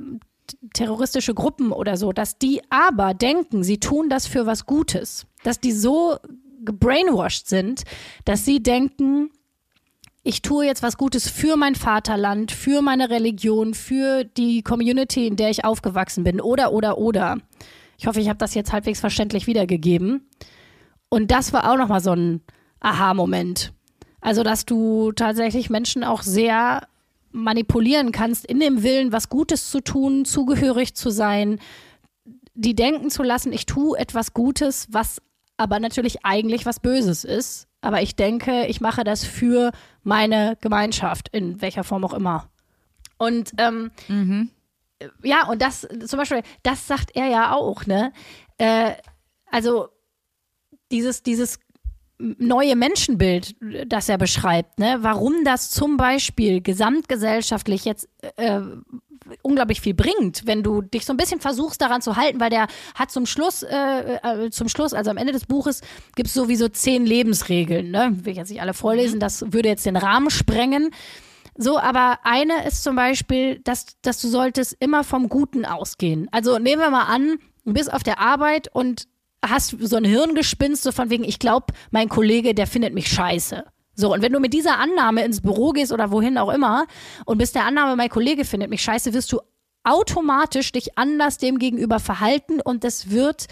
terroristische 0.73 1.33
Gruppen 1.33 1.71
oder 1.71 1.97
so, 1.97 2.11
dass 2.11 2.37
die 2.37 2.61
aber 2.69 3.13
denken, 3.13 3.63
sie 3.63 3.79
tun 3.79 4.09
das 4.09 4.27
für 4.27 4.45
was 4.45 4.65
Gutes. 4.65 5.25
Dass 5.43 5.59
die 5.59 5.71
so 5.71 6.17
gebrainwashed 6.63 7.47
sind, 7.47 7.83
dass 8.25 8.45
sie 8.45 8.63
denken, 8.63 9.29
ich 10.23 10.41
tue 10.41 10.65
jetzt 10.65 10.81
was 10.81 10.97
Gutes 10.97 11.29
für 11.29 11.57
mein 11.57 11.75
Vaterland, 11.75 12.51
für 12.51 12.81
meine 12.81 13.09
Religion, 13.09 13.73
für 13.73 14.23
die 14.23 14.63
Community, 14.63 15.27
in 15.27 15.35
der 15.35 15.49
ich 15.49 15.65
aufgewachsen 15.65 16.23
bin. 16.23 16.39
Oder, 16.39 16.71
oder, 16.71 16.97
oder. 16.97 17.37
Ich 17.97 18.07
hoffe, 18.07 18.21
ich 18.21 18.29
habe 18.29 18.37
das 18.37 18.53
jetzt 18.53 18.71
halbwegs 18.71 19.01
verständlich 19.01 19.47
wiedergegeben. 19.47 20.29
Und 21.09 21.29
das 21.29 21.51
war 21.51 21.69
auch 21.69 21.77
nochmal 21.77 22.01
so 22.01 22.11
ein 22.11 22.41
Aha-Moment. 22.79 23.73
Also, 24.21 24.43
dass 24.43 24.65
du 24.65 25.11
tatsächlich 25.11 25.69
Menschen 25.69 26.05
auch 26.05 26.21
sehr 26.21 26.87
manipulieren 27.31 28.13
kannst, 28.13 28.45
in 28.45 28.59
dem 28.59 28.81
Willen, 28.81 29.11
was 29.11 29.27
Gutes 29.27 29.69
zu 29.69 29.81
tun, 29.81 30.23
zugehörig 30.23 30.95
zu 30.95 31.09
sein, 31.09 31.59
die 32.53 32.75
denken 32.75 33.09
zu 33.09 33.23
lassen, 33.23 33.51
ich 33.51 33.65
tue 33.65 33.97
etwas 33.97 34.33
Gutes, 34.33 34.87
was 34.89 35.21
aber 35.57 35.79
natürlich 35.79 36.23
eigentlich 36.23 36.65
was 36.65 36.79
Böses 36.79 37.25
ist. 37.25 37.67
Aber 37.83 38.01
ich 38.01 38.15
denke, 38.15 38.65
ich 38.67 38.79
mache 38.79 39.03
das 39.03 39.25
für 39.25 39.71
meine 40.03 40.57
Gemeinschaft, 40.61 41.27
in 41.29 41.61
welcher 41.61 41.83
Form 41.83 42.05
auch 42.05 42.13
immer. 42.13 42.49
Und 43.17 43.51
ähm, 43.57 43.91
ja, 45.21 45.47
und 45.47 45.61
das 45.61 45.87
zum 46.05 46.17
Beispiel, 46.17 46.43
das 46.63 46.87
sagt 46.87 47.15
er 47.15 47.27
ja 47.27 47.51
auch, 47.51 47.85
ne? 47.85 48.13
Äh, 48.57 48.93
also 49.51 49.89
dieses, 50.91 51.23
dieses 51.23 51.59
neue 52.17 52.75
Menschenbild, 52.77 53.55
das 53.87 54.07
er 54.07 54.17
beschreibt, 54.17 54.79
ne? 54.79 54.99
warum 55.01 55.43
das 55.43 55.71
zum 55.71 55.97
Beispiel 55.97 56.61
gesamtgesellschaftlich 56.61 57.83
jetzt 57.83 58.07
äh, 58.37 58.61
unglaublich 59.41 59.81
viel 59.81 59.93
bringt, 59.93 60.45
wenn 60.45 60.63
du 60.63 60.81
dich 60.81 61.05
so 61.05 61.13
ein 61.13 61.17
bisschen 61.17 61.39
versuchst 61.39 61.81
daran 61.81 62.01
zu 62.01 62.15
halten, 62.15 62.39
weil 62.39 62.49
der 62.49 62.67
hat 62.95 63.11
zum 63.11 63.25
Schluss, 63.25 63.63
äh, 63.63 64.45
äh, 64.45 64.49
zum 64.51 64.69
Schluss, 64.69 64.93
also 64.93 65.11
am 65.11 65.17
Ende 65.17 65.33
des 65.33 65.45
Buches, 65.45 65.81
gibt 66.15 66.27
es 66.27 66.33
sowieso 66.33 66.67
zehn 66.69 67.05
Lebensregeln. 67.05 67.91
Ne? 67.91 68.17
Will 68.23 68.31
ich 68.31 68.37
jetzt 68.37 68.49
nicht 68.49 68.61
alle 68.61 68.73
vorlesen, 68.73 69.19
das 69.19 69.53
würde 69.53 69.69
jetzt 69.69 69.85
den 69.85 69.97
Rahmen 69.97 70.29
sprengen. 70.29 70.91
So, 71.55 71.77
aber 71.77 72.19
eine 72.23 72.65
ist 72.67 72.83
zum 72.83 72.95
Beispiel, 72.95 73.59
dass, 73.59 73.85
dass 74.01 74.19
du 74.19 74.27
solltest 74.27 74.75
immer 74.79 75.03
vom 75.03 75.29
Guten 75.29 75.65
ausgehen. 75.65 76.27
Also 76.31 76.57
nehmen 76.57 76.81
wir 76.81 76.89
mal 76.89 77.03
an, 77.03 77.37
du 77.63 77.73
bist 77.73 77.93
auf 77.93 78.03
der 78.03 78.19
Arbeit 78.19 78.69
und 78.73 79.07
hast 79.45 79.75
so 79.79 79.95
ein 79.97 80.05
Hirngespinst, 80.05 80.83
so 80.83 80.91
von 80.91 81.09
wegen, 81.09 81.23
ich 81.23 81.37
glaube, 81.37 81.67
mein 81.91 82.09
Kollege, 82.09 82.55
der 82.55 82.65
findet 82.65 82.93
mich 82.93 83.09
scheiße. 83.09 83.65
So, 83.95 84.13
und 84.13 84.21
wenn 84.21 84.33
du 84.33 84.39
mit 84.39 84.53
dieser 84.53 84.79
Annahme 84.79 85.23
ins 85.23 85.41
Büro 85.41 85.71
gehst 85.71 85.91
oder 85.91 86.11
wohin 86.11 86.37
auch 86.37 86.49
immer 86.51 86.87
und 87.25 87.37
bist 87.37 87.55
der 87.55 87.65
Annahme, 87.65 87.95
mein 87.95 88.09
Kollege 88.09 88.43
findet 88.43 88.69
mich 88.69 88.81
scheiße, 88.81 89.13
wirst 89.13 89.31
du 89.31 89.39
automatisch 89.83 90.71
dich 90.71 90.97
anders 90.97 91.37
dem 91.37 91.59
gegenüber 91.59 91.99
verhalten 91.99 92.59
und 92.61 92.83
das 92.83 93.11
wird 93.11 93.47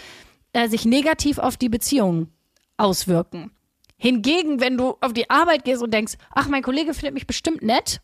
äh, 0.54 0.68
sich 0.68 0.86
negativ 0.86 1.38
auf 1.38 1.58
die 1.58 1.70
Beziehung 1.70 2.30
auswirken. 2.78 3.52
Hingegen, 3.98 4.60
wenn 4.60 4.78
du 4.78 4.96
auf 5.02 5.14
die 5.14 5.30
Arbeit 5.30 5.64
gehst 5.64 5.84
und 5.84 5.94
denkst, 5.94 6.14
ach, 6.32 6.48
mein 6.48 6.64
Kollege 6.64 6.94
findet 6.94 7.14
mich 7.14 7.28
bestimmt 7.28 7.62
nett, 7.62 8.02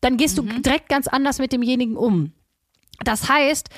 dann 0.00 0.16
gehst 0.16 0.36
du 0.36 0.42
direkt 0.42 0.88
ganz 0.88 1.06
anders 1.06 1.38
mit 1.38 1.52
demjenigen 1.52 1.96
um. 1.96 2.32
Das 3.04 3.28
heißt, 3.28 3.68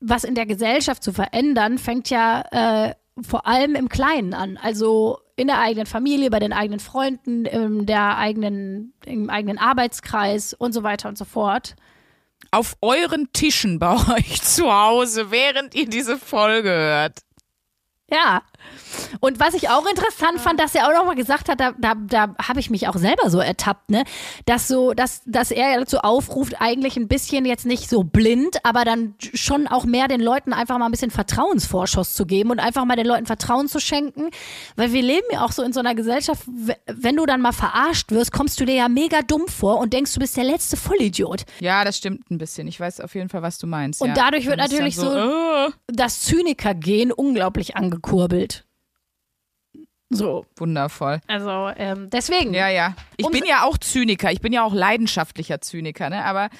was 0.00 0.24
in 0.24 0.34
der 0.34 0.46
Gesellschaft 0.46 1.02
zu 1.02 1.12
verändern, 1.12 1.78
fängt 1.78 2.10
ja 2.10 2.42
äh, 2.50 2.94
vor 3.22 3.46
allem 3.46 3.74
im 3.74 3.88
Kleinen 3.88 4.34
an. 4.34 4.56
Also 4.56 5.18
in 5.36 5.48
der 5.48 5.58
eigenen 5.60 5.86
Familie, 5.86 6.30
bei 6.30 6.38
den 6.38 6.52
eigenen 6.52 6.80
Freunden, 6.80 7.44
in 7.44 7.86
der 7.86 8.16
eigenen, 8.18 8.94
im 9.04 9.30
eigenen 9.30 9.58
Arbeitskreis 9.58 10.54
und 10.54 10.72
so 10.72 10.82
weiter 10.82 11.08
und 11.08 11.18
so 11.18 11.24
fort. 11.24 11.74
Auf 12.50 12.76
euren 12.80 13.32
Tischen 13.32 13.78
bei 13.78 13.94
euch 14.16 14.42
zu 14.42 14.72
Hause, 14.72 15.30
während 15.30 15.74
ihr 15.74 15.88
diese 15.88 16.18
Folge 16.18 16.70
hört. 16.70 17.20
Ja. 18.14 18.42
Und 19.20 19.40
was 19.40 19.54
ich 19.54 19.68
auch 19.68 19.86
interessant 19.86 20.40
fand, 20.40 20.60
dass 20.60 20.74
er 20.74 20.86
auch 20.88 20.94
nochmal 20.94 21.16
gesagt 21.16 21.48
hat, 21.48 21.60
da, 21.60 21.72
da, 21.78 21.94
da 21.96 22.34
habe 22.40 22.60
ich 22.60 22.70
mich 22.70 22.88
auch 22.88 22.96
selber 22.96 23.28
so 23.28 23.40
ertappt, 23.40 23.90
ne, 23.90 24.04
dass 24.46 24.68
so, 24.68 24.94
dass, 24.94 25.22
dass 25.26 25.50
er 25.50 25.80
dazu 25.80 25.98
aufruft, 25.98 26.54
eigentlich 26.60 26.96
ein 26.96 27.08
bisschen 27.08 27.44
jetzt 27.44 27.66
nicht 27.66 27.88
so 27.88 28.04
blind, 28.04 28.58
aber 28.64 28.84
dann 28.84 29.14
schon 29.18 29.66
auch 29.66 29.84
mehr 29.84 30.06
den 30.08 30.20
Leuten 30.20 30.52
einfach 30.52 30.78
mal 30.78 30.86
ein 30.86 30.90
bisschen 30.92 31.10
Vertrauensvorschuss 31.10 32.14
zu 32.14 32.24
geben 32.26 32.50
und 32.50 32.60
einfach 32.60 32.84
mal 32.84 32.96
den 32.96 33.06
Leuten 33.06 33.26
Vertrauen 33.26 33.68
zu 33.68 33.80
schenken. 33.80 34.30
Weil 34.76 34.92
wir 34.92 35.02
leben 35.02 35.26
ja 35.32 35.44
auch 35.44 35.52
so 35.52 35.62
in 35.62 35.72
so 35.72 35.80
einer 35.80 35.94
Gesellschaft, 35.94 36.42
wenn 36.86 37.16
du 37.16 37.26
dann 37.26 37.40
mal 37.40 37.52
verarscht 37.52 38.10
wirst, 38.12 38.32
kommst 38.32 38.60
du 38.60 38.64
dir 38.64 38.74
ja 38.74 38.88
mega 38.88 39.22
dumm 39.22 39.48
vor 39.48 39.78
und 39.78 39.92
denkst, 39.92 40.14
du 40.14 40.20
bist 40.20 40.36
der 40.36 40.44
letzte 40.44 40.76
Vollidiot. 40.76 41.44
Ja, 41.60 41.84
das 41.84 41.96
stimmt 41.98 42.30
ein 42.30 42.38
bisschen. 42.38 42.68
Ich 42.68 42.78
weiß 42.78 43.00
auf 43.00 43.14
jeden 43.14 43.28
Fall, 43.28 43.42
was 43.42 43.58
du 43.58 43.66
meinst. 43.66 44.00
Und 44.00 44.08
ja. 44.08 44.14
dadurch 44.14 44.46
wird 44.46 44.58
natürlich 44.58 44.96
dann 44.96 45.04
so- 45.04 45.16
äh, 45.16 45.70
Das 45.88 46.22
Zyniker-Gen 46.22 47.12
unglaublich 47.12 47.76
angekurbelt. 48.04 48.64
So, 50.10 50.46
wundervoll. 50.56 51.20
also 51.26 51.70
ähm, 51.76 52.08
deswegen. 52.10 52.54
Ja, 52.54 52.68
ja. 52.68 52.94
Ich 53.16 53.26
bin 53.28 53.44
ja 53.44 53.64
auch 53.64 53.78
Zyniker. 53.78 54.30
Ich 54.30 54.40
bin 54.40 54.52
ja 54.52 54.62
auch 54.62 54.74
leidenschaftlicher 54.74 55.60
Zyniker, 55.60 56.08
ne? 56.08 56.24
Aber 56.24 56.50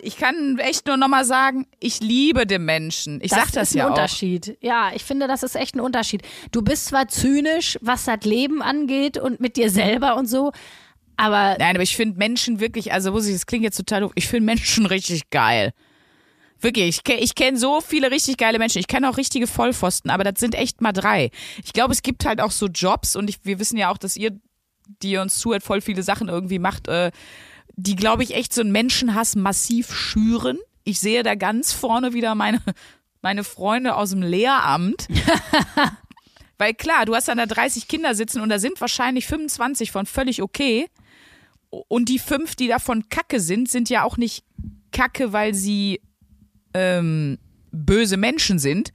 ich 0.00 0.16
kann 0.16 0.58
echt 0.58 0.86
nur 0.86 0.96
nochmal 0.96 1.24
sagen, 1.24 1.66
ich 1.78 2.00
liebe 2.00 2.44
den 2.44 2.64
Menschen. 2.64 3.20
Ich 3.22 3.30
sag 3.30 3.52
das 3.52 3.68
ist 3.68 3.74
ein 3.74 3.78
ja 3.78 3.86
auch. 3.86 3.90
Unterschied. 3.90 4.56
Ja, 4.60 4.90
ich 4.94 5.04
finde, 5.04 5.28
das 5.28 5.44
ist 5.44 5.54
echt 5.54 5.76
ein 5.76 5.80
Unterschied. 5.80 6.22
Du 6.50 6.62
bist 6.62 6.86
zwar 6.86 7.06
zynisch, 7.06 7.78
was 7.82 8.06
das 8.06 8.24
Leben 8.24 8.62
angeht 8.62 9.16
und 9.16 9.38
mit 9.38 9.56
dir 9.56 9.70
selber 9.70 10.16
und 10.16 10.26
so, 10.26 10.50
aber 11.16 11.56
Nein, 11.58 11.76
aber 11.76 11.82
ich 11.82 11.94
finde 11.94 12.18
Menschen 12.18 12.58
wirklich, 12.58 12.92
also 12.92 13.12
muss 13.12 13.26
ich, 13.26 13.34
das 13.34 13.46
klingt 13.46 13.64
jetzt 13.64 13.76
total 13.76 14.00
doof, 14.00 14.12
ich 14.16 14.26
finde 14.26 14.46
Menschen 14.46 14.86
richtig 14.86 15.30
geil. 15.30 15.72
Wirklich, 16.62 17.00
ich, 17.04 17.14
ich 17.14 17.34
kenne 17.34 17.58
so 17.58 17.80
viele 17.80 18.10
richtig 18.10 18.38
geile 18.38 18.58
Menschen. 18.58 18.78
Ich 18.78 18.86
kenne 18.86 19.10
auch 19.10 19.16
richtige 19.16 19.48
Vollpfosten, 19.48 20.10
aber 20.10 20.24
das 20.24 20.38
sind 20.38 20.54
echt 20.54 20.80
mal 20.80 20.92
drei. 20.92 21.30
Ich 21.64 21.72
glaube, 21.72 21.92
es 21.92 22.02
gibt 22.02 22.24
halt 22.24 22.40
auch 22.40 22.52
so 22.52 22.68
Jobs 22.68 23.16
und 23.16 23.28
ich, 23.28 23.44
wir 23.44 23.58
wissen 23.58 23.76
ja 23.76 23.90
auch, 23.90 23.98
dass 23.98 24.16
ihr, 24.16 24.38
die 25.02 25.10
ihr 25.10 25.22
uns 25.22 25.38
zuhört, 25.38 25.64
voll 25.64 25.80
viele 25.80 26.02
Sachen 26.04 26.28
irgendwie 26.28 26.60
macht, 26.60 26.86
äh, 26.86 27.10
die, 27.74 27.96
glaube 27.96 28.22
ich, 28.22 28.34
echt 28.34 28.54
so 28.54 28.60
einen 28.60 28.70
Menschenhass 28.70 29.34
massiv 29.34 29.92
schüren. 29.92 30.58
Ich 30.84 31.00
sehe 31.00 31.22
da 31.22 31.34
ganz 31.34 31.72
vorne 31.72 32.12
wieder 32.12 32.34
meine, 32.34 32.60
meine 33.22 33.42
Freunde 33.44 33.96
aus 33.96 34.10
dem 34.10 34.22
Lehramt. 34.22 35.08
Weil 36.58 36.74
klar, 36.74 37.06
du 37.06 37.14
hast 37.16 37.26
dann 37.26 37.38
da 37.38 37.46
30 37.46 37.88
Kinder 37.88 38.14
sitzen 38.14 38.40
und 38.40 38.48
da 38.48 38.60
sind 38.60 38.80
wahrscheinlich 38.80 39.26
25 39.26 39.90
von 39.90 40.06
völlig 40.06 40.42
okay. 40.42 40.86
Und 41.70 42.08
die 42.08 42.20
fünf, 42.20 42.54
die 42.54 42.68
davon 42.68 43.08
kacke 43.08 43.40
sind, 43.40 43.68
sind 43.68 43.90
ja 43.90 44.04
auch 44.04 44.16
nicht 44.16 44.44
kacke, 44.92 45.32
weil 45.32 45.54
sie 45.54 46.00
ähm, 46.74 47.38
böse 47.70 48.16
Menschen 48.16 48.58
sind, 48.58 48.92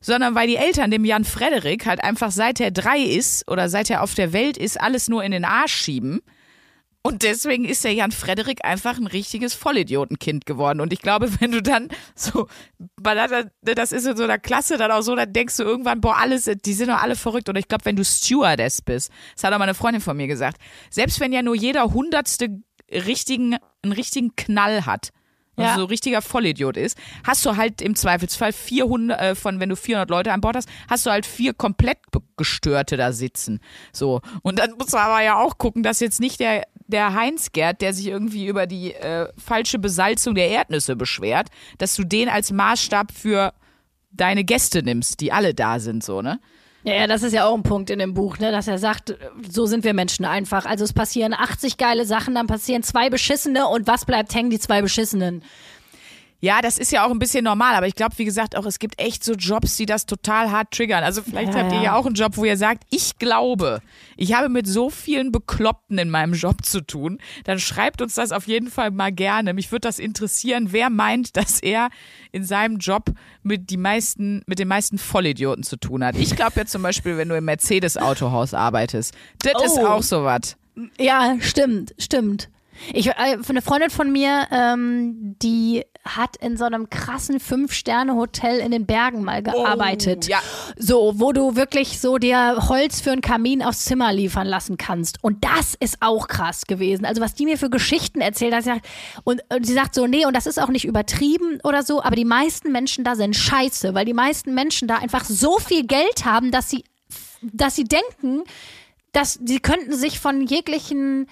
sondern 0.00 0.34
weil 0.34 0.46
die 0.46 0.56
Eltern 0.56 0.90
dem 0.90 1.04
Jan 1.04 1.24
Frederik 1.24 1.86
halt 1.86 2.02
einfach 2.04 2.30
seit 2.30 2.60
er 2.60 2.70
drei 2.70 2.98
ist 2.98 3.50
oder 3.50 3.68
seit 3.68 3.90
er 3.90 4.02
auf 4.02 4.14
der 4.14 4.32
Welt 4.32 4.56
ist, 4.56 4.80
alles 4.80 5.08
nur 5.08 5.24
in 5.24 5.32
den 5.32 5.44
Arsch 5.44 5.74
schieben. 5.74 6.20
Und 7.06 7.22
deswegen 7.22 7.66
ist 7.66 7.84
der 7.84 7.92
Jan 7.92 8.12
Frederik 8.12 8.64
einfach 8.64 8.96
ein 8.96 9.06
richtiges 9.06 9.52
Vollidiotenkind 9.52 10.46
geworden. 10.46 10.80
Und 10.80 10.90
ich 10.90 11.02
glaube, 11.02 11.28
wenn 11.40 11.52
du 11.52 11.62
dann 11.62 11.88
so, 12.14 12.48
weil 12.96 13.16
das- 13.62 13.92
ist 13.92 14.06
in 14.06 14.16
so 14.16 14.24
einer 14.24 14.38
Klasse 14.38 14.78
dann 14.78 14.90
auch 14.90 15.02
so, 15.02 15.14
dann 15.14 15.30
denkst 15.30 15.58
du 15.58 15.64
irgendwann, 15.64 16.00
boah, 16.00 16.16
alles, 16.16 16.50
die 16.64 16.72
sind 16.72 16.88
doch 16.88 17.02
alle 17.02 17.14
verrückt. 17.14 17.50
Und 17.50 17.56
ich 17.56 17.68
glaube, 17.68 17.84
wenn 17.84 17.96
du 17.96 18.04
Stewardess 18.04 18.80
bist, 18.80 19.10
das 19.34 19.44
hat 19.44 19.52
auch 19.52 19.58
meine 19.58 19.74
Freundin 19.74 20.00
von 20.00 20.16
mir 20.16 20.26
gesagt, 20.26 20.58
selbst 20.88 21.20
wenn 21.20 21.32
ja 21.32 21.42
nur 21.42 21.54
jeder 21.54 21.92
hundertste 21.92 22.48
richtigen, 22.90 23.56
einen 23.82 23.92
richtigen 23.92 24.34
Knall 24.36 24.86
hat, 24.86 25.10
also 25.56 25.70
Ja. 25.70 25.76
so 25.76 25.84
richtiger 25.84 26.22
Vollidiot 26.22 26.76
ist, 26.76 26.98
hast 27.24 27.44
du 27.46 27.56
halt 27.56 27.80
im 27.82 27.94
Zweifelsfall 27.94 28.52
400, 28.52 29.20
äh, 29.20 29.34
von, 29.34 29.60
wenn 29.60 29.68
du 29.68 29.76
400 29.76 30.10
Leute 30.10 30.32
an 30.32 30.40
Bord 30.40 30.56
hast, 30.56 30.68
hast 30.88 31.06
du 31.06 31.10
halt 31.10 31.26
vier 31.26 31.54
komplett 31.54 31.98
gestörte 32.36 32.96
da 32.96 33.12
sitzen. 33.12 33.60
So. 33.92 34.20
Und 34.42 34.58
dann 34.58 34.72
musst 34.78 34.92
du 34.92 34.98
aber 34.98 35.22
ja 35.22 35.38
auch 35.38 35.58
gucken, 35.58 35.82
dass 35.82 36.00
jetzt 36.00 36.20
nicht 36.20 36.40
der, 36.40 36.64
der 36.86 37.14
Heinz 37.14 37.52
Gerd, 37.52 37.80
der 37.80 37.94
sich 37.94 38.06
irgendwie 38.06 38.46
über 38.46 38.66
die 38.66 38.94
äh, 38.94 39.28
falsche 39.38 39.78
Besalzung 39.78 40.34
der 40.34 40.48
Erdnüsse 40.50 40.96
beschwert, 40.96 41.48
dass 41.78 41.94
du 41.94 42.04
den 42.04 42.28
als 42.28 42.50
Maßstab 42.50 43.12
für 43.12 43.52
deine 44.10 44.44
Gäste 44.44 44.82
nimmst, 44.82 45.20
die 45.20 45.32
alle 45.32 45.54
da 45.54 45.80
sind, 45.80 46.04
so, 46.04 46.22
ne? 46.22 46.40
Ja, 46.84 46.92
ja, 46.94 47.06
das 47.06 47.22
ist 47.22 47.32
ja 47.32 47.46
auch 47.46 47.54
ein 47.54 47.62
Punkt 47.62 47.88
in 47.88 47.98
dem 47.98 48.12
Buch, 48.12 48.38
ne, 48.38 48.52
dass 48.52 48.68
er 48.68 48.76
sagt, 48.78 49.16
so 49.50 49.64
sind 49.64 49.84
wir 49.84 49.94
Menschen 49.94 50.26
einfach. 50.26 50.66
Also 50.66 50.84
es 50.84 50.92
passieren 50.92 51.32
80 51.32 51.78
geile 51.78 52.04
Sachen, 52.04 52.34
dann 52.34 52.46
passieren 52.46 52.82
zwei 52.82 53.08
beschissene 53.08 53.66
und 53.66 53.86
was 53.86 54.04
bleibt 54.04 54.34
hängen? 54.34 54.50
Die 54.50 54.58
zwei 54.58 54.82
beschissenen. 54.82 55.42
Ja, 56.40 56.60
das 56.60 56.76
ist 56.76 56.92
ja 56.92 57.06
auch 57.06 57.10
ein 57.10 57.18
bisschen 57.18 57.42
normal, 57.44 57.74
aber 57.74 57.86
ich 57.86 57.94
glaube, 57.94 58.18
wie 58.18 58.24
gesagt, 58.26 58.54
auch 58.54 58.66
es 58.66 58.78
gibt 58.78 59.00
echt 59.00 59.24
so 59.24 59.32
Jobs, 59.32 59.76
die 59.78 59.86
das 59.86 60.04
total 60.04 60.50
hart 60.50 60.72
triggern. 60.72 61.02
Also 61.02 61.22
vielleicht 61.22 61.54
Ja, 61.54 61.60
habt 61.60 61.72
ihr 61.72 61.80
ja. 61.80 61.94
auch 61.96 62.04
einen 62.04 62.14
Job, 62.16 62.36
wo 62.36 62.44
ihr 62.44 62.58
sagt, 62.58 62.84
ich 62.90 63.18
glaube, 63.18 63.80
ich 64.18 64.34
habe 64.34 64.50
mit 64.50 64.66
so 64.66 64.90
vielen 64.90 65.32
Bekloppten 65.32 65.96
in 65.96 66.10
meinem 66.10 66.34
Job 66.34 66.62
zu 66.64 66.82
tun. 66.82 67.18
Dann 67.44 67.58
schreibt 67.58 68.02
uns 68.02 68.14
das 68.14 68.30
auf 68.30 68.46
jeden 68.46 68.68
Fall 68.70 68.90
mal 68.90 69.10
gerne. 69.10 69.54
Mich 69.54 69.72
würde 69.72 69.88
das 69.88 69.98
interessieren, 69.98 70.68
wer 70.72 70.90
meint, 70.90 71.36
dass 71.38 71.60
er 71.60 71.88
in 72.30 72.44
seinem 72.44 72.76
Job 72.76 73.10
mit 73.42 73.70
die 73.70 73.78
meisten, 73.78 74.42
mit 74.46 74.58
den 74.58 74.68
meisten 74.68 74.98
Vollidioten 74.98 75.62
zu 75.64 75.76
tun 75.78 76.04
hat. 76.04 76.14
Ich 76.16 76.36
glaube 76.36 76.52
ja 76.56 76.66
zum 76.66 76.82
Beispiel, 76.82 77.16
wenn 77.16 77.30
du 77.30 77.36
im 77.38 77.44
Mercedes-Autohaus 77.46 78.52
arbeitest, 78.52 79.14
das 79.38 79.64
ist 79.64 79.78
Oh. 79.78 79.86
auch 79.86 80.02
sowas. 80.02 80.56
Ja, 81.00 81.36
stimmt, 81.40 81.94
stimmt. 81.98 82.50
Ich, 82.92 83.06
äh, 83.06 83.12
eine 83.48 83.62
Freundin 83.62 83.88
von 83.90 84.10
mir, 84.12 84.46
ähm, 84.50 85.36
die 85.40 85.84
hat 86.04 86.36
in 86.36 86.56
so 86.56 86.64
einem 86.64 86.90
krassen 86.90 87.40
Fünf-Sterne-Hotel 87.40 88.58
in 88.58 88.70
den 88.70 88.84
Bergen 88.86 89.24
mal 89.24 89.42
gearbeitet. 89.42 90.26
Oh, 90.26 90.30
ja. 90.30 90.38
So, 90.76 91.14
wo 91.16 91.32
du 91.32 91.56
wirklich 91.56 92.00
so 92.00 92.18
dir 92.18 92.68
Holz 92.68 93.00
für 93.00 93.12
einen 93.12 93.22
Kamin 93.22 93.62
aufs 93.62 93.86
Zimmer 93.86 94.12
liefern 94.12 94.46
lassen 94.46 94.76
kannst. 94.76 95.22
Und 95.22 95.44
das 95.44 95.74
ist 95.74 95.98
auch 96.00 96.28
krass 96.28 96.66
gewesen. 96.66 97.04
Also, 97.06 97.22
was 97.22 97.34
die 97.34 97.46
mir 97.46 97.56
für 97.56 97.70
Geschichten 97.70 98.20
erzählt 98.20 98.54
hat, 98.54 98.64
sie 98.64 98.70
sagt, 98.70 98.86
und, 99.24 99.42
und 99.48 99.66
sie 99.66 99.72
sagt 99.72 99.94
so, 99.94 100.06
nee, 100.06 100.26
und 100.26 100.36
das 100.36 100.46
ist 100.46 100.60
auch 100.60 100.68
nicht 100.68 100.84
übertrieben 100.84 101.58
oder 101.64 101.82
so, 101.82 102.02
aber 102.02 102.16
die 102.16 102.24
meisten 102.24 102.70
Menschen 102.70 103.04
da 103.04 103.16
sind 103.16 103.34
scheiße, 103.34 103.94
weil 103.94 104.04
die 104.04 104.14
meisten 104.14 104.54
Menschen 104.54 104.88
da 104.88 104.96
einfach 104.98 105.24
so 105.24 105.58
viel 105.58 105.86
Geld 105.86 106.24
haben, 106.24 106.50
dass 106.50 106.68
sie, 106.68 106.84
dass 107.40 107.76
sie 107.76 107.84
denken, 107.84 108.44
dass 109.12 109.38
sie 109.42 109.60
könnten 109.60 109.94
sich 109.94 110.18
von 110.20 110.42
jeglichen 110.42 111.28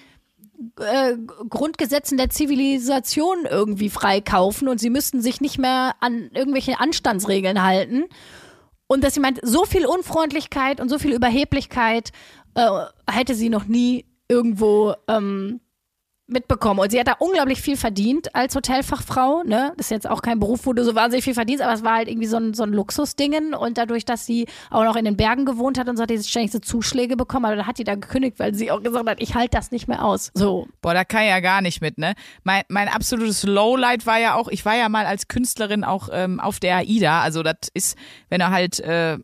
äh, 0.79 1.15
Grundgesetzen 1.49 2.17
der 2.17 2.29
Zivilisation 2.29 3.45
irgendwie 3.49 3.89
freikaufen 3.89 4.67
und 4.67 4.79
sie 4.79 4.89
müssten 4.89 5.21
sich 5.21 5.41
nicht 5.41 5.57
mehr 5.57 5.95
an 5.99 6.29
irgendwelche 6.33 6.79
Anstandsregeln 6.79 7.63
halten. 7.63 8.05
Und 8.87 9.03
dass 9.03 9.13
sie 9.13 9.19
meint, 9.19 9.39
so 9.41 9.65
viel 9.65 9.85
Unfreundlichkeit 9.85 10.79
und 10.79 10.89
so 10.89 10.99
viel 10.99 11.13
Überheblichkeit 11.13 12.11
äh, 12.55 12.69
hätte 13.09 13.35
sie 13.35 13.49
noch 13.49 13.65
nie 13.65 14.05
irgendwo 14.27 14.93
ähm, 15.07 15.59
mitbekommen. 16.27 16.79
Und 16.79 16.91
sie 16.91 16.99
hat 16.99 17.07
da 17.07 17.15
unglaublich 17.19 17.61
viel 17.61 17.75
verdient 17.75 18.33
als 18.33 18.55
Hotelfachfrau. 18.55 19.43
Ne? 19.43 19.73
Das 19.77 19.87
ist 19.87 19.91
jetzt 19.91 20.09
auch 20.09 20.21
kein 20.21 20.39
Beruf, 20.39 20.65
wo 20.65 20.73
du 20.73 20.83
so 20.83 20.95
wahnsinnig 20.95 21.23
viel 21.23 21.33
verdienst, 21.33 21.61
aber 21.63 21.73
es 21.73 21.83
war 21.83 21.95
halt 21.95 22.07
irgendwie 22.07 22.27
so 22.27 22.37
ein, 22.37 22.53
so 22.53 22.63
ein 22.63 22.71
Luxusdingen. 22.71 23.53
Und 23.53 23.77
dadurch, 23.77 24.05
dass 24.05 24.25
sie 24.25 24.47
auch 24.69 24.83
noch 24.83 24.95
in 24.95 25.05
den 25.05 25.17
Bergen 25.17 25.45
gewohnt 25.45 25.77
hat 25.77 25.89
und 25.89 25.97
so, 25.97 26.03
hat 26.03 26.09
die 26.09 26.23
ständig 26.23 26.51
so 26.51 26.59
Zuschläge 26.59 27.17
bekommen. 27.17 27.45
Aber 27.45 27.55
dann 27.55 27.67
hat 27.67 27.77
die 27.77 27.83
da 27.83 27.95
gekündigt, 27.95 28.39
weil 28.39 28.53
sie 28.53 28.71
auch 28.71 28.81
gesagt 28.81 29.09
hat, 29.09 29.21
ich 29.21 29.35
halte 29.35 29.57
das 29.57 29.71
nicht 29.71 29.87
mehr 29.87 30.03
aus. 30.03 30.31
So. 30.33 30.67
Boah, 30.81 30.93
da 30.93 31.03
kann 31.03 31.23
ich 31.23 31.29
ja 31.29 31.39
gar 31.41 31.61
nicht 31.61 31.81
mit, 31.81 31.97
ne? 31.97 32.13
Mein, 32.43 32.63
mein 32.69 32.87
absolutes 32.87 33.43
Lowlight 33.43 34.05
war 34.05 34.19
ja 34.19 34.35
auch, 34.35 34.47
ich 34.47 34.65
war 34.65 34.75
ja 34.75 34.87
mal 34.89 35.05
als 35.05 35.27
Künstlerin 35.27 35.83
auch 35.83 36.09
ähm, 36.11 36.39
auf 36.39 36.59
der 36.59 36.77
AIDA. 36.77 37.21
Also 37.21 37.43
das 37.43 37.69
ist, 37.73 37.97
wenn 38.29 38.39
er 38.39 38.51
halt, 38.51 38.79
äh, 38.79 39.17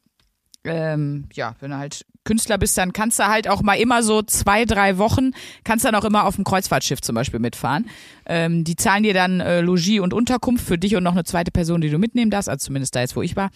ähm, 0.66 1.30
ja, 1.34 1.56
wenn 1.60 1.72
du 1.72 1.78
halt 1.78 2.06
Künstler 2.30 2.60
bist, 2.60 2.78
dann 2.78 2.94
kannst 2.94 3.18
du 3.18 3.28
halt 3.28 3.48
auch 3.48 3.64
mal 3.64 3.74
immer 3.74 4.04
so 4.04 4.22
zwei, 4.22 4.66
drei 4.66 5.00
Wochen, 5.00 5.32
kannst 5.64 5.84
dann 5.84 5.96
auch 5.96 6.06
immer 6.06 6.26
auf 6.26 6.36
dem 6.36 6.44
Kreuzfahrtschiff 6.44 7.02
zum 7.02 7.16
Beispiel 7.16 7.40
mitfahren. 7.40 7.90
Ähm, 8.28 8.64
die 8.64 8.76
zahlen 8.76 9.02
dir 9.02 9.16
dann 9.16 9.40
äh, 9.40 9.62
Logis 9.62 10.00
und 10.00 10.14
Unterkunft 10.14 10.64
für 10.64 10.78
dich 10.78 10.96
und 10.96 11.02
noch 11.02 11.14
eine 11.14 11.24
zweite 11.24 11.50
Person, 11.50 11.82
die 11.82 11.90
du 11.90 11.98
mitnehmen 11.98 12.30
darfst, 12.30 12.48
also 12.48 12.68
zumindest 12.68 12.96
da 12.96 13.00
jetzt, 13.00 13.16
wo 13.16 13.24
ich 13.24 13.36
war. 13.36 13.50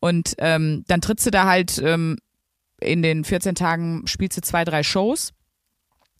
Und 0.00 0.34
ähm, 0.38 0.82
dann 0.88 1.00
trittst 1.00 1.24
du 1.24 1.30
da 1.30 1.44
halt 1.44 1.80
ähm, 1.84 2.16
in 2.80 3.02
den 3.02 3.22
14 3.22 3.54
Tagen, 3.54 4.02
spielst 4.06 4.36
du 4.36 4.42
zwei, 4.42 4.64
drei 4.64 4.82
Shows 4.82 5.32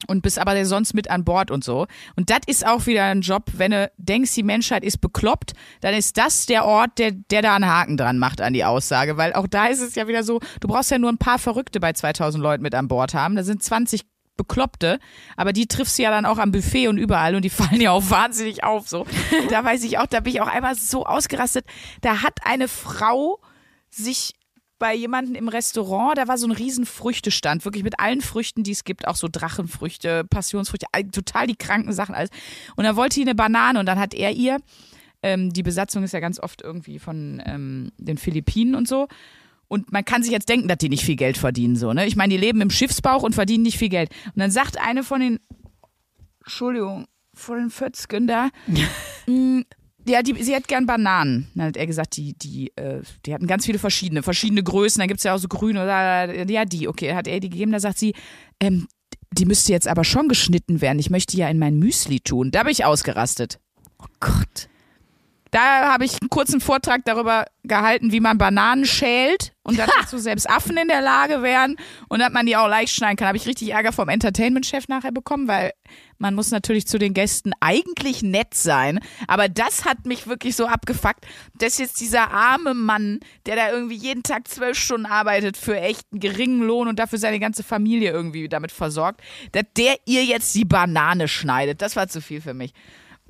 und 0.07 0.23
bist 0.23 0.39
aber 0.39 0.65
sonst 0.65 0.95
mit 0.95 1.11
an 1.11 1.25
Bord 1.25 1.51
und 1.51 1.65
so. 1.65 1.87
Und 2.17 2.31
das 2.31 2.41
ist 2.47 2.67
auch 2.67 2.87
wieder 2.87 3.05
ein 3.05 3.23
Job, 3.23 3.45
wenn 3.55 3.71
du 3.71 3.91
denkst, 3.97 4.35
die 4.35 4.43
Menschheit 4.43 4.85
ist 4.85 5.01
bekloppt, 5.01 5.53
dann 5.81 5.95
ist 5.95 6.17
das 6.19 6.47
der 6.47 6.65
Ort, 6.65 6.99
der, 6.99 7.13
der 7.13 7.43
da 7.43 7.55
einen 7.55 7.67
Haken 7.67 7.97
dran 7.97 8.19
macht 8.19 8.41
an 8.41 8.53
die 8.53 8.65
Aussage, 8.65 9.17
weil 9.17 9.33
auch 9.33 9.47
da 9.47 9.67
ist 9.67 9.81
es 9.81 9.95
ja 9.95 10.07
wieder 10.07 10.23
so, 10.23 10.41
du 10.61 10.69
brauchst 10.69 10.91
ja 10.91 10.99
nur 10.99 11.11
ein 11.11 11.19
paar 11.19 11.39
Verrückte 11.39 11.81
bei 11.81 11.93
2000 11.93 12.43
Leuten 12.43 12.63
mit 12.63 12.75
an 12.75 12.89
Bord 12.89 13.15
haben, 13.15 13.37
da 13.37 13.43
sind 13.43 13.63
20 13.63 14.03
Bekloppte, 14.37 14.99
aber 15.37 15.55
die 15.55 15.67
triffst 15.67 15.99
du 15.99 16.03
ja 16.03 16.11
dann 16.11 16.27
auch 16.27 16.37
am 16.37 16.53
Buffet 16.53 16.89
und 16.89 16.99
überall 16.99 17.35
und 17.35 17.43
die 17.43 17.51
fallen 17.51 17.81
ja 17.81 17.93
auch 17.93 18.11
wahnsinnig 18.11 18.65
auf, 18.65 18.89
so. 18.89 19.07
Da 19.49 19.65
weiß 19.65 19.83
ich 19.85 19.99
auch, 19.99 20.07
da 20.07 20.21
bin 20.21 20.35
ich 20.35 20.41
auch 20.41 20.47
einmal 20.47 20.75
so 20.75 21.07
ausgerastet, 21.07 21.65
da 22.03 22.23
hat 22.23 22.41
eine 22.45 22.69
Frau 22.69 23.41
sich 23.89 24.35
bei 24.79 24.95
jemandem 24.95 25.35
im 25.35 25.49
Restaurant, 25.49 26.19
da 26.19 26.29
war 26.29 26.39
so 26.39 26.47
ein 26.47 26.53
riesen 26.53 26.87
Früchtestand, 26.87 27.65
wirklich 27.65 27.85
mit 27.85 27.99
allen 27.99 28.21
Früchten, 28.21 28.63
die 28.63 28.73
es 28.73 28.85
gibt, 28.85 29.09
auch 29.09 29.17
so 29.17 29.29
Drachenfrüchte, 29.31 30.25
Passionsfrüchte, 30.25 30.87
total 31.13 31.47
die 31.47 31.57
kranken 31.57 31.93
Sachen 31.93 32.15
alles. 32.15 32.31
Und 32.77 32.85
da 32.85 32.97
wollte 32.97 33.15
sie 33.15 33.23
eine 33.23 33.35
Banane 33.35 33.81
und 33.81 33.87
dann 33.87 33.99
hat 33.99 34.15
er 34.15 34.33
ihr, 34.33 34.59
ähm, 35.23 35.53
die 35.53 35.63
Besatzung 35.63 36.05
ist 36.05 36.13
ja 36.13 36.21
ganz 36.21 36.39
oft 36.39 36.63
irgendwie 36.63 36.99
von 36.99 37.43
ähm, 37.47 37.93
den 37.99 38.19
Philippinen 38.19 38.75
und 38.75 38.87
so. 38.87 39.09
Und 39.69 39.93
man 39.93 40.05
kann 40.05 40.23
sich 40.23 40.31
jetzt 40.31 40.49
denken, 40.49 40.69
dass 40.69 40.79
die 40.79 40.89
nicht 40.89 41.05
viel 41.05 41.17
Geld 41.17 41.39
verdienen, 41.39 41.77
so, 41.77 41.93
ne? 41.93 42.07
Ich 42.07 42.15
meine, 42.15 42.33
die 42.33 42.41
leben 42.41 42.61
im 42.61 42.71
Schiffsbauch 42.71 43.23
und 43.23 43.35
verdienen 43.35 43.65
nicht 43.65 43.79
viel 43.79 43.89
Geld. 43.89 44.11
Und 44.27 44.39
dann 44.39 44.51
sagt 44.51 44.81
eine 44.81 45.03
von 45.03 45.21
den, 45.21 45.41
Entschuldigung, 46.45 47.07
von 47.35 47.59
den 47.59 47.71
Fötzken 47.71 48.29
da, 48.29 48.51
mm, 49.27 49.63
ja, 50.07 50.23
die, 50.23 50.43
sie 50.43 50.55
hätte 50.55 50.69
gern 50.69 50.87
Bananen. 50.87 51.49
Dann 51.55 51.69
hat 51.69 51.77
er 51.77 51.87
gesagt, 51.87 52.17
die, 52.17 52.35
die, 52.35 52.73
äh, 52.77 53.03
die 53.25 53.35
hatten 53.35 53.47
ganz 53.47 53.67
viele 53.67 53.79
verschiedene, 53.79 54.23
verschiedene 54.23 54.63
Größen. 54.63 54.99
Dann 55.01 55.09
gibt's 55.09 55.25
ja 55.25 55.35
auch 55.35 55.39
so 55.39 55.49
grüne 55.49 55.83
oder 55.83 56.49
ja, 56.49 56.65
die, 56.65 56.89
okay, 56.89 57.15
hat 57.15 57.27
er 57.27 57.41
die 57.41 57.51
gegeben. 57.51 57.73
Da 57.73 57.81
sagt 57.81 57.99
sie, 57.99 58.15
ähm, 58.61 58.87
die 59.33 59.45
müsste 59.45 59.73
jetzt 59.73 59.89
aber 59.89 60.05
schon 60.05 60.29
geschnitten 60.29 60.81
werden. 60.81 60.99
Ich 60.99 61.11
möchte 61.11 61.37
ja 61.37 61.49
in 61.49 61.59
mein 61.59 61.79
Müsli 61.79 62.21
tun. 62.21 62.51
Da 62.51 62.63
bin 62.63 62.73
ich 62.73 62.85
ausgerastet. 62.85 63.59
Oh 63.99 64.07
Gott. 64.21 64.69
Da 65.57 65.91
habe 65.91 66.05
ich 66.05 66.21
einen 66.21 66.29
kurzen 66.29 66.61
Vortrag 66.61 67.07
darüber 67.07 67.47
gehalten, 67.65 68.13
wie 68.13 68.21
man 68.21 68.37
Bananen 68.37 68.85
schält 68.85 69.55
und 69.63 69.79
dass 69.79 69.89
dazu 70.01 70.19
selbst 70.19 70.51
Affen 70.51 70.77
in 70.77 70.87
der 70.87 71.01
Lage 71.01 71.41
wären 71.41 71.77
und 72.11 72.19
dass 72.19 72.31
man 72.31 72.45
die 72.45 72.59
auch 72.59 72.69
leicht 72.69 72.95
schneiden 72.95 73.17
kann. 73.17 73.29
Habe 73.29 73.39
ich 73.39 73.47
richtig 73.47 73.71
Ärger 73.71 73.93
vom 73.93 74.11
Entertainment-Chef 74.11 74.87
nachher 74.89 75.13
bekommen, 75.13 75.49
weil 75.49 75.73
man 76.19 76.35
muss 76.35 76.51
natürlich 76.51 76.87
zu 76.87 76.99
den 76.99 77.15
Gästen 77.15 77.53
eigentlich 77.61 78.23
nett 78.23 78.53
sein. 78.53 79.01
Aber 79.29 79.49
das 79.49 79.87
hat 79.87 80.05
mich 80.05 80.27
wirklich 80.27 80.57
so 80.57 80.67
abgefuckt, 80.67 81.25
dass 81.55 81.79
jetzt 81.79 82.03
dieser 82.03 82.33
arme 82.33 82.75
Mann, 82.75 83.21
der 83.47 83.57
da 83.57 83.71
irgendwie 83.71 83.97
jeden 83.97 84.25
Tag 84.25 84.49
zwölf 84.49 84.79
Stunden 84.79 85.07
arbeitet 85.07 85.57
für 85.57 85.81
echt 85.81 86.03
einen 86.13 86.21
geringen 86.21 86.61
Lohn 86.61 86.87
und 86.87 86.99
dafür 86.99 87.19
seine 87.19 87.41
ganze 87.41 87.63
Familie 87.63 88.11
irgendwie 88.11 88.51
damit 88.51 88.73
versorgt, 88.73 89.23
dass 89.53 89.65
der 89.75 89.95
ihr 90.05 90.23
jetzt 90.23 90.55
die 90.55 90.67
Banane 90.67 91.29
schneidet. 91.29 91.81
Das 91.81 91.97
war 91.97 92.09
zu 92.09 92.21
viel 92.21 92.43
für 92.43 92.53
mich. 92.53 92.75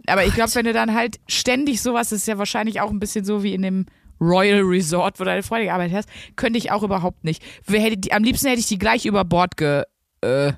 Aber 0.08 0.24
ich 0.24 0.34
glaube, 0.34 0.54
wenn 0.54 0.64
du 0.66 0.72
dann 0.72 0.94
halt 0.94 1.18
ständig 1.28 1.82
sowas, 1.82 2.10
das 2.10 2.20
ist 2.20 2.28
ja 2.28 2.38
wahrscheinlich 2.38 2.80
auch 2.80 2.90
ein 2.90 2.98
bisschen 3.00 3.24
so 3.24 3.42
wie 3.42 3.54
in 3.54 3.62
dem 3.62 3.86
Royal 4.20 4.60
Resort, 4.62 5.20
wo 5.20 5.24
deine 5.24 5.42
Freundin 5.42 5.68
gearbeitet 5.68 5.96
hast, 5.96 6.08
könnte 6.36 6.58
ich 6.58 6.70
auch 6.70 6.82
überhaupt 6.82 7.24
nicht. 7.24 7.42
Hätte 7.66 7.98
die, 7.98 8.12
am 8.12 8.22
liebsten 8.22 8.48
hätte 8.48 8.60
ich 8.60 8.66
die 8.66 8.78
gleich 8.78 9.04
über 9.04 9.24
Bord 9.24 9.56
ge, 9.56 9.82
äh, 10.22 10.52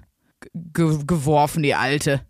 ge, 0.54 0.98
geworfen, 1.06 1.62
die 1.62 1.74
alte. 1.74 2.22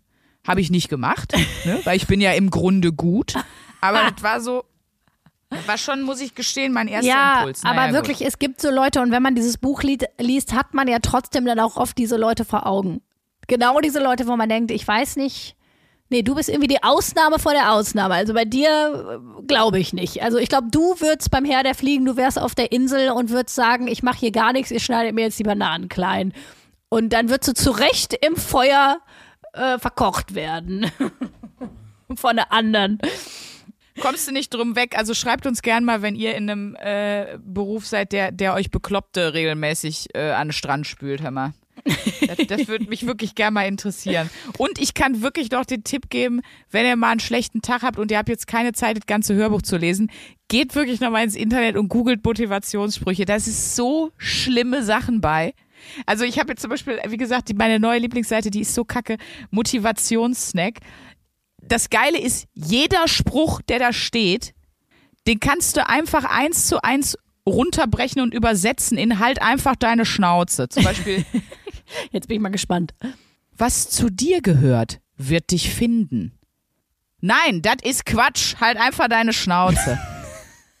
Habe 0.47 0.61
ich 0.61 0.71
nicht 0.71 0.89
gemacht, 0.89 1.33
ne? 1.65 1.79
weil 1.83 1.97
ich 1.97 2.07
bin 2.07 2.21
ja 2.21 2.31
im 2.31 2.49
Grunde 2.49 2.91
gut. 2.93 3.35
Aber 3.81 4.09
das 4.11 4.23
war 4.23 4.41
so, 4.41 4.63
war 5.65 5.77
schon, 5.77 6.01
muss 6.01 6.21
ich 6.21 6.35
gestehen, 6.35 6.73
mein 6.73 6.87
erster 6.87 7.09
Ja, 7.09 7.39
Impuls. 7.39 7.63
Naja, 7.63 7.75
aber 7.77 7.87
gut. 7.87 7.95
wirklich, 7.95 8.25
es 8.25 8.39
gibt 8.39 8.61
so 8.61 8.69
Leute 8.69 9.01
und 9.01 9.11
wenn 9.11 9.23
man 9.23 9.35
dieses 9.35 9.57
Buch 9.57 9.83
li 9.83 9.97
liest, 10.19 10.53
hat 10.53 10.73
man 10.73 10.87
ja 10.87 10.99
trotzdem 10.99 11.45
dann 11.45 11.59
auch 11.59 11.75
oft 11.75 11.97
diese 11.97 12.17
Leute 12.17 12.45
vor 12.45 12.65
Augen. 12.65 13.01
Genau 13.47 13.79
diese 13.79 14.01
Leute, 14.01 14.27
wo 14.27 14.35
man 14.35 14.47
denkt, 14.47 14.71
ich 14.71 14.87
weiß 14.87 15.15
nicht. 15.15 15.55
Nee, 16.11 16.23
du 16.23 16.33
bist 16.33 16.49
irgendwie 16.49 16.67
die 16.67 16.81
Ausnahme 16.81 17.37
vor 17.37 17.53
der 17.53 17.71
Ausnahme. 17.71 18.15
Also 18.15 18.33
bei 18.33 18.45
dir 18.45 19.21
äh, 19.39 19.43
glaube 19.45 19.79
ich 19.79 19.93
nicht. 19.93 20.23
Also 20.23 20.39
ich 20.39 20.49
glaube, 20.49 20.67
du 20.71 20.99
würdest 20.99 21.29
beim 21.29 21.45
Herr 21.45 21.61
der 21.61 21.75
Fliegen, 21.75 22.05
du 22.05 22.17
wärst 22.17 22.39
auf 22.39 22.55
der 22.55 22.71
Insel 22.71 23.11
und 23.11 23.29
würdest 23.29 23.55
sagen, 23.55 23.87
ich 23.87 24.01
mache 24.01 24.17
hier 24.17 24.31
gar 24.31 24.51
nichts, 24.51 24.71
ihr 24.71 24.79
schneidet 24.79 25.13
mir 25.13 25.21
jetzt 25.21 25.37
die 25.37 25.43
Bananen 25.43 25.87
klein. 25.87 26.33
Und 26.89 27.13
dann 27.13 27.29
würdest 27.29 27.49
du 27.49 27.53
zu 27.53 27.69
Recht 27.69 28.15
im 28.25 28.35
Feuer 28.35 28.99
äh, 29.53 29.77
verkocht 29.77 30.33
werden. 30.33 30.91
Von 32.15 32.37
der 32.37 32.51
anderen. 32.51 32.97
Kommst 34.01 34.27
du 34.27 34.31
nicht 34.31 34.51
drum 34.51 34.75
weg? 34.75 34.97
Also 34.97 35.13
schreibt 35.13 35.45
uns 35.45 35.61
gern 35.61 35.83
mal, 35.83 36.01
wenn 36.01 36.15
ihr 36.15 36.33
in 36.35 36.49
einem 36.49 36.75
äh, 36.75 37.37
Beruf 37.39 37.85
seid, 37.85 38.13
der, 38.13 38.31
der 38.31 38.55
euch 38.55 38.71
Bekloppte 38.71 39.35
regelmäßig 39.35 40.07
äh, 40.15 40.31
an 40.31 40.47
den 40.47 40.53
Strand 40.53 40.87
spült, 40.87 41.21
hör 41.21 41.31
mal. 41.31 41.53
Das, 42.27 42.37
das 42.47 42.67
würde 42.67 42.85
mich 42.85 43.05
wirklich 43.05 43.35
gern 43.35 43.53
mal 43.53 43.63
interessieren. 43.67 44.29
Und 44.57 44.79
ich 44.79 44.93
kann 44.93 45.21
wirklich 45.21 45.51
noch 45.51 45.65
den 45.65 45.83
Tipp 45.83 46.09
geben, 46.09 46.41
wenn 46.71 46.85
ihr 46.85 46.95
mal 46.95 47.11
einen 47.11 47.19
schlechten 47.19 47.61
Tag 47.61 47.81
habt 47.81 47.97
und 47.97 48.11
ihr 48.11 48.17
habt 48.17 48.29
jetzt 48.29 48.47
keine 48.47 48.73
Zeit, 48.73 48.97
das 48.97 49.05
ganze 49.05 49.33
Hörbuch 49.35 49.61
zu 49.61 49.77
lesen, 49.77 50.11
geht 50.47 50.75
wirklich 50.75 50.99
noch 50.99 51.11
mal 51.11 51.23
ins 51.23 51.35
Internet 51.35 51.75
und 51.75 51.89
googelt 51.89 52.23
Motivationssprüche. 52.23 53.25
Da 53.25 53.35
ist 53.35 53.75
so 53.75 54.11
schlimme 54.17 54.83
Sachen 54.83 55.21
bei. 55.21 55.53
Also 56.05 56.25
ich 56.25 56.39
habe 56.39 56.49
jetzt 56.49 56.61
zum 56.61 56.69
Beispiel, 56.69 56.99
wie 57.07 57.17
gesagt, 57.17 57.49
die, 57.49 57.53
meine 57.53 57.79
neue 57.79 57.99
Lieblingsseite, 57.99 58.51
die 58.51 58.61
ist 58.61 58.73
so 58.73 58.83
kacke, 58.83 59.17
Motivationssnack. 59.51 60.79
Das 61.61 61.89
Geile 61.89 62.19
ist, 62.19 62.47
jeder 62.53 63.07
Spruch, 63.07 63.61
der 63.61 63.79
da 63.79 63.93
steht, 63.93 64.53
den 65.27 65.39
kannst 65.39 65.77
du 65.77 65.87
einfach 65.87 66.25
eins 66.25 66.67
zu 66.67 66.81
eins 66.81 67.17
runterbrechen 67.45 68.21
und 68.21 68.33
übersetzen 68.33 68.97
in 68.97 69.19
halt 69.19 69.41
einfach 69.41 69.75
deine 69.75 70.05
Schnauze. 70.05 70.69
Zum 70.69 70.83
Beispiel, 70.83 71.25
Jetzt 72.11 72.27
bin 72.27 72.35
ich 72.35 72.41
mal 72.41 72.49
gespannt. 72.49 72.93
was 73.57 73.89
zu 73.89 74.09
dir 74.09 74.41
gehört, 74.41 74.99
wird 75.17 75.51
dich 75.51 75.73
finden. 75.73 76.37
Nein, 77.21 77.61
das 77.61 77.77
ist 77.83 78.05
Quatsch. 78.05 78.55
Halt 78.61 78.77
einfach 78.77 79.09
deine 79.09 79.33
Schnauze. 79.33 79.99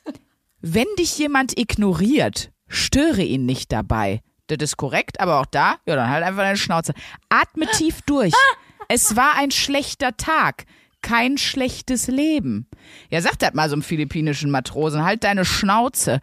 Wenn 0.61 0.87
dich 0.97 1.17
jemand 1.17 1.57
ignoriert, 1.59 2.51
störe 2.67 3.23
ihn 3.23 3.45
nicht 3.45 3.71
dabei. 3.71 4.21
Das 4.47 4.57
ist 4.61 4.77
korrekt, 4.77 5.19
aber 5.19 5.39
auch 5.39 5.45
da, 5.45 5.77
ja, 5.85 5.95
dann 5.95 6.09
halt 6.09 6.23
einfach 6.23 6.41
deine 6.41 6.57
Schnauze. 6.57 6.93
Atme 7.29 7.67
tief 7.67 8.01
durch. 8.03 8.33
Es 8.91 9.15
war 9.15 9.35
ein 9.35 9.51
schlechter 9.51 10.17
Tag, 10.17 10.65
kein 11.03 11.37
schlechtes 11.37 12.07
Leben. 12.07 12.65
Ja, 13.11 13.21
sag 13.21 13.37
das 13.37 13.53
mal 13.53 13.69
so 13.69 13.73
einem 13.73 13.83
philippinischen 13.83 14.49
Matrosen, 14.49 15.03
halt 15.03 15.23
deine 15.23 15.45
Schnauze. 15.45 16.21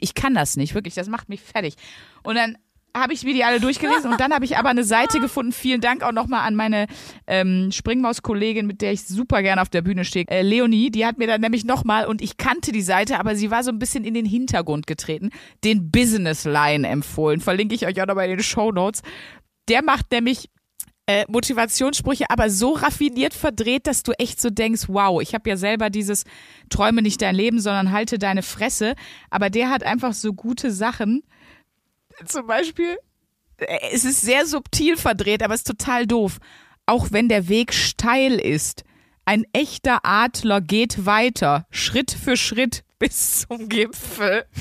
Ich 0.00 0.14
kann 0.14 0.34
das 0.34 0.56
nicht, 0.56 0.74
wirklich, 0.74 0.94
das 0.94 1.06
macht 1.06 1.28
mich 1.28 1.40
fertig. 1.40 1.76
Und 2.24 2.34
dann 2.34 2.58
habe 3.00 3.12
ich 3.12 3.24
mir 3.24 3.34
die 3.34 3.44
alle 3.44 3.60
durchgelesen 3.60 4.10
und 4.10 4.20
dann 4.20 4.32
habe 4.32 4.44
ich 4.44 4.56
aber 4.56 4.68
eine 4.68 4.84
Seite 4.84 5.20
gefunden. 5.20 5.52
Vielen 5.52 5.80
Dank 5.80 6.02
auch 6.02 6.12
nochmal 6.12 6.46
an 6.46 6.54
meine 6.54 6.86
ähm, 7.26 7.70
Springmaus-Kollegin, 7.72 8.66
mit 8.66 8.80
der 8.80 8.92
ich 8.92 9.04
super 9.04 9.42
gerne 9.42 9.62
auf 9.62 9.68
der 9.68 9.82
Bühne 9.82 10.04
stehe. 10.04 10.26
Äh, 10.28 10.42
Leonie, 10.42 10.90
die 10.90 11.06
hat 11.06 11.18
mir 11.18 11.26
dann 11.26 11.40
nämlich 11.40 11.64
nochmal, 11.64 12.06
und 12.06 12.22
ich 12.22 12.36
kannte 12.36 12.72
die 12.72 12.82
Seite, 12.82 13.18
aber 13.18 13.36
sie 13.36 13.50
war 13.50 13.62
so 13.62 13.70
ein 13.70 13.78
bisschen 13.78 14.04
in 14.04 14.14
den 14.14 14.26
Hintergrund 14.26 14.86
getreten, 14.86 15.30
den 15.64 15.90
Business 15.90 16.44
Line 16.44 16.86
empfohlen. 16.86 17.40
Verlinke 17.40 17.74
ich 17.74 17.86
euch 17.86 18.00
auch 18.00 18.06
nochmal 18.06 18.26
in 18.26 18.36
den 18.36 18.42
Show 18.42 18.72
Notes. 18.72 19.02
Der 19.68 19.82
macht 19.82 20.10
nämlich 20.10 20.48
äh, 21.08 21.24
Motivationssprüche, 21.28 22.26
aber 22.28 22.50
so 22.50 22.72
raffiniert 22.72 23.32
verdreht, 23.32 23.86
dass 23.86 24.02
du 24.02 24.12
echt 24.18 24.42
so 24.42 24.50
denkst, 24.50 24.84
wow, 24.88 25.22
ich 25.22 25.34
habe 25.34 25.48
ja 25.48 25.56
selber 25.56 25.88
dieses 25.88 26.24
Träume 26.68 27.00
nicht 27.00 27.22
dein 27.22 27.34
Leben, 27.34 27.60
sondern 27.60 27.92
halte 27.92 28.18
deine 28.18 28.42
Fresse. 28.42 28.94
Aber 29.30 29.48
der 29.48 29.70
hat 29.70 29.82
einfach 29.82 30.12
so 30.12 30.34
gute 30.34 30.70
Sachen. 30.70 31.22
Zum 32.26 32.46
Beispiel, 32.46 32.98
äh, 33.58 33.78
es 33.92 34.04
ist 34.04 34.22
sehr 34.22 34.46
subtil 34.46 34.96
verdreht, 34.96 35.42
aber 35.42 35.54
es 35.54 35.60
ist 35.60 35.66
total 35.66 36.06
doof. 36.06 36.38
Auch 36.86 37.08
wenn 37.10 37.28
der 37.28 37.48
Weg 37.48 37.74
steil 37.74 38.38
ist, 38.38 38.84
ein 39.24 39.44
echter 39.52 40.00
Adler 40.04 40.60
geht 40.60 41.04
weiter, 41.04 41.66
Schritt 41.70 42.12
für 42.12 42.36
Schritt 42.36 42.82
bis 42.98 43.46
zum 43.46 43.68
Gipfel. 43.68 44.46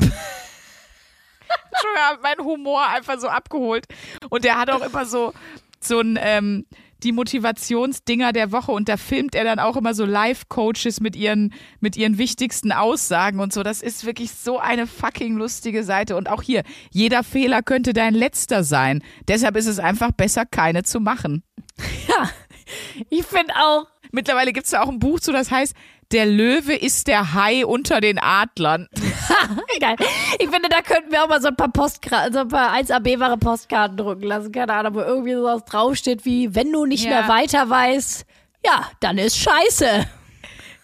Schon 1.81 2.21
mein 2.21 2.39
Humor 2.39 2.85
einfach 2.87 3.19
so 3.19 3.29
abgeholt. 3.29 3.85
Und 4.29 4.43
der 4.43 4.57
hat 4.59 4.69
auch 4.69 4.81
immer 4.81 5.05
so, 5.05 5.33
so 5.79 5.99
ein, 6.01 6.19
ähm, 6.21 6.65
die 7.03 7.11
Motivationsdinger 7.11 8.33
der 8.33 8.51
Woche 8.51 8.71
und 8.71 8.89
da 8.89 8.97
filmt 8.97 9.35
er 9.35 9.43
dann 9.43 9.59
auch 9.59 9.77
immer 9.77 9.93
so 9.93 10.05
Live-Coaches 10.05 10.99
mit 10.99 11.15
ihren, 11.15 11.53
mit 11.79 11.95
ihren 11.95 12.17
wichtigsten 12.17 12.71
Aussagen 12.71 13.39
und 13.39 13.53
so. 13.53 13.63
Das 13.63 13.81
ist 13.81 14.05
wirklich 14.05 14.31
so 14.31 14.59
eine 14.59 14.87
fucking 14.87 15.35
lustige 15.35 15.83
Seite. 15.83 16.15
Und 16.15 16.29
auch 16.29 16.41
hier, 16.41 16.63
jeder 16.91 17.23
Fehler 17.23 17.61
könnte 17.61 17.93
dein 17.93 18.13
letzter 18.13 18.63
sein. 18.63 19.03
Deshalb 19.27 19.55
ist 19.55 19.67
es 19.67 19.79
einfach 19.79 20.11
besser, 20.11 20.45
keine 20.45 20.83
zu 20.83 20.99
machen. 20.99 21.43
Ja, 22.07 22.29
ich 23.09 23.25
finde 23.25 23.53
auch. 23.55 23.85
Mittlerweile 24.11 24.53
gibt 24.53 24.65
es 24.65 24.71
da 24.71 24.81
auch 24.81 24.89
ein 24.89 24.99
Buch 24.99 25.19
zu, 25.19 25.31
das 25.31 25.51
heißt, 25.51 25.75
der 26.11 26.25
Löwe 26.25 26.73
ist 26.75 27.07
der 27.07 27.33
Hai 27.33 27.65
unter 27.65 28.01
den 28.01 28.19
Adlern. 28.19 28.87
Geil. 29.79 29.95
Ich 30.39 30.49
finde, 30.49 30.69
da 30.69 30.81
könnten 30.81 31.11
wir 31.11 31.23
auch 31.23 31.27
mal 31.29 31.41
so 31.41 31.49
ein 31.49 31.55
paar 31.55 31.71
Postkarten, 31.71 32.33
so 32.33 32.39
ein 32.39 32.47
paar 32.47 32.73
1AB-wahre 32.73 33.37
Postkarten 33.37 33.97
drucken 33.97 34.23
lassen. 34.23 34.51
Keine 34.51 34.73
Ahnung, 34.73 34.95
wo 34.95 35.01
irgendwie 35.01 35.33
sowas 35.33 35.63
draufsteht 35.65 36.25
wie, 36.25 36.55
wenn 36.55 36.71
du 36.71 36.85
nicht 36.85 37.03
Ja. 37.05 37.09
mehr 37.11 37.27
weiter 37.27 37.69
weißt, 37.69 38.25
ja, 38.65 38.89
dann 39.01 39.17
ist 39.17 39.37
scheiße. 39.37 40.07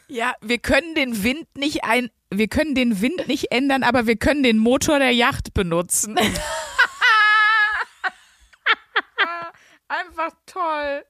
Ja, 0.10 0.34
wir 0.42 0.60
können 0.60 0.94
den 0.96 1.24
Wind 1.24 1.48
nicht 1.58 1.84
ein, 1.86 2.10
wir 2.30 2.48
können 2.48 2.76
den 2.76 3.02
Wind 3.02 3.28
nicht 3.28 3.52
ändern, 3.52 3.84
aber 3.84 4.06
wir 4.08 4.16
können 4.18 4.44
den 4.44 4.58
Motor 4.58 5.00
der 5.00 5.12
Yacht 5.12 5.54
benutzen. 5.54 6.18
Einfach 9.88 10.32
toll. 10.46 11.04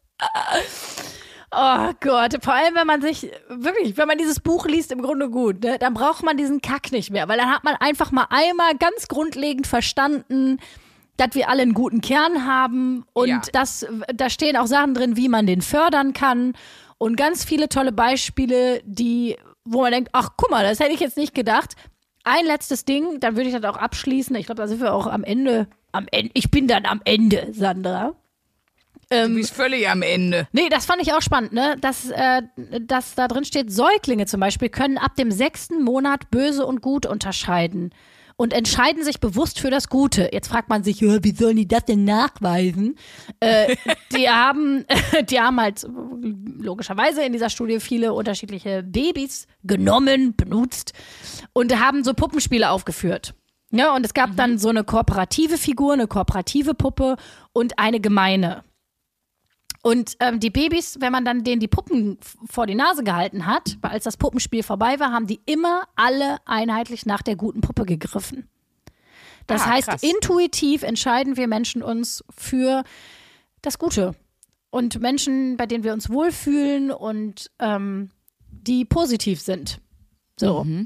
Oh 1.56 1.91
Gott, 1.99 2.43
vor 2.43 2.54
allem, 2.54 2.76
wenn 2.76 2.88
man 2.88 3.01
sich, 3.01 3.30
wirklich, 3.49 3.95
wenn 3.97 4.08
man 4.08 4.18
dieses 4.18 4.39
Buch 4.39 4.66
liest, 4.66 4.91
im 4.91 5.01
Grunde 5.01 5.30
gut, 5.30 5.64
ne, 5.64 5.78
dann 5.78 5.93
braucht 5.93 6.24
man 6.24 6.36
diesen 6.38 6.62
Kack 6.62 6.91
nicht 6.91 7.12
mehr, 7.12 7.28
weil 7.28 7.38
dann 7.38 7.51
hat 7.51 7.64
man 7.64 7.76
einfach 7.76 8.12
mal 8.12 8.26
einmal 8.30 8.76
ganz 8.78 9.08
grundlegend 9.08 9.68
verstanden, 9.68 10.58
dass 11.18 11.36
wir 11.36 11.49
alle 11.49 11.62
einen 11.62 11.74
guten 11.76 12.01
Kern 12.01 12.47
haben 12.47 13.06
und 13.14 13.28
Ja. 13.28 13.41
das, 13.51 13.86
da 14.14 14.30
stehen 14.30 14.58
auch 14.58 14.66
Sachen 14.66 14.95
drin, 14.95 15.16
wie 15.16 15.30
man 15.30 15.45
den 15.45 15.62
fördern 15.62 16.14
kann 16.14 16.54
und 16.97 17.16
ganz 17.18 17.43
viele 17.45 17.70
tolle 17.70 17.91
Beispiele, 17.91 18.82
die, 18.86 19.38
wo 19.64 19.82
man 19.82 19.91
denkt, 19.91 20.10
ach 20.14 20.30
guck 20.38 20.49
mal, 20.49 20.64
das 20.64 20.80
hätte 20.80 20.93
ich 20.93 20.99
jetzt 21.01 21.18
nicht 21.18 21.36
gedacht. 21.36 21.76
Ein 22.24 22.45
letztes 22.45 22.86
Ding, 22.86 23.20
dann 23.20 23.36
würde 23.36 23.49
ich 23.49 23.56
das 23.56 23.64
auch 23.66 23.78
abschließen. 23.78 24.36
Ich 24.38 24.45
glaube, 24.47 24.62
da 24.62 24.68
sind 24.68 24.82
wir 24.82 24.93
auch 24.93 25.08
am 25.08 25.24
Ende, 25.24 25.68
am 25.91 26.08
Ende, 26.10 26.32
ich 26.34 26.49
bin 26.49 26.68
dann 26.68 26.86
am 26.86 27.01
Ende, 27.04 27.49
Sandra. 27.51 28.14
Du 29.10 29.36
bist 29.36 29.54
völlig 29.54 29.88
am 29.89 30.01
Ende. 30.01 30.47
Nee, 30.51 30.70
das 30.70 30.86
fand 30.86 31.01
ich 31.01 31.14
auch 31.14 31.22
spannend, 31.22 31.54
ne? 31.54 31.76
Dass, 31.80 32.10
äh, 32.10 32.41
dass 32.82 33.16
da 33.16 33.28
drin 33.28 33.45
steht, 33.45 33.72
Säuglinge 33.72 34.26
zum 34.26 34.39
Beispiel 34.39 34.70
können 34.70 34.97
ab 34.97 35.16
dem 35.16 35.32
sechsten 35.32 35.84
Monat 35.84 36.32
böse 36.32 36.66
und 36.66 36.82
gut 36.82 37.06
unterscheiden 37.06 37.93
und 38.36 38.54
entscheiden 38.54 39.04
sich 39.04 39.20
bewusst 39.20 39.60
für 39.60 39.70
das 39.70 39.89
Gute. 39.89 40.30
Jetzt 40.32 40.47
fragt 40.47 40.70
man 40.70 40.84
sich, 40.84 41.01
ja, 41.01 41.24
wie 41.24 41.36
sollen 41.36 41.58
die 41.58 41.68
das 41.68 41.86
denn 41.86 42.04
nachweisen? 42.04 42.97
Äh, 43.39 43.76
die 44.16 44.30
haben, 44.30 44.86
die 45.30 45.39
haben 45.39 45.60
halt 45.60 45.86
logischerweise 46.60 47.24
in 47.24 47.34
dieser 47.34 47.49
Studie 47.49 47.80
viele 47.80 48.14
unterschiedliche 48.14 48.84
Babys 48.84 49.47
genommen, 49.64 50.36
benutzt 50.36 50.93
und 51.54 51.80
haben 51.80 52.04
so 52.04 52.14
Puppenspiele 52.14 52.70
aufgeführt. 52.70 53.34
Ja, 53.72 53.95
und 53.95 54.06
es 54.06 54.14
gab 54.14 54.36
dann 54.36 54.60
so 54.60 54.70
eine 54.70 54.84
kooperative 54.84 55.58
Figur, 55.58 55.93
eine 55.93 56.08
kooperative 56.08 56.76
Puppe 56.76 57.18
und 57.54 57.80
eine 57.80 57.99
gemeine. 57.99 58.64
Und 59.84 60.16
ähm, 60.22 60.40
die 60.40 60.50
Babys, 60.50 60.98
wenn 61.02 61.12
man 61.12 61.26
dann 61.26 61.44
denen 61.44 61.60
die 61.60 61.68
Puppen 61.68 62.18
vor 62.50 62.66
die 62.66 62.74
Nase 62.74 63.04
gehalten 63.04 63.46
hat, 63.46 63.78
weil 63.82 63.92
als 63.92 64.06
das 64.06 64.16
Puppenspiel 64.16 64.64
vorbei 64.64 64.98
war, 65.00 65.12
haben 65.12 65.28
die 65.28 65.42
immer 65.46 65.84
alle 65.98 66.38
einheitlich 66.46 67.06
nach 67.06 67.22
der 67.22 67.36
guten 67.36 67.60
Puppe 67.60 67.86
gegriffen. 67.86 68.48
Das 69.46 69.64
Ah, 69.64 69.72
heißt, 69.72 69.90
krass. 69.90 70.02
intuitiv 70.04 70.84
entscheiden 70.84 71.36
wir 71.36 71.48
Menschen 71.50 71.84
uns 71.84 72.24
für 72.36 72.84
das 73.62 73.78
Gute. 73.78 74.16
Und 74.70 75.02
Menschen, 75.02 75.58
bei 75.58 75.66
denen 75.66 75.84
wir 75.84 75.92
uns 75.92 76.10
wohlfühlen 76.10 76.90
und 76.90 77.52
ähm, 77.60 78.10
die 78.50 78.86
positiv 78.86 79.42
sind. 79.42 79.82
So. 80.40 80.66
Ja, 80.66 80.86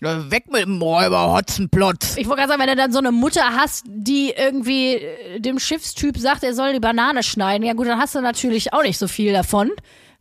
Weg 0.00 0.50
mit 0.50 0.62
dem 0.62 0.80
Räuber 0.80 1.32
Hotzenplotz. 1.32 2.16
Ich 2.16 2.28
wollte 2.28 2.42
gerade 2.42 2.50
sagen, 2.50 2.60
wenn 2.60 2.68
du 2.68 2.76
dann 2.76 2.92
so 2.92 2.98
eine 2.98 3.10
Mutter 3.12 3.42
hast, 3.56 3.84
die 3.88 4.32
irgendwie 4.36 4.94
äh, 4.94 5.40
dem 5.40 5.58
Schiffstyp 5.58 6.18
sagt, 6.18 6.44
er 6.44 6.54
soll 6.54 6.72
die 6.72 6.80
Banane 6.80 7.22
schneiden, 7.22 7.66
ja 7.66 7.72
gut, 7.72 7.88
dann 7.88 7.98
hast 7.98 8.14
du 8.14 8.20
natürlich 8.20 8.72
auch 8.72 8.82
nicht 8.82 8.98
so 8.98 9.08
viel 9.08 9.32
davon. 9.32 9.72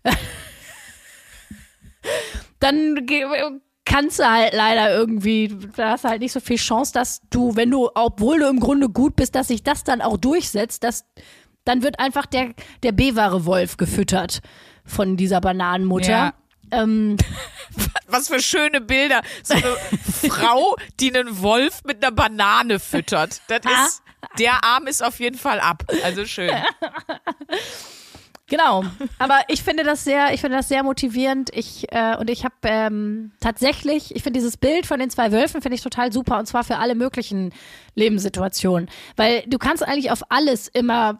dann 2.59 3.05
kannst 3.85 4.19
du 4.19 4.29
halt 4.29 4.53
leider 4.53 4.91
irgendwie, 4.91 5.55
da 5.75 5.91
hast 5.91 6.03
du 6.03 6.09
halt 6.09 6.21
nicht 6.21 6.33
so 6.33 6.39
viel 6.39 6.57
Chance, 6.57 6.93
dass 6.93 7.21
du, 7.29 7.55
wenn 7.55 7.71
du, 7.71 7.89
obwohl 7.93 8.39
du 8.39 8.47
im 8.47 8.59
Grunde 8.59 8.89
gut 8.89 9.15
bist, 9.15 9.35
dass 9.35 9.47
sich 9.47 9.63
das 9.63 9.83
dann 9.83 10.01
auch 10.01 10.17
durchsetzt, 10.17 10.83
dass 10.83 11.05
dann 11.63 11.83
wird 11.83 11.99
einfach 11.99 12.25
der, 12.25 12.53
der 12.83 12.93
B-wahre 12.93 13.45
Wolf 13.45 13.77
gefüttert 13.77 14.39
von 14.85 15.17
dieser 15.17 15.41
Bananenmutter. 15.41 16.09
Ja. 16.09 16.33
Ähm, 16.71 17.17
Was 18.07 18.27
für 18.27 18.41
schöne 18.41 18.81
Bilder. 18.81 19.21
So 19.43 19.55
eine 19.55 19.75
Frau, 20.29 20.75
die 20.99 21.15
einen 21.15 21.41
Wolf 21.41 21.83
mit 21.85 22.03
einer 22.03 22.13
Banane 22.13 22.79
füttert. 22.79 23.41
Das 23.47 23.61
ist, 23.65 24.01
der 24.39 24.63
Arm 24.63 24.87
ist 24.87 25.03
auf 25.03 25.19
jeden 25.19 25.37
Fall 25.37 25.59
ab. 25.59 25.83
Also 26.03 26.25
schön. 26.25 26.51
Genau, 28.49 28.85
aber 29.19 29.41
ich 29.49 29.61
finde 29.61 29.83
das 29.83 30.05
sehr, 30.05 30.33
ich 30.33 30.39
finde 30.39 30.55
das 30.55 30.69
sehr 30.69 30.81
motivierend. 30.81 31.49
Ich 31.53 31.91
äh, 31.91 32.15
und 32.15 32.29
ich 32.29 32.45
habe 32.45 32.55
ähm, 32.63 33.33
tatsächlich, 33.41 34.15
ich 34.15 34.23
finde 34.23 34.39
dieses 34.39 34.55
Bild 34.55 34.85
von 34.85 34.99
den 34.99 35.09
zwei 35.09 35.33
Wölfen 35.33 35.61
finde 35.61 35.75
ich 35.75 35.81
total 35.81 36.13
super 36.13 36.39
und 36.39 36.45
zwar 36.45 36.63
für 36.63 36.77
alle 36.77 36.95
möglichen 36.95 37.53
Lebenssituationen, 37.95 38.89
weil 39.17 39.43
du 39.47 39.57
kannst 39.57 39.85
eigentlich 39.85 40.11
auf 40.11 40.31
alles 40.31 40.69
immer 40.69 41.19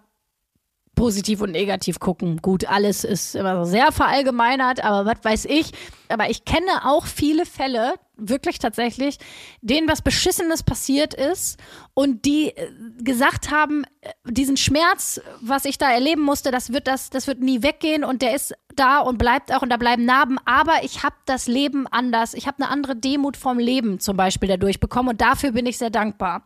positiv 0.97 1.41
und 1.41 1.51
negativ 1.51 1.99
gucken. 1.99 2.41
Gut, 2.41 2.65
alles 2.65 3.05
ist 3.05 3.35
immer 3.35 3.65
sehr 3.65 3.93
verallgemeinert, 3.93 4.83
aber 4.83 5.09
was 5.09 5.23
weiß 5.23 5.45
ich. 5.45 5.71
Aber 6.09 6.29
ich 6.29 6.43
kenne 6.43 6.85
auch 6.85 7.05
viele 7.05 7.45
Fälle, 7.45 7.93
wirklich 8.17 8.57
tatsächlich, 8.57 9.19
denen 9.61 9.87
was 9.87 10.01
Beschissenes 10.01 10.63
passiert 10.63 11.13
ist 11.13 11.59
und 11.93 12.25
die 12.25 12.49
äh, 12.49 12.71
gesagt 13.03 13.51
haben, 13.51 13.83
äh, 14.01 14.09
diesen 14.25 14.57
Schmerz, 14.57 15.21
was 15.39 15.65
ich 15.65 15.77
da 15.77 15.91
erleben 15.91 16.23
musste, 16.23 16.49
das 16.49 16.73
wird 16.73 16.87
das, 16.87 17.11
das 17.11 17.27
wird 17.27 17.41
nie 17.41 17.61
weggehen 17.61 18.03
und 18.03 18.23
der 18.23 18.33
ist 18.33 18.55
da 18.75 18.99
und 18.99 19.19
bleibt 19.19 19.53
auch 19.53 19.61
und 19.61 19.69
da 19.69 19.77
bleiben 19.77 20.03
Narben. 20.03 20.39
Aber 20.45 20.83
ich 20.83 21.03
habe 21.03 21.15
das 21.25 21.47
Leben 21.47 21.85
anders. 21.85 22.33
Ich 22.33 22.47
habe 22.47 22.63
eine 22.63 22.71
andere 22.71 22.95
Demut 22.95 23.37
vom 23.37 23.59
Leben 23.59 23.99
zum 23.99 24.17
Beispiel 24.17 24.49
dadurch 24.49 24.79
bekommen 24.79 25.09
und 25.09 25.21
dafür 25.21 25.51
bin 25.51 25.67
ich 25.67 25.77
sehr 25.77 25.91
dankbar. 25.91 26.43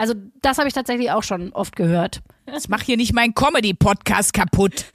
Also 0.00 0.14
das 0.40 0.56
habe 0.56 0.66
ich 0.66 0.72
tatsächlich 0.72 1.10
auch 1.10 1.22
schon 1.22 1.52
oft 1.52 1.76
gehört. 1.76 2.22
Ich 2.56 2.70
mach 2.70 2.80
hier 2.80 2.96
nicht 2.96 3.12
meinen 3.12 3.34
Comedy-Podcast 3.34 4.32
kaputt. 4.32 4.86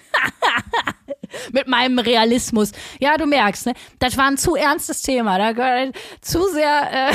mit 1.53 1.67
meinem 1.67 1.99
Realismus. 1.99 2.71
Ja, 2.99 3.15
du 3.15 3.27
merkst, 3.27 3.67
ne? 3.67 3.73
Das 3.99 4.17
war 4.17 4.25
ein 4.25 4.39
zu 4.39 4.55
ernstes 4.55 5.03
Thema. 5.03 5.37
Da 5.37 5.51
gehört 5.51 5.95
zu 6.21 6.47
sehr. 6.51 7.11
Äh, 7.11 7.13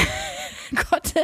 Gott, 0.88 1.14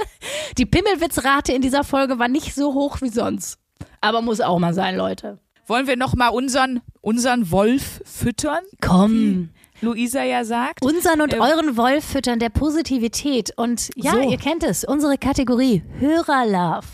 die 0.59 0.67
Pimmelwitzrate 0.67 1.53
in 1.53 1.63
dieser 1.63 1.85
Folge 1.85 2.19
war 2.19 2.27
nicht 2.27 2.53
so 2.53 2.75
hoch 2.75 3.01
wie 3.01 3.11
sonst. 3.11 3.61
Aber 4.01 4.21
muss 4.21 4.41
auch 4.41 4.59
mal 4.59 4.75
sein, 4.75 4.97
Leute. 4.97 5.39
Wollen 5.69 5.87
wir 5.87 5.97
noch 5.97 6.17
mal 6.17 6.31
unseren, 6.31 6.81
unseren 7.01 7.53
Wolf 7.53 8.03
füttern? 8.05 8.65
Komm. 8.81 9.51
Luisa 9.81 10.23
ja 10.23 10.45
sagt. 10.45 10.83
Unseren 10.85 11.21
und 11.21 11.35
Ähm, 11.35 11.41
euren 11.41 11.77
Wolf 11.77 12.05
füttern 12.05 12.39
der 12.39 12.49
Positivität. 12.51 13.53
Und 13.57 13.91
ja, 13.97 14.13
So. 14.13 14.21
ihr 14.21 14.39
kennt 14.39 14.63
es, 14.65 14.85
unsere 14.85 15.19
Kategorie 15.19 15.83
Hörerlove. 15.99 16.87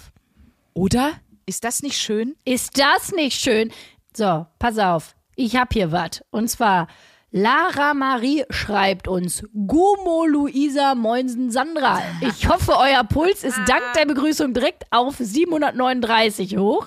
Oder? 0.74 1.12
Ist 1.46 1.64
das 1.64 1.82
nicht 1.82 1.98
schön? 1.98 2.34
Ist 2.44 2.78
das 2.78 3.12
nicht 3.12 3.40
schön? 3.40 3.70
So, 4.16 4.46
pass 4.58 4.78
auf. 4.78 5.14
Ich 5.36 5.56
hab 5.56 5.72
hier 5.72 5.92
was. 5.92 6.22
Und 6.30 6.48
zwar 6.48 6.86
Lara 7.30 7.94
Marie 7.94 8.44
schreibt 8.50 9.08
uns 9.08 9.42
Gumo 9.54 10.26
Luisa 10.26 10.94
Moinsen 10.94 11.50
Sandra. 11.50 12.02
Ich 12.20 12.46
hoffe, 12.48 12.72
euer 12.78 13.04
Puls 13.04 13.42
ist 13.42 13.58
dank 13.66 13.82
der 13.96 14.04
Begrüßung 14.04 14.52
direkt 14.52 14.84
auf 14.90 15.16
739 15.18 16.58
hoch. 16.58 16.86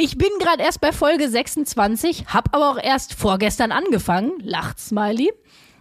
Ich 0.00 0.16
bin 0.16 0.28
gerade 0.38 0.62
erst 0.62 0.80
bei 0.80 0.92
Folge 0.92 1.28
26, 1.28 2.26
hab 2.26 2.54
aber 2.54 2.70
auch 2.70 2.80
erst 2.80 3.14
vorgestern 3.14 3.72
angefangen. 3.72 4.38
Lacht 4.38 4.78
Smiley. 4.78 5.32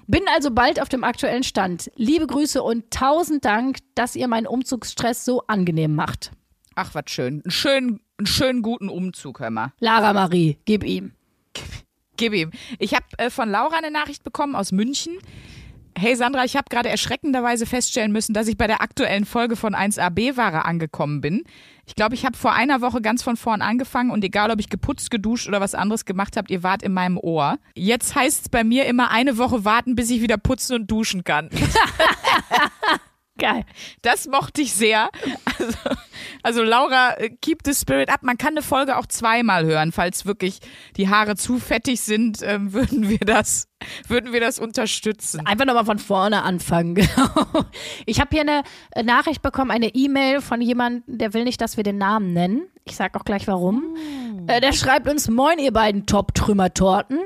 Bin 0.08 0.24
also 0.34 0.50
bald 0.50 0.82
auf 0.82 0.90
dem 0.90 1.04
aktuellen 1.04 1.44
Stand. 1.44 1.92
Liebe 1.98 2.26
Grüße 2.26 2.64
und 2.64 2.90
tausend 2.90 3.46
Dank, 3.46 3.78
dass 3.94 4.16
ihr 4.16 4.28
meinen 4.28 4.48
Umzugsstress 4.48 5.24
so 5.24 5.44
angenehm 5.46 5.94
macht. 5.94 6.32
Ach, 6.74 6.96
was 6.96 7.04
schön. 7.12 7.44
Einen 7.44 7.52
schönen, 7.52 8.00
einen 8.18 8.26
schönen 8.26 8.64
guten 8.64 8.90
Umzug, 8.90 9.40
hör 9.40 9.52
mal. 9.52 9.74
Lara 9.80 10.14
Marie, 10.14 10.58
gib 10.66 10.84
ihm. 10.84 11.12
Gib 12.18 12.34
ihm. 12.34 12.50
Ich 12.80 12.96
habe 12.96 13.06
äh, 13.20 13.30
von 13.30 13.52
Laura 13.52 13.78
eine 13.78 13.92
Nachricht 13.92 14.24
bekommen 14.24 14.56
aus 14.56 14.72
München. 14.72 15.20
Hey 16.00 16.16
Sandra, 16.16 16.46
ich 16.46 16.56
habe 16.56 16.66
gerade 16.70 16.90
erschreckenderweise 16.90 17.66
feststellen 17.66 18.12
müssen, 18.12 18.34
dass 18.34 18.48
ich 18.48 18.56
bei 18.56 18.68
der 18.68 18.82
aktuellen 18.82 19.26
Folge 19.26 19.56
von 19.56 19.74
1AB-Ware 19.74 20.64
angekommen 20.64 21.22
bin. 21.22 21.44
Ich 21.88 21.96
glaube, 21.96 22.14
ich 22.14 22.24
habe 22.24 22.38
vor 22.38 22.54
einer 22.54 22.82
Woche 22.82 23.02
ganz 23.02 23.24
von 23.24 23.36
vorn 23.36 23.64
angefangen 23.64 24.12
und 24.12 24.24
egal, 24.24 24.52
ob 24.52 24.60
ich 24.60 24.70
geputzt, 24.70 25.10
geduscht 25.10 25.48
oder 25.48 25.60
was 25.60 25.74
anderes 25.74 26.06
gemacht 26.06 26.38
habe, 26.38 26.54
ihr 26.54 26.62
wart 26.62 26.84
in 26.84 26.94
meinem 26.94 27.18
Ohr. 27.18 27.58
Jetzt 27.74 28.14
heißt 28.14 28.44
es 28.44 28.50
bei 28.50 28.64
mir 28.64 28.86
immer 28.86 29.10
eine 29.10 29.40
Woche 29.40 29.66
warten, 29.66 29.96
bis 29.96 30.12
ich 30.12 30.22
wieder 30.22 30.38
putzen 30.38 30.76
und 30.76 30.92
duschen 30.92 31.24
kann. 31.24 31.50
Geil. 33.38 33.66
Das 34.02 34.28
mochte 34.28 34.62
ich 34.62 34.74
sehr. 34.74 35.10
Also, 35.60 35.78
also 36.44 36.64
Laura, 36.64 37.18
äh, 37.18 37.30
keep 37.30 37.60
the 37.66 37.74
spirit 37.74 38.10
up. 38.10 38.24
Man 38.24 38.38
kann 38.38 38.50
eine 38.50 38.62
Folge 38.62 38.98
auch 38.98 39.06
zweimal 39.06 39.66
hören, 39.66 39.92
falls 39.92 40.26
wirklich 40.26 40.60
die 40.96 41.10
Haare 41.10 41.36
zu 41.36 41.60
fettig 41.60 42.02
sind, 42.02 42.40
ähm, 42.42 42.74
würden 42.78 43.10
wir 43.10 43.20
das, 43.20 43.68
würden 44.08 44.34
wir 44.34 44.40
das 44.40 44.60
unterstützen. 44.60 45.46
Einfach 45.46 45.66
nochmal 45.66 45.86
von 45.86 46.00
vorne 46.00 46.44
anfangen, 46.44 46.96
genau. 46.96 47.66
Ich 48.06 48.20
habe 48.20 48.30
hier 48.32 48.42
eine 48.42 48.64
äh, 48.92 49.04
Nachricht 49.04 49.42
bekommen, 49.42 49.72
eine 49.72 49.94
E-Mail 49.94 50.42
von 50.42 50.62
jemandem, 50.62 51.18
der 51.18 51.34
will 51.34 51.44
nicht, 51.44 51.62
dass 51.62 51.78
wir 51.78 51.84
den 51.84 51.98
Namen 51.98 52.34
nennen. 52.34 52.68
Ich 52.86 52.96
sag 52.96 53.16
auch 53.16 53.26
gleich 53.26 53.48
warum. 53.48 53.96
Äh, 54.48 54.62
der 54.62 54.74
schreibt 54.74 55.08
uns, 55.10 55.30
moin 55.30 55.60
ihr 55.60 55.74
beiden 55.74 56.06
Top-Trümmertorten. 56.06 57.20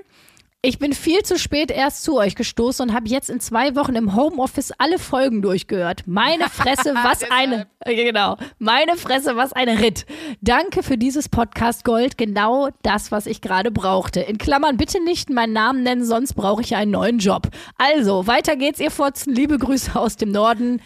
Ich 0.64 0.78
bin 0.78 0.94
viel 0.94 1.24
zu 1.24 1.40
spät 1.40 1.72
erst 1.72 2.04
zu 2.04 2.18
euch 2.20 2.36
gestoßen 2.36 2.88
und 2.88 2.96
habe 2.96 3.10
jetzt 3.10 3.32
in 3.32 3.40
zwei 3.40 3.76
Wochen 3.76 3.96
im 3.96 4.16
Homeoffice 4.16 4.72
alle 4.78 5.00
Folgen 5.00 5.42
durchgehört. 5.42 6.04
Meine 6.06 6.50
Fresse, 6.50 6.94
was 7.04 7.24
eine, 7.32 7.66
äh, 7.80 7.96
genau, 7.96 8.38
meine 8.60 8.96
Fresse, 8.96 9.36
was 9.36 9.54
ein 9.54 9.70
Ritt. 9.70 10.06
Danke 10.42 10.84
für 10.84 11.00
dieses 11.00 11.30
Podcast 11.30 11.84
Gold, 11.84 12.16
genau 12.16 12.70
das, 12.84 13.12
was 13.12 13.26
ich 13.26 13.42
gerade 13.42 13.72
brauchte. 13.72 14.20
In 14.20 14.38
Klammern 14.38 14.78
bitte 14.78 15.04
nicht 15.04 15.32
meinen 15.32 15.54
Namen 15.54 15.82
nennen, 15.82 16.06
sonst 16.06 16.36
brauche 16.36 16.62
ich 16.62 16.76
einen 16.76 16.92
neuen 16.92 17.18
Job. 17.18 17.50
Also, 17.80 18.28
weiter 18.28 18.56
geht's, 18.56 18.80
ihr 18.80 18.92
Fotzen. 18.92 19.34
Liebe 19.34 19.58
Grüße 19.58 19.96
aus 19.96 20.16
dem 20.16 20.30
Norden. 20.30 20.80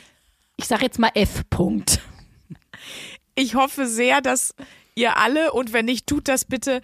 Ich 0.55 0.67
sag 0.67 0.83
jetzt 0.83 0.99
mal 0.99 1.11
F. 1.15 1.43
-Punkt. 1.51 1.99
Ich 3.35 3.55
hoffe 3.55 3.87
sehr, 3.87 4.21
dass 4.21 4.55
ihr 4.95 5.17
alle 5.17 5.51
und 5.51 5.73
wenn 5.73 5.83
nicht, 5.83 6.07
tut 6.07 6.29
das 6.29 6.45
bitte 6.45 6.81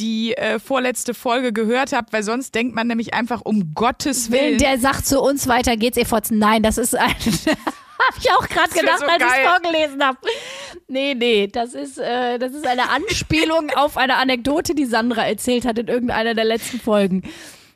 die 0.00 0.36
äh, 0.36 0.58
vorletzte 0.58 1.14
Folge 1.14 1.52
gehört 1.52 1.92
habt, 1.92 2.12
weil 2.12 2.22
sonst 2.22 2.54
denkt 2.54 2.74
man 2.74 2.86
nämlich 2.86 3.14
einfach 3.14 3.42
um 3.42 3.74
Gottes 3.74 4.30
Willen. 4.30 4.58
Der 4.58 4.78
sagt 4.78 5.06
zu 5.06 5.20
uns, 5.20 5.46
weiter 5.46 5.76
geht's, 5.76 5.96
ihr 5.96 6.06
Fotzen. 6.06 6.38
Nein, 6.38 6.62
das 6.62 6.78
ist 6.78 6.96
ein. 6.96 7.10
Hab 7.14 8.16
ich 8.18 8.30
auch 8.32 8.48
gerade 8.48 8.70
gedacht, 8.70 9.00
so 9.00 9.06
als 9.06 9.22
ich 9.22 9.28
geil. 9.28 9.46
vorgelesen 9.46 10.02
habe. 10.02 10.18
Nee, 10.88 11.14
nee, 11.14 11.48
das 11.48 11.74
ist, 11.74 11.98
äh, 11.98 12.38
das 12.38 12.54
ist 12.54 12.66
eine 12.66 12.88
Anspielung 12.88 13.70
auf 13.76 13.98
eine 13.98 14.16
Anekdote, 14.16 14.74
die 14.74 14.86
Sandra 14.86 15.26
erzählt 15.26 15.66
hat 15.66 15.78
in 15.78 15.88
irgendeiner 15.88 16.34
der 16.34 16.46
letzten 16.46 16.80
Folgen. 16.80 17.22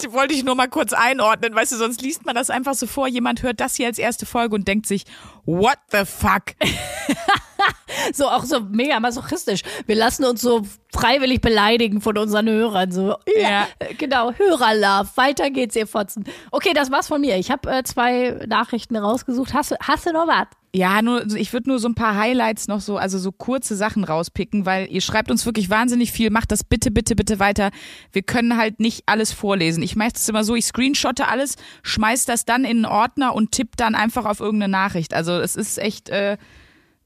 Die 0.01 0.13
wollte 0.13 0.33
ich 0.33 0.43
nur 0.43 0.55
mal 0.55 0.69
kurz 0.69 0.95
einordnen, 0.95 1.55
weißt 1.55 1.73
du, 1.73 1.77
sonst 1.77 2.01
liest 2.01 2.25
man 2.25 2.35
das 2.35 2.49
einfach 2.49 2.75
so 2.75 2.87
vor. 2.87 3.07
Jemand 3.07 3.43
hört 3.43 3.61
das 3.61 3.77
hier 3.77 3.87
als 3.87 3.99
erste 3.99 4.25
Folge 4.25 4.55
und 4.55 4.67
denkt 4.67 4.87
sich, 4.87 5.05
what 5.45 5.79
the 5.93 6.05
fuck? 6.05 6.55
So 8.13 8.29
auch 8.29 8.45
so 8.45 8.61
mega 8.61 9.01
masochistisch. 9.01 9.63
Wir 9.87 9.97
lassen 9.97 10.25
uns 10.25 10.43
so 10.43 10.63
freiwillig 10.93 11.41
beleidigen 11.41 12.01
von 12.01 12.19
unseren 12.19 12.49
Hörern. 12.49 12.93
So, 12.93 13.17
ja, 13.41 13.67
genau, 13.99 14.33
Hörerlove. 14.33 15.09
Weiter 15.17 15.51
geht's, 15.51 15.75
ihr 15.77 15.87
Fotzen. 15.87 16.25
Okay, 16.51 16.73
das 16.75 16.91
war's 16.91 17.09
von 17.09 17.21
mir. 17.21 17.37
Ich 17.37 17.51
habe 17.51 17.71
äh, 17.71 17.83
zwei 17.83 18.45
Nachrichten 18.47 18.97
rausgesucht. 18.97 19.55
Hast 19.55 19.71
du, 19.71 19.77
hast 19.81 20.07
du 20.07 20.13
noch 20.13 20.27
was? 20.27 20.47
Ja, 20.75 21.03
nur, 21.03 21.25
ich 21.37 21.53
würde 21.53 21.71
nur 21.71 21.79
so 21.79 21.89
ein 21.89 21.95
paar 21.95 22.17
Highlights 22.17 22.67
noch 22.67 22.81
so, 22.81 22.97
also 22.97 23.17
so 23.17 23.31
kurze 23.31 23.77
Sachen 23.77 24.03
rauspicken, 24.03 24.67
weil 24.67 24.91
ihr 24.91 25.01
schreibt 25.01 25.31
uns 25.31 25.47
wirklich 25.47 25.71
wahnsinnig 25.71 26.11
viel. 26.11 26.31
Macht 26.31 26.51
das 26.51 26.65
bitte, 26.65 26.91
bitte, 26.91 27.15
bitte 27.15 27.39
weiter. 27.39 27.71
Wir 28.11 28.23
können 28.23 28.57
halt 28.57 28.81
nicht 28.81 29.05
alles 29.07 29.33
vorlesen. 29.33 29.85
Ich 29.85 29.95
mache 29.95 30.13
es 30.17 30.29
immer 30.29 30.43
so, 30.43 30.57
ich 30.57 30.65
screenshotte 30.67 31.29
alles, 31.29 31.57
schmeiß 31.85 32.25
das 32.25 32.45
dann 32.45 32.65
in 32.65 32.85
einen 32.85 32.87
Ordner 32.87 33.37
und 33.37 33.53
tipp 33.53 33.77
dann 33.77 33.95
einfach 33.95 34.25
auf 34.25 34.41
irgendeine 34.41 34.73
Nachricht. 34.73 35.15
Also 35.15 35.35
es 35.35 35.55
ist 35.55 35.79
echt, 35.79 36.09
äh, 36.09 36.39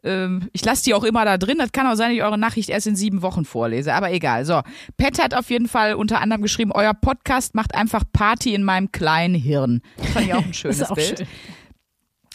ähm, 0.04 0.48
ich 0.52 0.64
lasse 0.64 0.84
die 0.84 0.94
auch 0.94 1.04
immer 1.04 1.24
da 1.24 1.38
drin. 1.38 1.58
Das 1.58 1.72
kann 1.72 1.86
auch 1.86 1.94
sein, 1.94 2.10
dass 2.10 2.16
ich 2.16 2.22
eure 2.22 2.38
Nachricht 2.38 2.68
erst 2.68 2.86
in 2.86 2.96
sieben 2.96 3.22
Wochen 3.22 3.44
vorlese, 3.44 3.94
aber 3.94 4.12
egal. 4.12 4.44
So, 4.44 4.62
Pat 4.96 5.22
hat 5.22 5.34
auf 5.34 5.50
jeden 5.50 5.68
Fall 5.68 5.94
unter 5.94 6.20
anderem 6.20 6.42
geschrieben, 6.42 6.72
euer 6.72 6.94
Podcast 6.94 7.54
macht 7.54 7.74
einfach 7.74 8.04
Party 8.12 8.54
in 8.54 8.62
meinem 8.62 8.92
kleinen 8.92 9.34
Hirn. 9.34 9.82
Das 9.96 10.08
fand 10.08 10.26
ich 10.26 10.34
auch 10.34 10.44
ein 10.44 10.54
schönes 10.54 10.82
auch 10.82 10.94
Bild. 10.94 11.18
schön. 11.18 11.26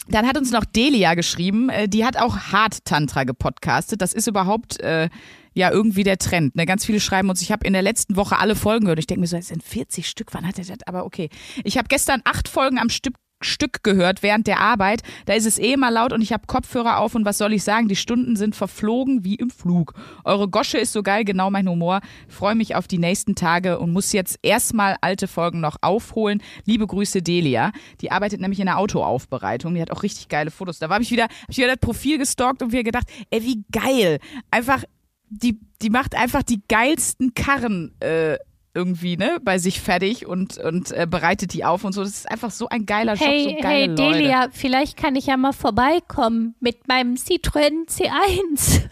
Dann 0.08 0.26
hat 0.26 0.36
uns 0.36 0.50
noch 0.50 0.66
Delia 0.66 1.14
geschrieben, 1.14 1.70
äh, 1.70 1.88
die 1.88 2.04
hat 2.04 2.18
auch 2.18 2.36
Hard 2.52 2.84
Tantra 2.84 3.24
gepodcastet. 3.24 4.02
Das 4.02 4.12
ist 4.12 4.26
überhaupt 4.26 4.78
äh, 4.80 5.08
ja 5.54 5.70
irgendwie 5.70 6.02
der 6.02 6.18
Trend. 6.18 6.56
Ne? 6.56 6.66
Ganz 6.66 6.84
viele 6.84 7.00
schreiben 7.00 7.30
uns, 7.30 7.40
ich 7.40 7.50
habe 7.50 7.66
in 7.66 7.72
der 7.72 7.80
letzten 7.80 8.16
Woche 8.16 8.38
alle 8.38 8.54
Folgen 8.54 8.84
gehört. 8.84 8.98
Ich 8.98 9.06
denke 9.06 9.22
mir 9.22 9.26
so, 9.26 9.36
es 9.38 9.48
sind 9.48 9.62
40 9.62 10.06
Stück, 10.06 10.34
wann 10.34 10.46
hat 10.46 10.58
er 10.58 10.64
das? 10.66 10.76
Aber 10.86 11.06
okay. 11.06 11.30
Ich 11.62 11.78
habe 11.78 11.88
gestern 11.88 12.20
acht 12.24 12.48
Folgen 12.48 12.78
am 12.78 12.90
Stück 12.90 13.14
Stück 13.44 13.82
gehört 13.82 14.22
während 14.22 14.46
der 14.46 14.60
Arbeit. 14.60 15.02
Da 15.26 15.34
ist 15.34 15.46
es 15.46 15.58
eh 15.58 15.72
immer 15.72 15.90
laut 15.90 16.12
und 16.12 16.22
ich 16.22 16.32
habe 16.32 16.46
Kopfhörer 16.46 16.98
auf 16.98 17.14
und 17.14 17.24
was 17.24 17.38
soll 17.38 17.52
ich 17.52 17.62
sagen? 17.62 17.88
Die 17.88 17.96
Stunden 17.96 18.36
sind 18.36 18.56
verflogen 18.56 19.24
wie 19.24 19.36
im 19.36 19.50
Flug. 19.50 19.94
Eure 20.24 20.48
Gosche 20.48 20.78
ist 20.78 20.92
so 20.92 21.02
geil, 21.02 21.24
genau 21.24 21.50
mein 21.50 21.68
Humor. 21.68 22.00
Freue 22.28 22.54
mich 22.54 22.74
auf 22.74 22.88
die 22.88 22.98
nächsten 22.98 23.34
Tage 23.34 23.78
und 23.78 23.92
muss 23.92 24.12
jetzt 24.12 24.38
erstmal 24.42 24.96
alte 25.00 25.28
Folgen 25.28 25.60
noch 25.60 25.76
aufholen. 25.80 26.42
Liebe 26.64 26.86
Grüße 26.86 27.22
Delia. 27.22 27.72
Die 28.00 28.10
arbeitet 28.10 28.40
nämlich 28.40 28.60
in 28.60 28.66
der 28.66 28.78
Autoaufbereitung. 28.78 29.74
Die 29.74 29.82
hat 29.82 29.90
auch 29.90 30.02
richtig 30.02 30.28
geile 30.28 30.50
Fotos. 30.50 30.78
Da 30.78 30.88
habe 30.88 31.02
ich 31.02 31.10
wieder, 31.10 31.24
hab 31.24 31.50
ich 31.50 31.58
wieder 31.58 31.68
das 31.68 31.78
Profil 31.78 32.18
gestalkt 32.18 32.62
und 32.62 32.72
wieder 32.72 32.82
gedacht, 32.82 33.06
ey, 33.30 33.42
wie 33.42 33.64
geil. 33.70 34.18
Einfach, 34.50 34.84
die, 35.28 35.58
die 35.82 35.90
macht 35.90 36.14
einfach 36.14 36.42
die 36.42 36.62
geilsten 36.68 37.34
Karren. 37.34 37.94
Äh, 38.00 38.38
irgendwie, 38.74 39.16
ne, 39.16 39.38
bei 39.42 39.58
sich 39.58 39.80
fertig 39.80 40.26
und, 40.26 40.58
und 40.58 40.90
äh, 40.90 41.06
bereitet 41.08 41.52
die 41.52 41.64
auf 41.64 41.84
und 41.84 41.92
so. 41.92 42.02
Das 42.02 42.10
ist 42.10 42.30
einfach 42.30 42.50
so 42.50 42.68
ein 42.68 42.86
geiler 42.86 43.14
Job, 43.14 43.28
Hey, 43.28 43.44
so 43.44 43.62
geile 43.62 43.74
hey, 43.78 43.86
Leute. 43.86 44.12
Delia, 44.18 44.48
vielleicht 44.52 44.96
kann 44.96 45.14
ich 45.16 45.26
ja 45.26 45.36
mal 45.36 45.52
vorbeikommen 45.52 46.54
mit 46.60 46.88
meinem 46.88 47.14
Citroën 47.14 47.88
C1. 47.88 48.82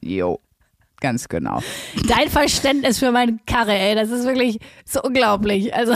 Jo, 0.00 0.40
ganz 1.00 1.28
genau. 1.28 1.60
Dein 2.08 2.28
Verständnis 2.28 2.98
für 2.98 3.12
meine 3.12 3.38
Karre, 3.46 3.72
ey, 3.76 3.94
das 3.94 4.10
ist 4.10 4.24
wirklich 4.26 4.58
so 4.84 5.02
unglaublich. 5.02 5.74
Also, 5.74 5.94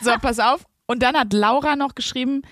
So, 0.00 0.10
pass 0.20 0.38
auf. 0.38 0.64
Und 0.86 1.02
dann 1.02 1.16
hat 1.16 1.32
Laura 1.32 1.76
noch 1.76 1.94
geschrieben, 1.94 2.42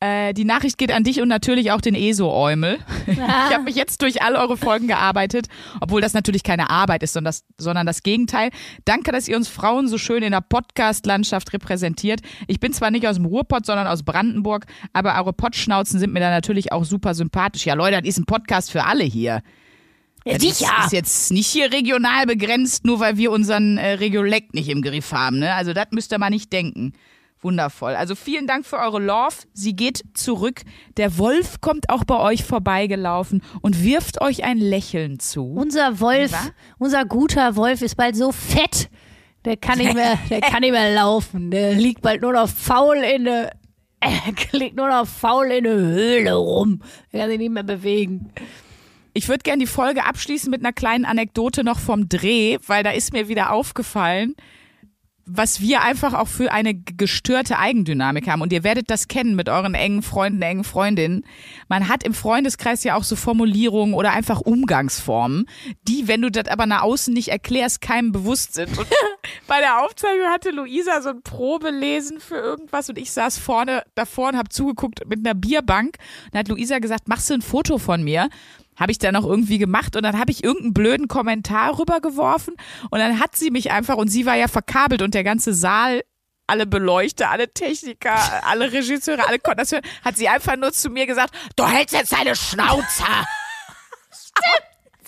äh, 0.00 0.32
die 0.32 0.44
Nachricht 0.44 0.78
geht 0.78 0.92
an 0.92 1.02
dich 1.02 1.20
und 1.20 1.28
natürlich 1.28 1.72
auch 1.72 1.80
den 1.80 1.94
ESO-Eumel. 1.94 2.78
Ich 3.08 3.54
habe 3.54 3.64
mich 3.64 3.74
jetzt 3.74 4.02
durch 4.02 4.22
all 4.22 4.36
eure 4.36 4.56
Folgen 4.56 4.86
gearbeitet, 4.86 5.46
obwohl 5.80 6.00
das 6.00 6.12
natürlich 6.12 6.42
keine 6.42 6.70
Arbeit 6.70 7.02
ist, 7.02 7.14
sondern 7.14 7.30
das, 7.30 7.44
sondern 7.56 7.86
das 7.86 8.02
Gegenteil. 8.02 8.50
Danke, 8.84 9.10
dass 9.10 9.26
ihr 9.26 9.36
uns 9.36 9.48
Frauen 9.48 9.88
so 9.88 9.98
schön 9.98 10.22
in 10.22 10.32
der 10.32 10.42
Podcast-Landschaft 10.42 11.52
repräsentiert. 11.52 12.20
Ich 12.46 12.60
bin 12.60 12.72
zwar 12.72 12.90
nicht 12.90 13.08
aus 13.08 13.16
dem 13.16 13.24
Ruhrpott, 13.24 13.66
sondern 13.66 13.86
aus 13.86 14.02
Brandenburg, 14.02 14.66
aber 14.92 15.16
eure 15.16 15.32
Pottschnauzen 15.32 15.98
sind 15.98 16.12
mir 16.12 16.20
da 16.20 16.30
natürlich 16.30 16.70
auch 16.70 16.84
super 16.84 17.14
sympathisch. 17.14 17.66
Ja, 17.66 17.74
Leute, 17.74 18.00
das 18.00 18.08
ist 18.08 18.18
ein 18.18 18.26
Podcast 18.26 18.70
für 18.70 18.84
alle 18.84 19.04
hier. 19.04 19.42
Das 20.24 20.44
ist, 20.44 20.60
ist 20.60 20.92
jetzt 20.92 21.32
nicht 21.32 21.46
hier 21.46 21.72
regional 21.72 22.26
begrenzt, 22.26 22.84
nur 22.84 23.00
weil 23.00 23.16
wir 23.16 23.32
unseren 23.32 23.78
äh, 23.78 23.92
Regiolekt 23.94 24.54
nicht 24.54 24.68
im 24.68 24.82
Griff 24.82 25.12
haben. 25.12 25.38
Ne? 25.38 25.54
Also 25.54 25.72
das 25.72 25.86
müsst 25.92 26.12
ihr 26.12 26.18
mal 26.18 26.30
nicht 26.30 26.52
denken. 26.52 26.92
Wundervoll. 27.40 27.94
Also 27.94 28.14
vielen 28.14 28.46
Dank 28.46 28.66
für 28.66 28.78
eure 28.78 29.00
Love. 29.00 29.34
Sie 29.52 29.76
geht 29.76 30.02
zurück. 30.14 30.62
Der 30.96 31.18
Wolf 31.18 31.60
kommt 31.60 31.88
auch 31.90 32.04
bei 32.04 32.18
euch 32.18 32.44
vorbeigelaufen 32.44 33.42
und 33.60 33.82
wirft 33.84 34.20
euch 34.20 34.44
ein 34.44 34.58
Lächeln 34.58 35.20
zu. 35.20 35.52
Unser 35.52 36.00
Wolf, 36.00 36.32
Wa? 36.32 36.50
unser 36.78 37.04
guter 37.04 37.56
Wolf 37.56 37.82
ist 37.82 37.96
bald 37.96 38.16
so 38.16 38.32
fett, 38.32 38.90
der 39.44 39.56
kann 39.56 39.78
nicht 39.78 39.94
mehr, 39.94 40.18
der 40.30 40.40
kann 40.40 40.60
nicht 40.60 40.72
mehr 40.72 40.94
laufen. 40.94 41.50
Der 41.50 41.74
liegt 41.74 42.02
bald 42.02 42.22
nur 42.22 42.32
noch 42.32 42.48
faul 42.48 42.96
in 42.96 43.24
der, 43.24 43.52
er 44.00 44.10
liegt 44.52 44.76
nur 44.76 44.88
noch 44.88 45.06
faul 45.06 45.46
in 45.46 45.64
der 45.64 45.74
Höhle 45.76 46.34
rum. 46.34 46.82
Der 47.12 47.20
kann 47.20 47.30
sich 47.30 47.38
nicht 47.38 47.52
mehr 47.52 47.62
bewegen. 47.62 48.32
Ich 49.14 49.28
würde 49.28 49.42
gerne 49.42 49.60
die 49.60 49.66
Folge 49.70 50.04
abschließen 50.04 50.50
mit 50.50 50.60
einer 50.60 50.72
kleinen 50.72 51.04
Anekdote 51.04 51.64
noch 51.64 51.78
vom 51.78 52.08
Dreh, 52.08 52.58
weil 52.66 52.82
da 52.84 52.90
ist 52.90 53.12
mir 53.12 53.28
wieder 53.28 53.52
aufgefallen, 53.52 54.34
was 55.28 55.60
wir 55.60 55.82
einfach 55.82 56.14
auch 56.14 56.28
für 56.28 56.50
eine 56.52 56.74
gestörte 56.74 57.58
Eigendynamik 57.58 58.28
haben. 58.28 58.42
Und 58.42 58.52
ihr 58.52 58.64
werdet 58.64 58.90
das 58.90 59.08
kennen 59.08 59.36
mit 59.36 59.48
euren 59.48 59.74
engen 59.74 60.02
Freunden, 60.02 60.40
engen 60.42 60.64
Freundinnen. 60.64 61.24
Man 61.68 61.88
hat 61.88 62.02
im 62.02 62.14
Freundeskreis 62.14 62.82
ja 62.84 62.96
auch 62.96 63.04
so 63.04 63.14
Formulierungen 63.14 63.94
oder 63.94 64.12
einfach 64.12 64.40
Umgangsformen, 64.40 65.46
die, 65.86 66.08
wenn 66.08 66.22
du 66.22 66.30
das 66.30 66.48
aber 66.48 66.66
nach 66.66 66.82
außen 66.82 67.12
nicht 67.12 67.28
erklärst, 67.28 67.80
keinem 67.80 68.12
bewusst 68.12 68.54
sind. 68.54 68.76
Und 68.78 68.88
bei 69.46 69.60
der 69.60 69.84
Aufzeichnung 69.84 70.28
hatte 70.28 70.50
Luisa 70.50 71.02
so 71.02 71.10
ein 71.10 71.22
Probelesen 71.22 72.20
für 72.20 72.36
irgendwas 72.36 72.88
und 72.88 72.98
ich 72.98 73.12
saß 73.12 73.38
vorne 73.38 73.82
davor 73.94 74.28
und 74.28 74.36
habe 74.36 74.48
zugeguckt 74.48 75.06
mit 75.06 75.20
einer 75.20 75.34
Bierbank. 75.34 75.96
Und 76.32 76.38
hat 76.38 76.48
Luisa 76.48 76.78
gesagt, 76.78 77.08
machst 77.08 77.28
du 77.28 77.34
ein 77.34 77.42
Foto 77.42 77.78
von 77.78 78.02
mir? 78.02 78.28
Habe 78.78 78.92
ich 78.92 78.98
dann 78.98 79.16
auch 79.16 79.24
irgendwie 79.24 79.58
gemacht 79.58 79.96
und 79.96 80.02
dann 80.02 80.18
habe 80.18 80.30
ich 80.30 80.44
irgendeinen 80.44 80.74
blöden 80.74 81.08
Kommentar 81.08 81.78
rübergeworfen 81.78 82.54
und 82.90 82.98
dann 82.98 83.20
hat 83.20 83.36
sie 83.36 83.50
mich 83.50 83.70
einfach 83.70 83.96
und 83.96 84.08
sie 84.08 84.26
war 84.26 84.36
ja 84.36 84.48
verkabelt 84.48 85.02
und 85.02 85.14
der 85.14 85.24
ganze 85.24 85.52
Saal 85.52 86.02
alle 86.46 86.66
Beleuchter, 86.66 87.30
alle 87.30 87.52
Techniker, 87.52 88.16
alle 88.44 88.72
Regisseure, 88.72 89.28
alle 89.28 89.38
konnten 89.38 89.58
das 89.58 89.72
hören, 89.72 89.84
hat 90.02 90.16
sie 90.16 90.28
einfach 90.28 90.56
nur 90.56 90.72
zu 90.72 90.88
mir 90.90 91.06
gesagt, 91.06 91.34
du 91.56 91.66
hältst 91.66 91.94
jetzt 91.94 92.12
deine 92.12 92.34
Schnauze. 92.34 93.04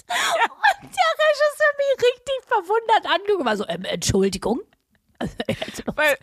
Der 0.06 1.10
Regisseur 1.22 1.72
mich 1.78 2.02
richtig 2.02 2.40
verwundert 2.46 3.06
angeguckt. 3.06 3.44
War 3.44 3.56
so, 3.56 3.66
ähm, 3.68 3.84
Entschuldigung? 3.84 4.60
Weil 5.94 6.16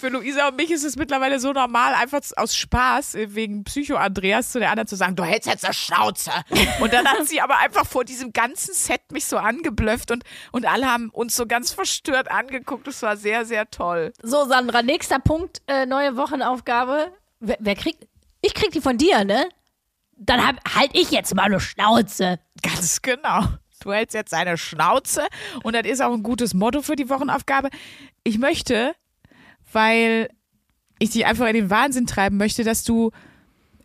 für 0.00 0.08
Luisa 0.08 0.48
und 0.48 0.56
mich 0.56 0.70
ist 0.70 0.82
es 0.82 0.96
mittlerweile 0.96 1.38
so 1.38 1.52
normal, 1.52 1.94
einfach 1.94 2.20
aus 2.36 2.56
Spaß 2.56 3.14
äh, 3.16 3.34
wegen 3.34 3.64
Psycho-Andreas 3.64 4.50
zu 4.50 4.58
der 4.58 4.70
anderen 4.70 4.86
zu 4.86 4.96
sagen, 4.96 5.14
du 5.14 5.22
hältst 5.22 5.48
jetzt 5.48 5.64
eine 5.64 5.74
Schnauze. 5.74 6.30
Und 6.80 6.92
dann 6.92 7.06
hat 7.06 7.28
sie 7.28 7.40
aber 7.40 7.58
einfach 7.58 7.86
vor 7.86 8.04
diesem 8.04 8.32
ganzen 8.32 8.72
Set 8.72 9.12
mich 9.12 9.26
so 9.26 9.36
angeblöfft 9.36 10.10
und, 10.10 10.24
und 10.52 10.66
alle 10.66 10.86
haben 10.86 11.10
uns 11.10 11.36
so 11.36 11.46
ganz 11.46 11.72
verstört 11.72 12.30
angeguckt. 12.30 12.86
Das 12.86 13.02
war 13.02 13.16
sehr, 13.16 13.44
sehr 13.44 13.70
toll. 13.70 14.12
So, 14.22 14.46
Sandra, 14.46 14.82
nächster 14.82 15.18
Punkt, 15.18 15.60
äh, 15.66 15.84
neue 15.84 16.16
Wochenaufgabe. 16.16 17.12
Wer, 17.40 17.58
wer 17.60 17.74
kriegt. 17.74 18.06
Ich 18.40 18.54
krieg 18.54 18.70
die 18.70 18.80
von 18.80 18.96
dir, 18.96 19.24
ne? 19.24 19.48
Dann 20.16 20.46
hab, 20.46 20.56
halt 20.74 20.90
ich 20.94 21.10
jetzt 21.10 21.34
mal 21.34 21.44
eine 21.44 21.60
Schnauze. 21.60 22.38
Ganz 22.62 23.02
genau. 23.02 23.44
Du 23.80 23.92
hältst 23.92 24.14
jetzt 24.14 24.34
eine 24.34 24.56
Schnauze 24.56 25.22
und 25.62 25.74
das 25.74 25.86
ist 25.86 26.02
auch 26.02 26.12
ein 26.12 26.22
gutes 26.22 26.54
Motto 26.54 26.82
für 26.82 26.96
die 26.96 27.08
Wochenaufgabe. 27.08 27.70
Ich 28.24 28.38
möchte, 28.38 28.94
weil 29.72 30.28
ich 30.98 31.10
dich 31.10 31.26
einfach 31.26 31.46
in 31.46 31.54
den 31.54 31.70
Wahnsinn 31.70 32.06
treiben 32.06 32.36
möchte, 32.36 32.62
dass 32.62 32.84
du 32.84 33.10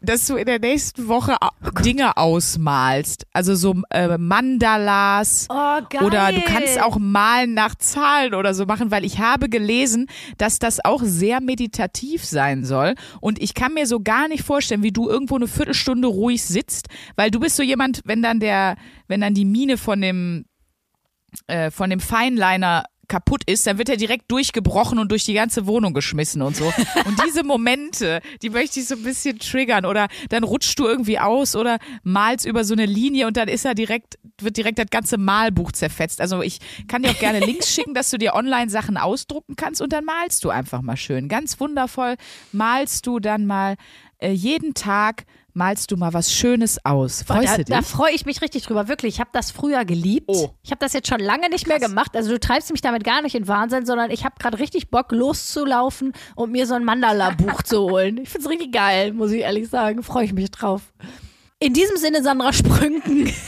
dass 0.05 0.27
du 0.27 0.35
in 0.35 0.45
der 0.45 0.59
nächsten 0.59 1.07
Woche 1.07 1.35
au- 1.41 1.49
Dinge 1.81 2.17
ausmalst. 2.17 3.25
Also 3.33 3.55
so 3.55 3.75
äh, 3.89 4.17
Mandalas. 4.17 5.47
Oh, 5.49 5.79
geil. 5.89 6.03
Oder 6.03 6.31
du 6.31 6.41
kannst 6.41 6.81
auch 6.81 6.97
malen 6.97 7.53
nach 7.53 7.75
Zahlen 7.75 8.33
oder 8.33 8.53
so 8.53 8.65
machen, 8.65 8.91
weil 8.91 9.03
ich 9.05 9.19
habe 9.19 9.49
gelesen, 9.49 10.07
dass 10.37 10.59
das 10.59 10.83
auch 10.83 11.01
sehr 11.03 11.41
meditativ 11.41 12.23
sein 12.25 12.65
soll. 12.65 12.95
Und 13.21 13.41
ich 13.41 13.53
kann 13.53 13.73
mir 13.73 13.87
so 13.87 13.99
gar 13.99 14.27
nicht 14.27 14.43
vorstellen, 14.43 14.83
wie 14.83 14.91
du 14.91 15.09
irgendwo 15.09 15.35
eine 15.35 15.47
Viertelstunde 15.47 16.07
ruhig 16.07 16.43
sitzt, 16.43 16.87
weil 17.15 17.31
du 17.31 17.39
bist 17.39 17.55
so 17.55 17.63
jemand, 17.63 18.01
wenn 18.05 18.21
dann 18.21 18.39
der, 18.39 18.75
wenn 19.07 19.21
dann 19.21 19.33
die 19.33 19.45
Mine 19.45 19.77
von 19.77 20.01
dem, 20.01 20.45
äh, 21.47 21.69
von 21.71 21.89
dem 21.89 21.99
Feinliner 21.99 22.85
kaputt 23.15 23.43
ist, 23.45 23.65
dann 23.65 23.77
wird 23.77 23.87
er 23.87 23.95
direkt 23.95 24.29
durchgebrochen 24.29 24.99
und 24.99 25.09
durch 25.09 25.23
die 25.23 25.33
ganze 25.33 25.67
Wohnung 25.67 25.93
geschmissen 25.93 26.41
und 26.41 26.57
so. 26.57 26.65
Und 27.05 27.17
diese 27.25 27.45
Momente, 27.45 28.19
die 28.41 28.49
möchte 28.49 28.81
ich 28.81 28.87
so 28.87 28.95
ein 28.95 29.03
bisschen 29.03 29.39
triggern. 29.39 29.85
Oder 29.85 30.09
dann 30.27 30.43
rutschst 30.43 30.77
du 30.77 30.85
irgendwie 30.85 31.17
aus 31.17 31.55
oder 31.55 31.77
malst 32.03 32.45
über 32.45 32.65
so 32.65 32.73
eine 32.73 32.85
Linie 32.85 33.27
und 33.27 33.37
dann 33.37 33.47
ist 33.47 33.63
er 33.63 33.73
direkt, 33.73 34.15
wird 34.41 34.57
direkt 34.57 34.79
das 34.79 34.87
ganze 34.89 35.17
Malbuch 35.17 35.71
zerfetzt. 35.71 36.19
Also 36.19 36.41
ich 36.41 36.59
kann 36.89 37.03
dir 37.03 37.11
auch 37.11 37.19
gerne 37.19 37.39
Links 37.39 37.73
schicken, 37.73 37.93
dass 37.93 38.09
du 38.09 38.17
dir 38.17 38.33
online 38.33 38.69
Sachen 38.69 38.97
ausdrucken 38.97 39.55
kannst 39.55 39.81
und 39.81 39.93
dann 39.93 40.03
malst 40.03 40.43
du 40.43 40.49
einfach 40.49 40.81
mal 40.81 40.97
schön. 40.97 41.29
Ganz 41.29 41.57
wundervoll 41.61 42.15
malst 42.51 43.07
du 43.07 43.19
dann 43.21 43.45
mal 43.45 43.75
äh, 44.17 44.31
jeden 44.31 44.73
Tag 44.73 45.23
malst 45.55 45.91
du 45.91 45.97
mal 45.97 46.13
was 46.13 46.31
Schönes 46.33 46.83
aus. 46.85 47.23
Freust 47.23 47.53
da, 47.53 47.57
du 47.57 47.63
dich? 47.63 47.75
da 47.75 47.81
freue 47.81 48.11
ich 48.11 48.25
mich 48.25 48.41
richtig 48.41 48.63
drüber. 48.63 48.87
Wirklich, 48.87 49.15
ich 49.15 49.19
habe 49.19 49.29
das 49.33 49.51
früher 49.51 49.85
geliebt. 49.85 50.25
Oh. 50.27 50.49
Ich 50.63 50.71
habe 50.71 50.79
das 50.79 50.93
jetzt 50.93 51.07
schon 51.07 51.19
lange 51.19 51.49
nicht 51.49 51.67
mehr 51.67 51.79
gemacht. 51.79 52.15
Also 52.15 52.31
du 52.31 52.39
treibst 52.39 52.71
mich 52.71 52.81
damit 52.81 53.03
gar 53.03 53.21
nicht 53.21 53.35
in 53.35 53.47
Wahnsinn, 53.47 53.85
sondern 53.85 54.11
ich 54.11 54.25
habe 54.25 54.35
gerade 54.37 54.59
richtig 54.59 54.89
Bock 54.89 55.11
loszulaufen 55.11 56.13
und 56.35 56.51
mir 56.51 56.67
so 56.67 56.75
ein 56.75 56.83
Mandala-Buch 56.83 57.63
zu 57.63 57.79
holen. 57.79 58.17
Ich 58.17 58.29
finde 58.29 58.47
es 58.47 58.51
richtig 58.51 58.73
geil, 58.73 59.13
muss 59.13 59.31
ich 59.31 59.41
ehrlich 59.41 59.69
sagen. 59.69 60.03
Freue 60.03 60.25
ich 60.25 60.33
mich 60.33 60.51
drauf. 60.51 60.81
In 61.59 61.73
diesem 61.73 61.97
Sinne, 61.97 62.21
Sandra 62.21 62.51
Sprünken. 62.53 63.33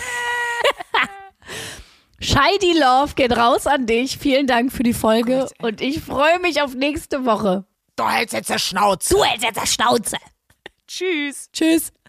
Scheidi 2.20 2.74
Love 2.74 3.14
geht 3.16 3.36
raus 3.36 3.68
an 3.68 3.86
dich. 3.86 4.18
Vielen 4.18 4.48
Dank 4.48 4.72
für 4.72 4.84
die 4.84 4.94
Folge 4.94 5.48
und 5.62 5.82
ich 5.82 6.02
freue 6.02 6.40
mich 6.40 6.62
auf 6.62 6.74
nächste 6.74 7.26
Woche. 7.26 7.66
du 7.96 8.10
hältst 8.10 8.34
jetzt 8.34 8.50
der 8.50 8.58
Schnauze. 8.60 9.14
Du 9.14 9.24
hältst 9.24 9.44
jetzt 9.44 9.58
das 9.58 9.74
Schnauze. 9.74 10.18
Tschüss. 10.88 11.50
Tschüss. 11.52 11.92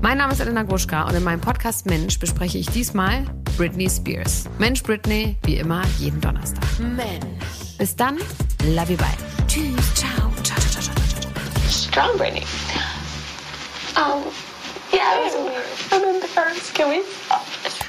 Mein 0.00 0.18
Name 0.18 0.32
ist 0.32 0.40
Elena 0.40 0.62
Gruschka 0.62 1.02
und 1.08 1.14
in 1.14 1.24
meinem 1.24 1.40
Podcast 1.40 1.86
Mensch 1.86 2.18
bespreche 2.18 2.58
ich 2.58 2.68
diesmal 2.70 3.24
Britney 3.56 3.90
Spears. 3.90 4.44
Mensch 4.58 4.82
Britney, 4.82 5.36
wie 5.44 5.56
immer, 5.56 5.82
jeden 5.98 6.20
Donnerstag. 6.20 6.64
Mensch. 6.78 7.76
Bis 7.78 7.96
dann, 7.96 8.18
love 8.64 8.92
you, 8.92 8.96
bye. 8.96 9.08
Tschüss, 9.48 9.94
ciao, 9.94 10.32
ciao, 10.42 10.58
ciao, 10.60 10.82
ciao, 10.82 10.94
ciao, 10.94 11.20
ciao. 11.20 11.68
strong 11.68 12.16
Brittany. 12.16 12.44
Um, 13.96 14.22
yeah, 14.92 15.18
it 15.18 15.24
was 15.24 15.34
weird. 15.34 16.22
The 16.22 16.28
first, 16.28 16.74
can 16.74 16.90
we? 16.90 17.84